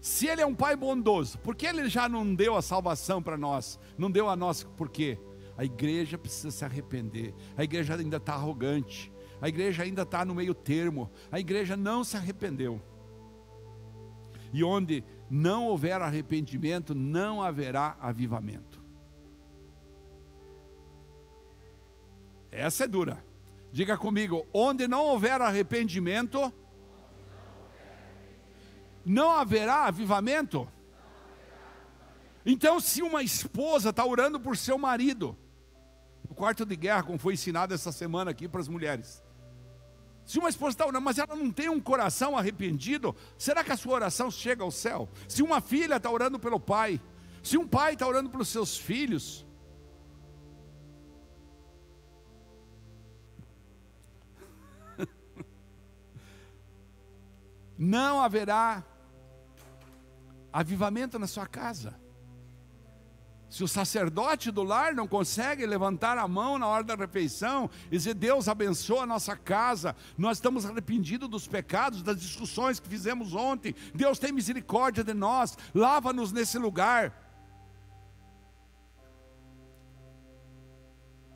se 0.00 0.26
Ele 0.26 0.40
é 0.40 0.46
um 0.46 0.54
Pai 0.54 0.76
bondoso, 0.76 1.38
por 1.38 1.54
que 1.54 1.66
Ele 1.66 1.88
já 1.88 2.08
não 2.08 2.34
deu 2.34 2.56
a 2.56 2.62
salvação 2.62 3.22
para 3.22 3.36
nós? 3.36 3.78
Não 3.96 4.10
deu 4.10 4.28
a 4.28 4.36
nós, 4.36 4.62
por 4.62 4.88
quê? 4.88 5.18
A 5.56 5.64
igreja 5.64 6.18
precisa 6.18 6.50
se 6.50 6.64
arrepender, 6.64 7.34
a 7.56 7.64
igreja 7.64 7.94
ainda 7.94 8.18
está 8.18 8.34
arrogante, 8.34 9.12
a 9.40 9.48
igreja 9.48 9.82
ainda 9.82 10.02
está 10.02 10.24
no 10.24 10.34
meio 10.34 10.54
termo, 10.54 11.10
a 11.30 11.40
igreja 11.40 11.76
não 11.76 12.04
se 12.04 12.16
arrependeu. 12.16 12.80
E 14.52 14.62
onde 14.62 15.02
não 15.28 15.66
houver 15.66 16.00
arrependimento, 16.00 16.94
não 16.94 17.42
haverá 17.42 17.96
avivamento. 18.00 18.82
Essa 22.50 22.84
é 22.84 22.88
dura. 22.88 23.24
Diga 23.72 23.98
comigo: 23.98 24.46
onde 24.52 24.88
não 24.88 25.04
houver 25.04 25.40
arrependimento, 25.40 26.52
não 29.06 29.30
haverá 29.30 29.84
avivamento. 29.84 30.68
Então, 32.44 32.80
se 32.80 33.02
uma 33.02 33.22
esposa 33.22 33.90
está 33.90 34.04
orando 34.04 34.40
por 34.40 34.56
seu 34.56 34.76
marido, 34.76 35.38
no 36.28 36.34
quarto 36.34 36.66
de 36.66 36.74
guerra, 36.74 37.04
como 37.04 37.16
foi 37.16 37.34
ensinado 37.34 37.72
essa 37.72 37.92
semana 37.92 38.32
aqui 38.32 38.48
para 38.48 38.60
as 38.60 38.66
mulheres, 38.66 39.22
se 40.24 40.40
uma 40.40 40.48
esposa 40.48 40.72
está 40.72 40.84
orando, 40.84 41.04
mas 41.04 41.18
ela 41.18 41.36
não 41.36 41.52
tem 41.52 41.68
um 41.68 41.78
coração 41.80 42.36
arrependido, 42.36 43.14
será 43.38 43.62
que 43.62 43.70
a 43.70 43.76
sua 43.76 43.94
oração 43.94 44.28
chega 44.28 44.64
ao 44.64 44.72
céu? 44.72 45.08
Se 45.28 45.40
uma 45.40 45.60
filha 45.60 45.98
está 45.98 46.10
orando 46.10 46.36
pelo 46.36 46.58
pai, 46.58 47.00
se 47.44 47.56
um 47.56 47.66
pai 47.66 47.92
está 47.92 48.08
orando 48.08 48.28
pelos 48.28 48.48
seus 48.48 48.76
filhos, 48.76 49.46
não 57.78 58.20
haverá 58.20 58.84
avivamento 60.60 61.18
na 61.18 61.26
sua 61.26 61.46
casa. 61.46 62.00
Se 63.48 63.62
o 63.62 63.68
sacerdote 63.68 64.50
do 64.50 64.62
lar 64.62 64.94
não 64.94 65.06
consegue 65.06 65.66
levantar 65.66 66.16
a 66.18 66.26
mão 66.26 66.58
na 66.58 66.66
hora 66.66 66.82
da 66.82 66.94
refeição 66.94 67.70
e 67.86 67.90
dizer: 67.90 68.14
Deus 68.14 68.48
abençoa 68.48 69.02
a 69.02 69.06
nossa 69.06 69.36
casa, 69.36 69.94
nós 70.16 70.38
estamos 70.38 70.64
arrependidos 70.64 71.28
dos 71.28 71.46
pecados, 71.46 72.02
das 72.02 72.18
discussões 72.18 72.80
que 72.80 72.88
fizemos 72.88 73.34
ontem, 73.34 73.74
Deus 73.94 74.18
tem 74.18 74.32
misericórdia 74.32 75.04
de 75.04 75.14
nós, 75.14 75.56
lava-nos 75.74 76.32
nesse 76.32 76.58
lugar. 76.58 77.14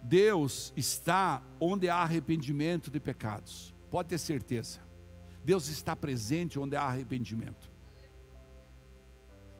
Deus 0.02 0.72
está 0.76 1.42
onde 1.60 1.88
há 1.88 1.96
arrependimento 1.96 2.90
de 2.90 2.98
pecados, 2.98 3.72
pode 3.90 4.08
ter 4.08 4.18
certeza. 4.18 4.80
Deus 5.44 5.68
está 5.68 5.94
presente 5.94 6.58
onde 6.58 6.74
há 6.74 6.82
arrependimento. 6.82 7.69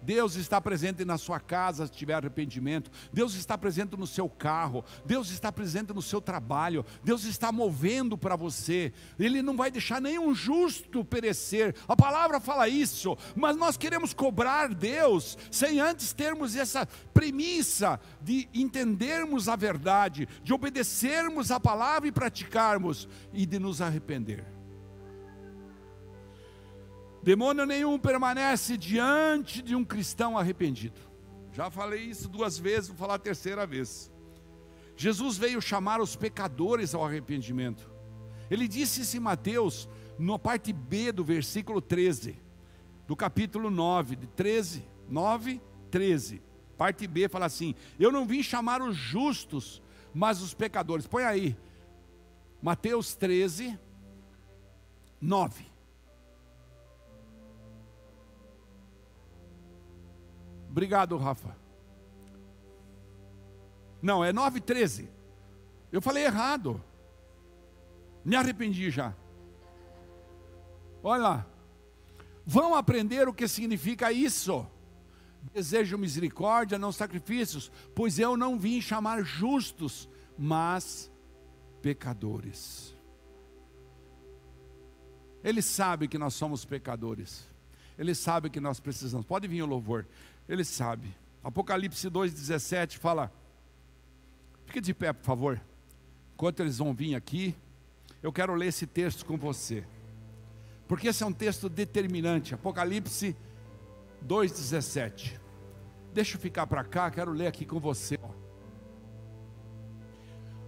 Deus 0.02 0.34
está 0.36 0.60
presente 0.60 1.04
na 1.04 1.18
sua 1.18 1.40
casa 1.40 1.86
se 1.86 1.92
tiver 1.92 2.14
arrependimento. 2.14 2.90
Deus 3.12 3.34
está 3.34 3.56
presente 3.56 3.96
no 3.96 4.06
seu 4.06 4.28
carro. 4.28 4.84
Deus 5.04 5.30
está 5.30 5.52
presente 5.52 5.92
no 5.92 6.02
seu 6.02 6.20
trabalho. 6.20 6.84
Deus 7.02 7.24
está 7.24 7.52
movendo 7.52 8.16
para 8.16 8.36
você. 8.36 8.92
Ele 9.18 9.42
não 9.42 9.56
vai 9.56 9.70
deixar 9.70 10.00
nenhum 10.00 10.34
justo 10.34 11.04
perecer. 11.04 11.74
A 11.86 11.96
palavra 11.96 12.40
fala 12.40 12.68
isso, 12.68 13.16
mas 13.34 13.56
nós 13.56 13.76
queremos 13.76 14.12
cobrar 14.12 14.74
Deus 14.74 15.36
sem 15.50 15.80
antes 15.80 16.12
termos 16.12 16.56
essa 16.56 16.86
premissa 17.12 18.00
de 18.20 18.48
entendermos 18.54 19.48
a 19.48 19.56
verdade, 19.56 20.28
de 20.42 20.52
obedecermos 20.52 21.50
a 21.50 21.60
palavra 21.60 22.08
e 22.08 22.12
praticarmos 22.12 23.08
e 23.32 23.46
de 23.46 23.58
nos 23.58 23.80
arrepender. 23.80 24.59
Demônio 27.22 27.66
nenhum 27.66 27.98
permanece 27.98 28.76
diante 28.76 29.60
de 29.60 29.74
um 29.74 29.84
cristão 29.84 30.38
arrependido. 30.38 31.00
Já 31.52 31.70
falei 31.70 32.02
isso 32.02 32.28
duas 32.28 32.58
vezes, 32.58 32.88
vou 32.88 32.96
falar 32.96 33.14
a 33.14 33.18
terceira 33.18 33.66
vez. 33.66 34.10
Jesus 34.96 35.36
veio 35.36 35.60
chamar 35.60 36.00
os 36.00 36.16
pecadores 36.16 36.94
ao 36.94 37.04
arrependimento. 37.04 37.90
Ele 38.50 38.66
disse 38.66 39.02
isso 39.02 39.16
em 39.16 39.20
Mateus, 39.20 39.88
na 40.18 40.38
parte 40.38 40.72
B 40.72 41.12
do 41.12 41.24
versículo 41.24 41.80
13, 41.80 42.36
do 43.06 43.16
capítulo 43.16 43.70
9, 43.70 44.16
de 44.16 44.26
13, 44.26 44.84
9, 45.08 45.60
13. 45.90 46.42
Parte 46.76 47.06
B 47.06 47.28
fala 47.28 47.46
assim: 47.46 47.74
Eu 47.98 48.10
não 48.10 48.26
vim 48.26 48.42
chamar 48.42 48.80
os 48.82 48.96
justos, 48.96 49.82
mas 50.14 50.40
os 50.40 50.54
pecadores. 50.54 51.06
Põe 51.06 51.24
aí, 51.24 51.56
Mateus 52.62 53.14
13, 53.14 53.78
9. 55.20 55.69
Obrigado, 60.70 61.16
Rafa. 61.16 61.56
Não, 64.00 64.24
é 64.24 64.32
9,13. 64.32 65.08
Eu 65.90 66.00
falei 66.00 66.24
errado. 66.24 66.82
Me 68.24 68.36
arrependi 68.36 68.90
já. 68.90 69.12
Olha 71.02 71.22
lá. 71.22 71.46
Vão 72.46 72.74
aprender 72.74 73.28
o 73.28 73.34
que 73.34 73.48
significa 73.48 74.12
isso. 74.12 74.66
Desejo 75.52 75.98
misericórdia, 75.98 76.78
não 76.78 76.92
sacrifícios, 76.92 77.70
pois 77.94 78.18
eu 78.18 78.36
não 78.36 78.58
vim 78.58 78.80
chamar 78.80 79.22
justos, 79.22 80.08
mas 80.38 81.10
pecadores. 81.82 82.94
Ele 85.42 85.62
sabe 85.62 86.06
que 86.06 86.18
nós 86.18 86.34
somos 86.34 86.64
pecadores. 86.64 87.48
Ele 87.98 88.14
sabe 88.14 88.48
que 88.48 88.60
nós 88.60 88.80
precisamos. 88.80 89.26
Pode 89.26 89.48
vir 89.48 89.62
o 89.62 89.66
louvor. 89.66 90.06
Ele 90.50 90.64
sabe. 90.64 91.14
Apocalipse 91.44 92.10
2,17 92.10 92.98
fala. 92.98 93.32
Fique 94.66 94.80
de 94.80 94.92
pé, 94.92 95.12
por 95.12 95.24
favor. 95.24 95.60
Enquanto 96.34 96.58
eles 96.58 96.78
vão 96.78 96.92
vir 96.92 97.14
aqui, 97.14 97.54
eu 98.20 98.32
quero 98.32 98.52
ler 98.56 98.66
esse 98.66 98.84
texto 98.84 99.24
com 99.24 99.36
você. 99.36 99.84
Porque 100.88 101.06
esse 101.06 101.22
é 101.22 101.26
um 101.26 101.32
texto 101.32 101.68
determinante. 101.68 102.52
Apocalipse 102.52 103.36
2,17. 104.26 105.38
Deixa 106.12 106.36
eu 106.36 106.40
ficar 106.40 106.66
para 106.66 106.82
cá, 106.82 107.08
quero 107.12 107.30
ler 107.30 107.46
aqui 107.46 107.64
com 107.64 107.78
você. 107.78 108.18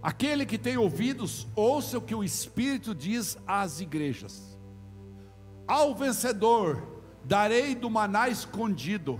Aquele 0.01 0.45
que 0.45 0.57
tem 0.57 0.77
ouvidos, 0.77 1.45
ouça 1.57 1.97
o 1.97 2.01
que 2.01 2.15
o 2.15 2.23
Espírito 2.23 2.95
diz 2.95 3.37
às 3.45 3.81
igrejas. 3.81 4.57
Ao 5.67 5.93
vencedor 5.93 7.01
darei 7.25 7.75
do 7.75 7.89
maná 7.89 8.29
escondido. 8.29 9.19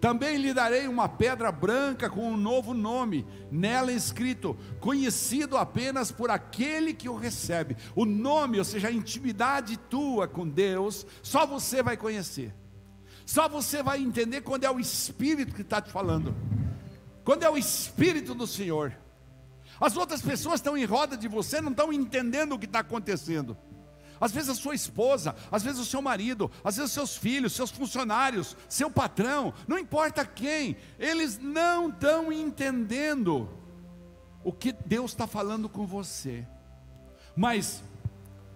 Também 0.00 0.36
lhe 0.36 0.52
darei 0.52 0.86
uma 0.86 1.08
pedra 1.08 1.50
branca 1.50 2.10
com 2.10 2.30
um 2.30 2.36
novo 2.36 2.74
nome, 2.74 3.26
nela 3.50 3.90
escrito: 3.90 4.56
conhecido 4.78 5.56
apenas 5.56 6.12
por 6.12 6.30
aquele 6.30 6.92
que 6.92 7.08
o 7.08 7.16
recebe. 7.16 7.76
O 7.94 8.04
nome, 8.04 8.58
ou 8.58 8.64
seja, 8.64 8.88
a 8.88 8.92
intimidade 8.92 9.76
tua 9.76 10.28
com 10.28 10.46
Deus, 10.46 11.06
só 11.22 11.46
você 11.46 11.82
vai 11.82 11.96
conhecer. 11.96 12.54
Só 13.24 13.48
você 13.48 13.82
vai 13.82 14.00
entender 14.00 14.42
quando 14.42 14.64
é 14.64 14.70
o 14.70 14.78
Espírito 14.78 15.54
que 15.54 15.62
está 15.62 15.80
te 15.80 15.90
falando. 15.90 16.34
Quando 17.24 17.42
é 17.42 17.50
o 17.50 17.56
Espírito 17.56 18.34
do 18.34 18.46
Senhor. 18.46 18.92
As 19.80 19.96
outras 19.96 20.22
pessoas 20.22 20.56
estão 20.56 20.76
em 20.76 20.84
roda 20.84 21.16
de 21.16 21.28
você, 21.28 21.60
não 21.60 21.72
estão 21.72 21.92
entendendo 21.92 22.54
o 22.54 22.58
que 22.58 22.66
está 22.66 22.78
acontecendo. 22.78 23.56
Às 24.20 24.32
vezes 24.32 24.50
a 24.50 24.54
sua 24.54 24.74
esposa, 24.74 25.34
às 25.50 25.62
vezes 25.62 25.80
o 25.80 25.84
seu 25.84 26.00
marido, 26.00 26.50
às 26.64 26.76
vezes 26.76 26.92
seus 26.92 27.16
filhos, 27.16 27.52
seus 27.52 27.70
funcionários, 27.70 28.56
seu 28.68 28.90
patrão, 28.90 29.52
não 29.68 29.78
importa 29.78 30.24
quem, 30.24 30.76
eles 30.98 31.38
não 31.38 31.88
estão 31.88 32.32
entendendo 32.32 33.48
o 34.42 34.52
que 34.52 34.72
Deus 34.72 35.10
está 35.10 35.26
falando 35.26 35.68
com 35.68 35.86
você. 35.86 36.46
Mas 37.34 37.82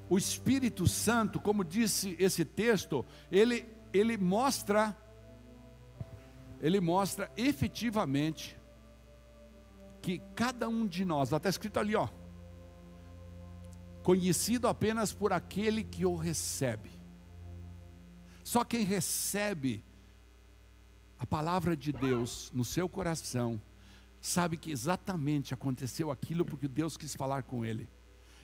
o 0.08 0.16
Espírito 0.16 0.86
Santo, 0.86 1.38
como 1.38 1.64
disse 1.64 2.16
esse 2.18 2.44
texto, 2.44 3.04
ele, 3.30 3.68
ele 3.92 4.16
mostra, 4.16 4.96
ele 6.61 6.80
mostra 6.80 7.30
efetivamente 7.36 8.58
que 10.00 10.20
cada 10.34 10.68
um 10.68 10.86
de 10.86 11.04
nós, 11.04 11.30
está 11.32 11.48
escrito 11.48 11.78
ali, 11.78 11.94
ó, 11.94 12.08
conhecido 14.03 14.66
apenas 14.68 15.12
por 15.12 15.32
aquele 15.32 15.84
que 15.84 16.07
o 16.07 16.16
recebe. 16.16 16.90
Só 18.42 18.64
quem 18.64 18.84
recebe 18.84 19.84
a 21.18 21.26
palavra 21.26 21.76
de 21.76 21.92
Deus 21.92 22.51
no 22.55 22.64
seu 22.64 22.88
coração, 22.88 23.61
sabe 24.20 24.57
que 24.57 24.72
exatamente 24.72 25.53
aconteceu 25.53 26.11
aquilo 26.11 26.44
porque 26.44 26.66
Deus 26.66 26.96
quis 26.96 27.14
falar 27.14 27.42
com 27.42 27.64
ele. 27.64 27.88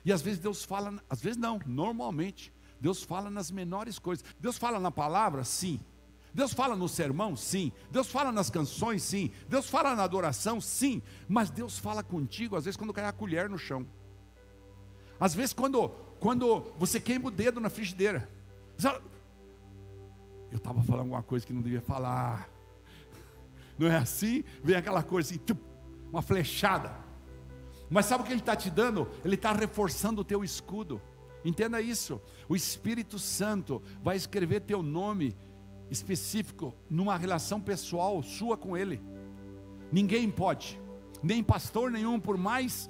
E 0.05 0.13
às 0.13 0.21
vezes 0.21 0.39
Deus 0.39 0.63
fala, 0.63 1.03
às 1.09 1.19
vezes 1.19 1.37
não, 1.37 1.59
normalmente, 1.65 2.53
Deus 2.79 3.03
fala 3.03 3.29
nas 3.29 3.51
menores 3.51 3.99
coisas. 3.99 4.23
Deus 4.39 4.57
fala 4.57 4.79
na 4.79 4.91
palavra? 4.91 5.43
Sim. 5.43 5.79
Deus 6.33 6.53
fala 6.53 6.75
no 6.75 6.87
sermão? 6.87 7.35
Sim. 7.35 7.71
Deus 7.89 8.07
fala 8.07 8.31
nas 8.31 8.49
canções? 8.49 9.01
Sim. 9.01 9.31
Deus 9.49 9.67
fala 9.67 9.95
na 9.95 10.03
adoração?Sim. 10.03 11.01
Mas 11.27 11.49
Deus 11.49 11.79
fala 11.79 12.03
contigo, 12.03 12.55
às 12.55 12.65
vezes, 12.65 12.77
quando 12.77 12.93
cai 12.93 13.05
a 13.05 13.11
colher 13.11 13.49
no 13.49 13.57
chão. 13.57 13.87
Às 15.19 15.33
vezes, 15.33 15.53
quando, 15.53 15.89
quando 16.19 16.63
você 16.77 16.99
queima 16.99 17.27
o 17.27 17.31
dedo 17.31 17.59
na 17.59 17.69
frigideira. 17.69 18.29
Eu 20.51 20.57
estava 20.57 20.81
falando 20.83 21.01
alguma 21.01 21.23
coisa 21.23 21.45
que 21.45 21.53
não 21.53 21.61
devia 21.61 21.81
falar. 21.81 22.49
Não 23.77 23.87
é 23.87 23.97
assim? 23.97 24.43
Vem 24.63 24.75
aquela 24.75 25.03
coisa 25.03 25.33
assim, 25.33 25.39
uma 26.11 26.21
flechada. 26.21 26.95
Mas 27.89 28.05
sabe 28.05 28.23
o 28.23 28.25
que 28.25 28.33
ele 28.33 28.39
está 28.39 28.55
te 28.55 28.69
dando? 28.69 29.07
Ele 29.23 29.35
está 29.35 29.51
reforçando 29.53 30.21
o 30.21 30.23
teu 30.23 30.43
escudo. 30.43 31.01
Entenda 31.45 31.81
isso. 31.81 32.21
O 32.49 32.55
Espírito 32.55 33.19
Santo 33.19 33.81
vai 34.03 34.17
escrever 34.17 34.61
teu 34.61 34.81
nome 34.81 35.35
específico 35.89 36.73
numa 36.89 37.17
relação 37.17 37.61
pessoal 37.61 38.21
sua 38.23 38.57
com 38.57 38.75
Ele. 38.75 39.01
Ninguém 39.91 40.29
pode, 40.29 40.79
nem 41.23 41.43
pastor 41.43 41.89
nenhum, 41.89 42.19
por 42.19 42.37
mais 42.37 42.89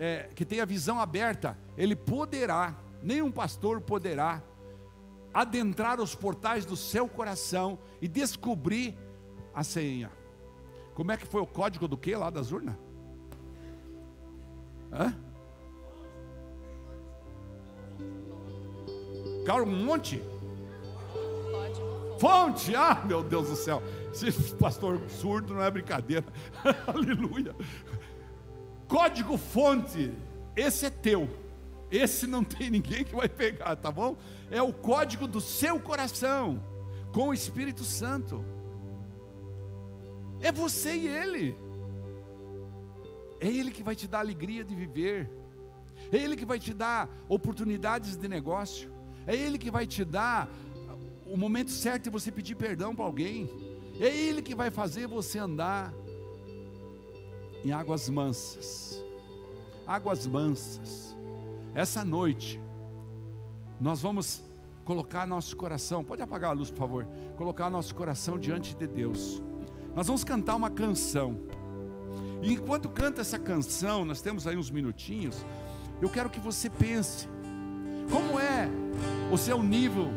é, 0.00 0.30
que 0.34 0.46
tenha 0.46 0.64
visão 0.64 0.98
aberta, 0.98 1.58
ele 1.76 1.94
poderá, 1.94 2.74
nenhum 3.02 3.30
pastor 3.30 3.82
poderá 3.82 4.42
adentrar 5.32 6.00
os 6.00 6.14
portais 6.14 6.64
do 6.64 6.74
seu 6.74 7.06
coração 7.06 7.78
e 8.00 8.08
descobrir 8.08 8.96
a 9.54 9.62
senha. 9.62 10.10
Como 10.94 11.12
é 11.12 11.18
que 11.18 11.26
foi 11.26 11.42
o 11.42 11.46
código 11.46 11.86
do 11.86 11.98
que 11.98 12.16
lá 12.16 12.30
das 12.30 12.50
urnas? 12.50 12.74
Hã? 14.90 15.14
Cara, 19.44 19.62
um 19.62 19.84
monte? 19.84 20.22
Fonte, 22.18 22.74
ah, 22.74 23.02
meu 23.04 23.22
Deus 23.22 23.50
do 23.50 23.56
céu. 23.56 23.82
Esse 24.12 24.54
pastor 24.54 24.98
surdo 25.10 25.54
não 25.54 25.62
é 25.62 25.70
brincadeira. 25.70 26.24
Aleluia 26.86 27.54
código 28.90 29.38
fonte, 29.38 30.12
esse 30.56 30.84
é 30.86 30.90
teu. 30.90 31.30
Esse 31.90 32.26
não 32.26 32.42
tem 32.42 32.68
ninguém 32.76 33.04
que 33.04 33.14
vai 33.14 33.28
pegar, 33.28 33.76
tá 33.76 33.90
bom? 33.90 34.16
É 34.50 34.60
o 34.60 34.72
código 34.72 35.26
do 35.28 35.40
seu 35.40 35.78
coração 35.78 36.62
com 37.12 37.28
o 37.28 37.34
Espírito 37.34 37.84
Santo. 37.84 38.44
É 40.40 40.50
você 40.50 40.96
e 40.96 41.06
ele. 41.06 41.56
É 43.38 43.46
ele 43.46 43.70
que 43.70 43.82
vai 43.82 43.94
te 43.94 44.08
dar 44.08 44.18
alegria 44.18 44.64
de 44.64 44.74
viver. 44.74 45.30
É 46.12 46.16
ele 46.16 46.36
que 46.36 46.44
vai 46.44 46.58
te 46.58 46.74
dar 46.74 47.08
oportunidades 47.28 48.16
de 48.16 48.26
negócio. 48.26 48.92
É 49.26 49.36
ele 49.36 49.56
que 49.56 49.70
vai 49.70 49.86
te 49.86 50.04
dar 50.04 50.48
o 51.26 51.36
momento 51.36 51.70
certo 51.70 52.04
de 52.04 52.10
você 52.10 52.32
pedir 52.32 52.56
perdão 52.56 52.94
para 52.94 53.04
alguém. 53.04 53.48
É 54.00 54.08
ele 54.08 54.42
que 54.42 54.54
vai 54.54 54.70
fazer 54.70 55.06
você 55.06 55.38
andar 55.38 55.92
em 57.64 57.72
águas 57.72 58.08
mansas. 58.08 59.02
Águas 59.86 60.26
mansas. 60.26 61.16
Essa 61.74 62.04
noite, 62.04 62.60
nós 63.80 64.00
vamos 64.00 64.42
colocar 64.84 65.26
nosso 65.26 65.56
coração, 65.56 66.02
pode 66.02 66.22
apagar 66.22 66.50
a 66.50 66.52
luz, 66.52 66.70
por 66.70 66.78
favor. 66.78 67.06
Colocar 67.36 67.70
nosso 67.70 67.94
coração 67.94 68.38
diante 68.38 68.74
de 68.74 68.86
Deus. 68.86 69.42
Nós 69.94 70.06
vamos 70.06 70.24
cantar 70.24 70.56
uma 70.56 70.70
canção. 70.70 71.38
E 72.42 72.52
enquanto 72.52 72.88
canta 72.88 73.20
essa 73.20 73.38
canção, 73.38 74.04
nós 74.04 74.20
temos 74.20 74.46
aí 74.46 74.56
uns 74.56 74.70
minutinhos. 74.70 75.44
Eu 76.00 76.08
quero 76.08 76.30
que 76.30 76.40
você 76.40 76.68
pense: 76.70 77.28
como 78.10 78.38
é 78.38 78.68
o 79.30 79.36
seu 79.36 79.62
nível 79.62 80.08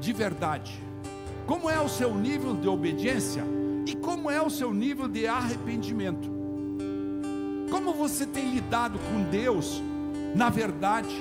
de 0.00 0.12
verdade? 0.12 0.82
Como 1.46 1.68
é 1.68 1.78
o 1.78 1.88
seu 1.88 2.14
nível 2.14 2.56
de 2.56 2.66
obediência? 2.66 3.44
E 3.86 3.94
como 3.94 4.30
é 4.30 4.40
o 4.40 4.48
seu 4.48 4.72
nível 4.72 5.06
de 5.06 5.26
arrependimento? 5.26 6.33
Como 7.74 7.92
você 7.92 8.24
tem 8.24 8.54
lidado 8.54 9.00
com 9.00 9.24
Deus 9.32 9.82
na 10.32 10.48
verdade, 10.48 11.12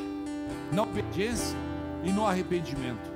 na 0.71 0.83
obediência 0.83 1.57
e 2.03 2.11
no 2.11 2.27
arrependimento? 2.27 3.11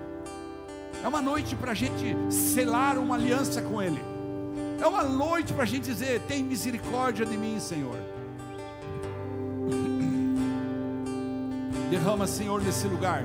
É 1.03 1.07
uma 1.07 1.21
noite 1.21 1.55
para 1.55 1.69
a 1.69 1.75
gente 1.75 2.15
selar 2.31 2.97
uma 2.97 3.13
aliança 3.13 3.61
com 3.61 3.79
Ele. 3.79 4.01
É 4.81 4.87
uma 4.87 5.03
noite 5.03 5.53
para 5.53 5.61
a 5.61 5.67
gente 5.67 5.83
dizer: 5.83 6.19
tem 6.21 6.43
misericórdia 6.43 7.27
de 7.27 7.37
mim, 7.37 7.59
Senhor. 7.59 7.99
Derrama, 11.91 12.25
Senhor, 12.25 12.59
nesse 12.59 12.87
lugar. 12.87 13.23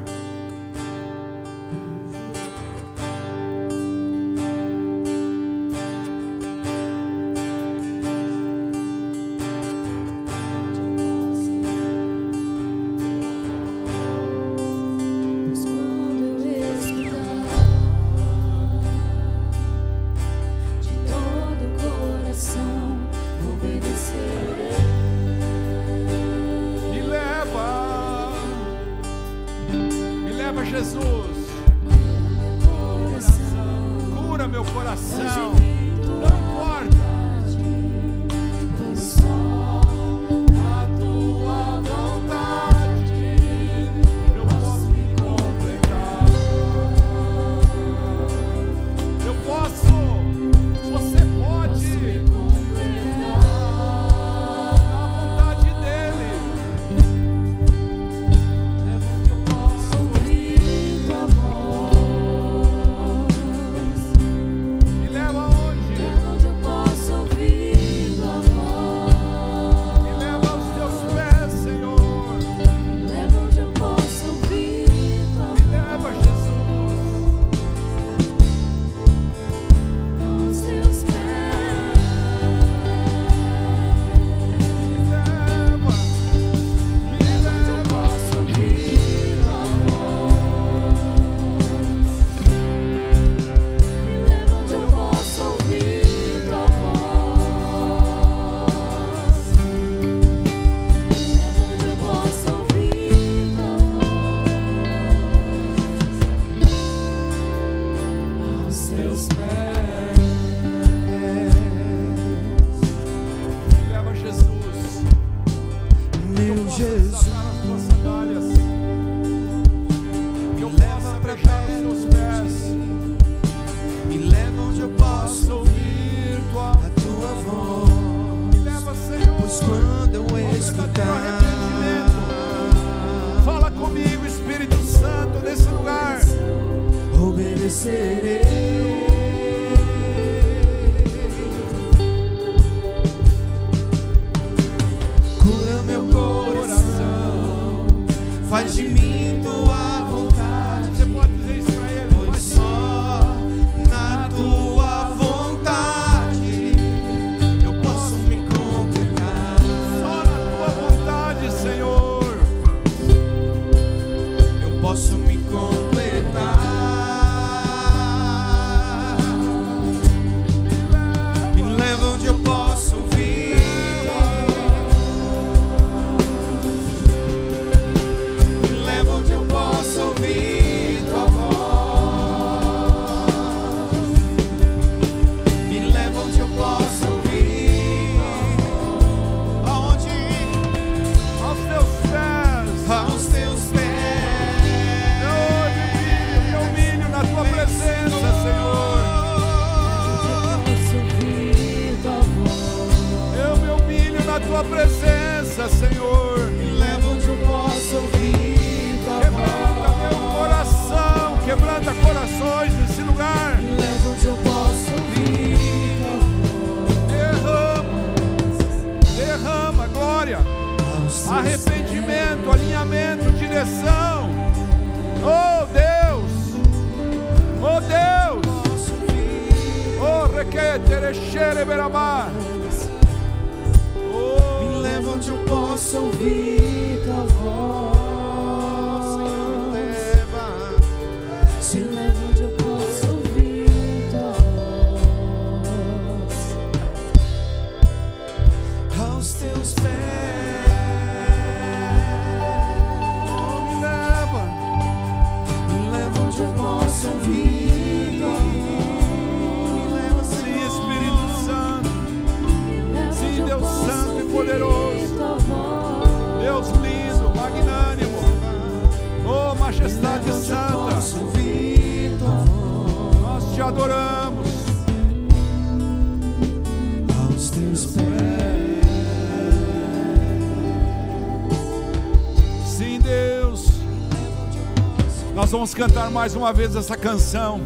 Nós 285.53 285.59
vamos 285.59 285.75
cantar 285.75 286.11
mais 286.11 286.35
uma 286.35 286.51
vez 286.51 286.75
essa 286.75 286.97
canção. 286.97 287.61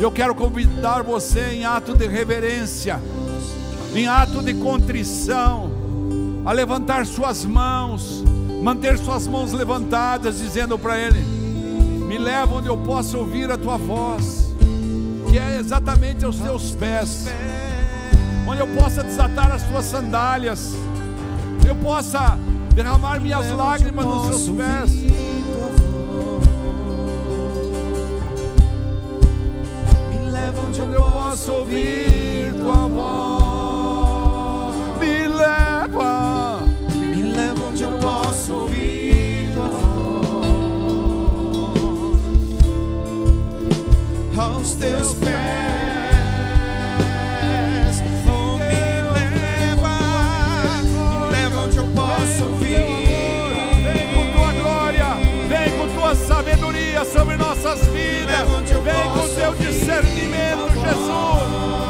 Eu 0.00 0.10
quero 0.10 0.34
convidar 0.34 1.04
você 1.04 1.52
em 1.52 1.64
ato 1.64 1.96
de 1.96 2.08
reverência, 2.08 3.00
em 3.94 4.08
ato 4.08 4.42
de 4.42 4.52
contrição, 4.54 5.70
a 6.44 6.50
levantar 6.50 7.06
suas 7.06 7.44
mãos, 7.44 8.24
manter 8.60 8.98
suas 8.98 9.28
mãos 9.28 9.52
levantadas, 9.52 10.40
dizendo 10.40 10.76
para 10.76 10.98
Ele: 10.98 11.20
Me 11.20 12.18
leva 12.18 12.56
onde 12.56 12.66
eu 12.66 12.76
possa 12.76 13.16
ouvir 13.16 13.48
a 13.48 13.56
tua 13.56 13.76
voz, 13.76 14.52
que 15.30 15.38
é 15.38 15.60
exatamente 15.60 16.24
aos 16.24 16.38
teus 16.40 16.72
pés, 16.72 17.28
onde 18.44 18.60
eu 18.60 18.66
possa 18.66 19.04
desatar 19.04 19.52
as 19.52 19.62
tuas 19.62 19.84
sandálias, 19.84 20.72
eu 21.64 21.76
possa 21.76 22.36
derramar 22.74 23.20
minhas 23.20 23.48
lágrimas 23.52 24.04
nos 24.04 24.26
seus 24.26 24.48
pés. 24.56 25.41
Leva 30.72 30.84
onde 30.84 30.94
eu 30.94 31.02
posso 31.02 31.52
ouvir 31.52 32.54
tua 32.54 32.88
voz. 32.88 34.74
Me 34.98 35.28
leva, 35.28 36.62
Me 36.94 37.22
leva 37.24 37.64
onde 37.66 37.82
eu 37.82 37.92
posso 37.98 38.54
ouvir 38.54 39.50
tua 39.52 39.68
voz. 39.68 39.82
Aos 44.38 44.74
teus 44.76 45.12
pés. 45.14 45.41
Vem 58.82 59.10
com 59.12 59.28
teu 59.34 59.54
discernimento, 59.54 60.68
Jesus. 60.74 61.42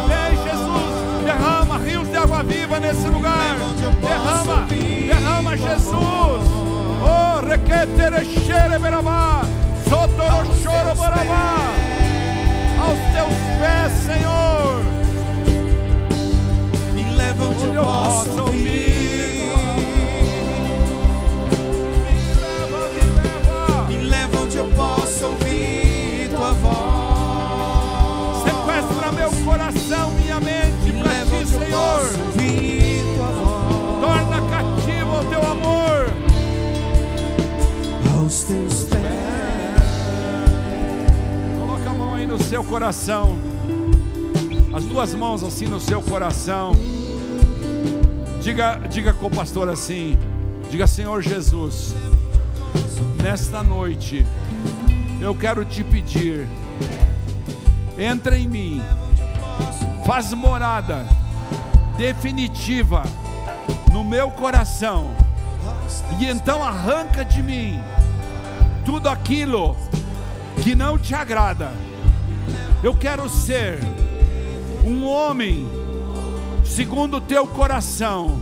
Vem, 0.09 0.37
Jesus, 0.45 1.25
derrama 1.25 1.79
rios 1.79 2.09
de 2.09 2.17
água 2.17 2.43
viva 2.43 2.79
nesse 2.81 3.09
lugar. 3.09 3.57
Derrama, 4.01 4.67
derrama, 4.69 5.57
Jesus. 5.57 6.63
Oh, 7.05 7.47
requeterechere 7.47 8.79
berabá, 8.79 9.43
sotoro 9.89 10.55
choro 10.63 10.95
barabá. 10.97 11.57
Aos 12.81 12.99
teus 13.15 13.39
pés, 13.59 13.93
Senhor. 14.07 14.83
Me 16.95 17.05
leva 17.17 17.45
onde 17.45 17.75
eu 17.75 17.85
posso 17.85 18.41
ouvir. 18.43 18.92
Seu 42.53 42.63
coração. 42.63 43.39
As 44.75 44.85
duas 44.85 45.15
mãos 45.15 45.43
assim 45.43 45.65
no 45.65 45.81
seu 45.81 46.03
coração. 46.03 46.73
Diga, 48.43 48.79
diga 48.91 49.15
com 49.15 49.29
o 49.29 49.31
pastor 49.31 49.71
assim. 49.71 50.19
Diga, 50.71 50.87
Senhor 50.87 51.23
Jesus, 51.23 51.95
nesta 53.23 53.63
noite 53.63 54.27
eu 55.19 55.35
quero 55.35 55.65
te 55.65 55.83
pedir. 55.83 56.47
Entra 57.97 58.37
em 58.37 58.47
mim. 58.47 58.83
Faz 60.05 60.35
morada 60.35 61.07
definitiva 61.97 63.03
no 63.93 64.03
meu 64.03 64.31
coração 64.31 65.15
E 66.19 66.27
então 66.27 66.63
arranca 66.63 67.25
de 67.25 67.43
mim 67.43 67.81
tudo 68.85 69.09
aquilo 69.09 69.75
que 70.63 70.75
não 70.75 70.99
te 70.99 71.15
agrada. 71.15 71.73
Eu 72.83 72.93
quero 72.93 73.29
ser 73.29 73.79
um 74.85 75.07
homem 75.07 75.69
segundo 76.65 77.19
o 77.19 77.21
teu 77.21 77.47
coração. 77.47 78.41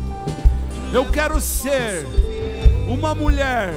Eu 0.95 1.05
quero 1.11 1.39
ser 1.43 2.07
uma 2.89 3.15
mulher 3.15 3.75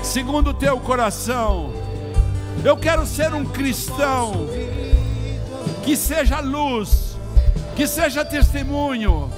segundo 0.00 0.50
o 0.50 0.54
teu 0.54 0.78
coração. 0.78 1.72
Eu 2.64 2.76
quero 2.76 3.04
ser 3.04 3.34
um 3.34 3.44
cristão 3.44 4.46
que 5.84 5.96
seja 5.96 6.38
luz, 6.38 7.16
que 7.74 7.84
seja 7.84 8.24
testemunho, 8.24 9.32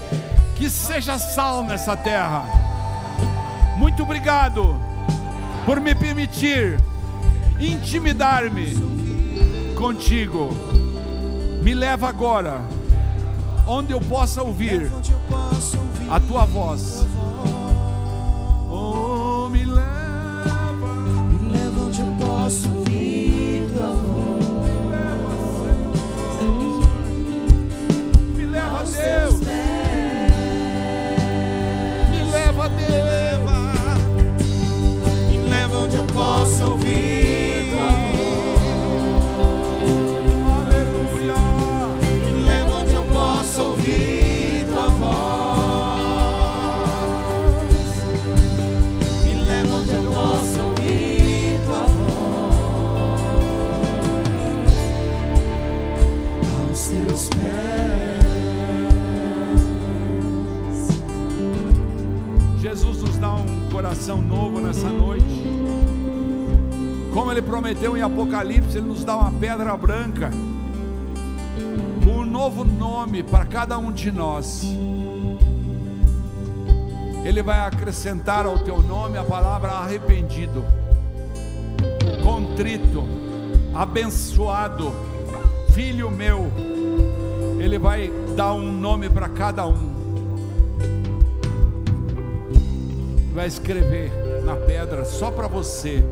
que 0.57 0.69
seja 0.69 1.19
sal 1.19 1.65
nessa 1.65 1.97
terra. 1.97 2.45
Muito 3.79 4.03
obrigado 4.03 4.79
por 5.65 5.81
me 5.81 5.95
permitir 5.95 6.79
intimidar-me 7.59 9.04
contigo. 9.75 10.51
Me 11.63 11.75
leva 11.75 12.09
agora 12.09 12.61
onde 13.67 13.93
eu 13.93 14.01
possa 14.01 14.43
ouvir 14.43 14.91
a 16.11 16.21
tua 16.21 16.45
voz. 16.45 17.07
Oh, 18.71 19.49
me 19.51 19.65
leva, 19.65 20.73
Me 21.31 21.53
leva 21.53 21.81
onde 21.81 22.01
eu 22.01 22.15
posso 22.19 22.69
ouvir 22.69 23.71
tua 23.75 23.89
voz. 23.89 24.45
me 28.37 28.47
leva 28.47 28.81
a 28.81 28.85
Deus. 28.85 29.41
Me 32.11 32.23
leva 32.31 32.69
Deus. 32.69 33.15
Me 35.31 35.39
leva 35.49 35.79
onde 35.79 35.97
eu 35.97 36.05
posso 36.07 36.65
ouvir 36.73 37.34
Jesus 62.61 63.03
nos 63.03 63.17
dá 63.19 63.35
um 63.35 63.71
coração 63.71 64.21
novo 64.21 64.61
nessa 64.61 64.89
noite. 64.89 65.45
Como 67.13 67.31
ele 67.31 67.41
prometeu 67.41 67.97
em 67.97 68.03
Apocalipse, 68.03 68.79
ele 68.79 68.89
nos 68.89 69.05
dá 69.05 69.17
uma 69.17 69.31
pedra 69.31 69.77
branca, 69.77 70.31
um 72.05 72.25
novo 72.25 72.65
nome 72.65 73.23
para 73.23 73.45
cada 73.47 73.79
um 73.79 73.93
de 73.93 74.11
nós. 74.11 74.65
Ele 77.25 77.43
vai 77.43 77.61
acrescentar 77.61 78.45
ao 78.45 78.59
teu 78.59 78.83
nome 78.83 79.17
a 79.17 79.25
palavra 79.25 79.71
arrependido, 79.71 80.65
contrito, 82.23 83.05
abençoado, 83.73 84.93
filho 85.73 86.11
meu. 86.11 86.74
Ele 87.65 87.79
vai 87.79 88.13
dar 88.37 88.53
um 88.53 88.71
nome 88.71 89.09
para 89.09 89.29
cada 89.29 89.67
um. 89.67 89.95
vai 93.35 93.49
escrever 93.49 94.13
na 94.45 94.55
pedra 94.55 95.05
só 95.05 95.31
para 95.31 95.49
você. 95.49 96.05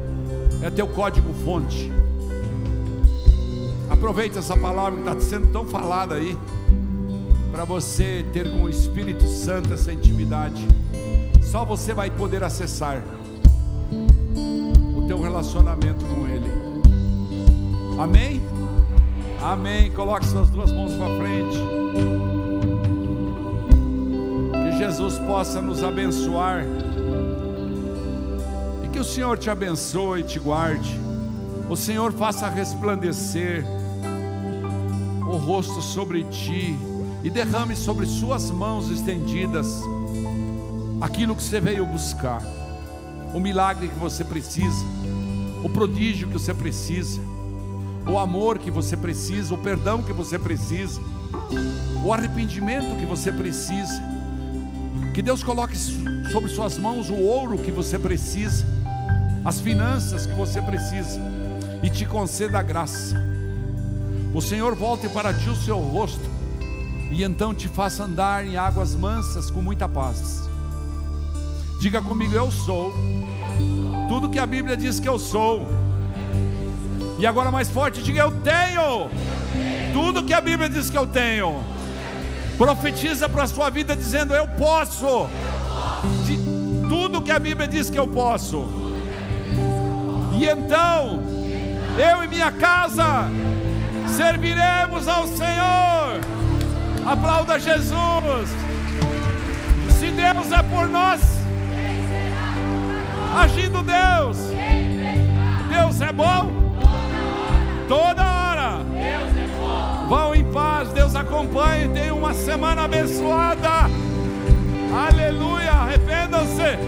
É 0.60 0.70
teu 0.70 0.88
código 0.88 1.32
fonte. 1.44 1.90
Aproveita 3.88 4.40
essa 4.40 4.56
palavra 4.56 5.00
que 5.00 5.08
está 5.08 5.20
sendo 5.20 5.52
tão 5.52 5.64
falada 5.64 6.16
aí, 6.16 6.36
para 7.52 7.64
você 7.64 8.24
ter 8.32 8.50
com 8.50 8.64
o 8.64 8.68
Espírito 8.68 9.26
Santo 9.28 9.72
essa 9.72 9.92
intimidade. 9.92 10.66
Só 11.42 11.64
você 11.64 11.94
vai 11.94 12.10
poder 12.10 12.42
acessar 12.42 13.02
o 14.96 15.06
teu 15.06 15.20
relacionamento 15.20 16.04
com 16.04 16.26
Ele. 16.26 16.50
Amém? 18.00 18.41
Amém. 19.42 19.90
Coloque 19.90 20.24
suas 20.24 20.48
duas 20.50 20.70
mãos 20.70 20.92
para 20.94 21.16
frente. 21.16 21.58
Que 24.52 24.78
Jesus 24.78 25.18
possa 25.18 25.60
nos 25.60 25.82
abençoar. 25.82 26.64
E 28.84 28.88
que 28.88 29.00
o 29.00 29.04
Senhor 29.04 29.36
te 29.36 29.50
abençoe 29.50 30.20
e 30.20 30.22
te 30.22 30.38
guarde. 30.38 30.96
O 31.68 31.76
Senhor 31.76 32.12
faça 32.12 32.48
resplandecer 32.48 33.64
o 35.22 35.36
rosto 35.36 35.82
sobre 35.82 36.22
ti 36.24 36.78
e 37.24 37.30
derrame 37.30 37.74
sobre 37.74 38.06
suas 38.06 38.50
mãos 38.50 38.90
estendidas 38.90 39.82
aquilo 41.00 41.34
que 41.34 41.42
você 41.42 41.60
veio 41.60 41.84
buscar. 41.84 42.40
O 43.34 43.40
milagre 43.40 43.88
que 43.88 43.98
você 43.98 44.22
precisa, 44.22 44.84
o 45.64 45.68
prodígio 45.68 46.28
que 46.28 46.34
você 46.34 46.54
precisa, 46.54 47.20
o 48.06 48.18
amor 48.18 48.58
que 48.58 48.70
você 48.70 48.96
precisa, 48.96 49.54
o 49.54 49.58
perdão 49.58 50.02
que 50.02 50.12
você 50.12 50.38
precisa, 50.38 51.00
o 52.04 52.12
arrependimento 52.12 52.96
que 52.98 53.06
você 53.06 53.30
precisa. 53.30 54.02
Que 55.14 55.22
Deus 55.22 55.42
coloque 55.42 55.76
sobre 55.76 56.48
suas 56.48 56.78
mãos 56.78 57.10
o 57.10 57.14
ouro 57.14 57.58
que 57.58 57.70
você 57.70 57.98
precisa, 57.98 58.64
as 59.44 59.60
finanças 59.60 60.26
que 60.26 60.34
você 60.34 60.60
precisa 60.62 61.20
e 61.82 61.90
te 61.90 62.06
conceda 62.06 62.58
a 62.58 62.62
graça. 62.62 63.16
O 64.34 64.40
Senhor 64.40 64.74
volte 64.74 65.08
para 65.08 65.34
ti 65.34 65.48
o 65.50 65.56
seu 65.56 65.78
rosto 65.78 66.30
e 67.10 67.22
então 67.22 67.54
te 67.54 67.68
faça 67.68 68.04
andar 68.04 68.46
em 68.46 68.56
águas 68.56 68.94
mansas 68.94 69.50
com 69.50 69.60
muita 69.60 69.88
paz. 69.88 70.48
Diga 71.78 72.00
comigo, 72.00 72.34
eu 72.34 72.50
sou 72.50 72.92
tudo 74.08 74.30
que 74.30 74.38
a 74.38 74.46
Bíblia 74.46 74.76
diz 74.76 75.00
que 75.00 75.08
eu 75.08 75.18
sou. 75.18 75.66
E 77.22 77.26
agora 77.26 77.52
mais 77.52 77.70
forte, 77.70 78.02
diga 78.02 78.18
eu 78.18 78.32
tenho 78.32 79.08
tudo 79.92 80.24
que 80.24 80.34
a 80.34 80.40
Bíblia 80.40 80.68
diz 80.68 80.90
que 80.90 80.98
eu 80.98 81.06
tenho. 81.06 81.62
Profetiza 82.58 83.28
para 83.28 83.44
a 83.44 83.46
sua 83.46 83.70
vida 83.70 83.94
dizendo 83.94 84.34
eu 84.34 84.48
posso. 84.48 85.28
De 86.26 86.36
tudo 86.88 87.22
que 87.22 87.30
a 87.30 87.38
Bíblia 87.38 87.68
diz 87.68 87.88
que 87.88 87.96
eu 87.96 88.08
posso. 88.08 88.66
E 90.32 90.48
então, 90.48 91.22
eu 91.96 92.24
e 92.24 92.26
minha 92.26 92.50
casa 92.50 93.30
serviremos 94.08 95.06
ao 95.06 95.28
Senhor. 95.28 96.20
Aplauda 97.06 97.56
Jesus. 97.56 98.50
Se 100.00 100.10
Deus 100.10 100.50
é 100.50 100.62
por 100.64 100.88
nós, 100.88 101.20
agindo 103.40 103.80
Deus, 103.80 104.38
Deus 105.68 106.00
é 106.00 106.12
bom 106.12 106.61
toda 107.92 108.22
hora. 108.22 108.80
Vão 110.08 110.34
em 110.34 110.44
paz, 110.44 110.88
Deus 110.92 111.14
acompanhe. 111.14 111.90
Tenha 111.90 112.14
uma 112.14 112.32
semana 112.32 112.84
abençoada. 112.84 113.90
Aleluia. 115.08 115.72
Arrependam-se. 115.72 116.78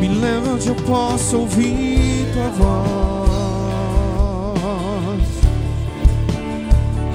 Me 0.00 0.08
leva 0.08 0.52
onde 0.52 0.68
eu 0.68 0.74
posso 0.74 1.40
ouvir 1.40 2.26
tua 2.32 2.48
voz. 2.48 3.20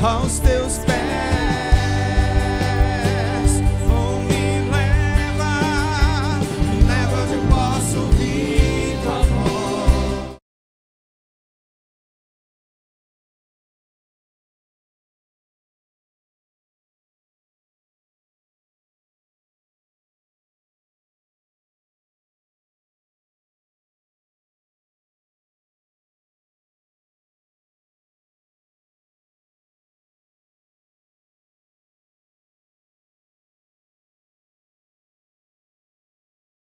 Aos 0.03 0.37
teus 0.37 0.77
pés. 0.77 1.04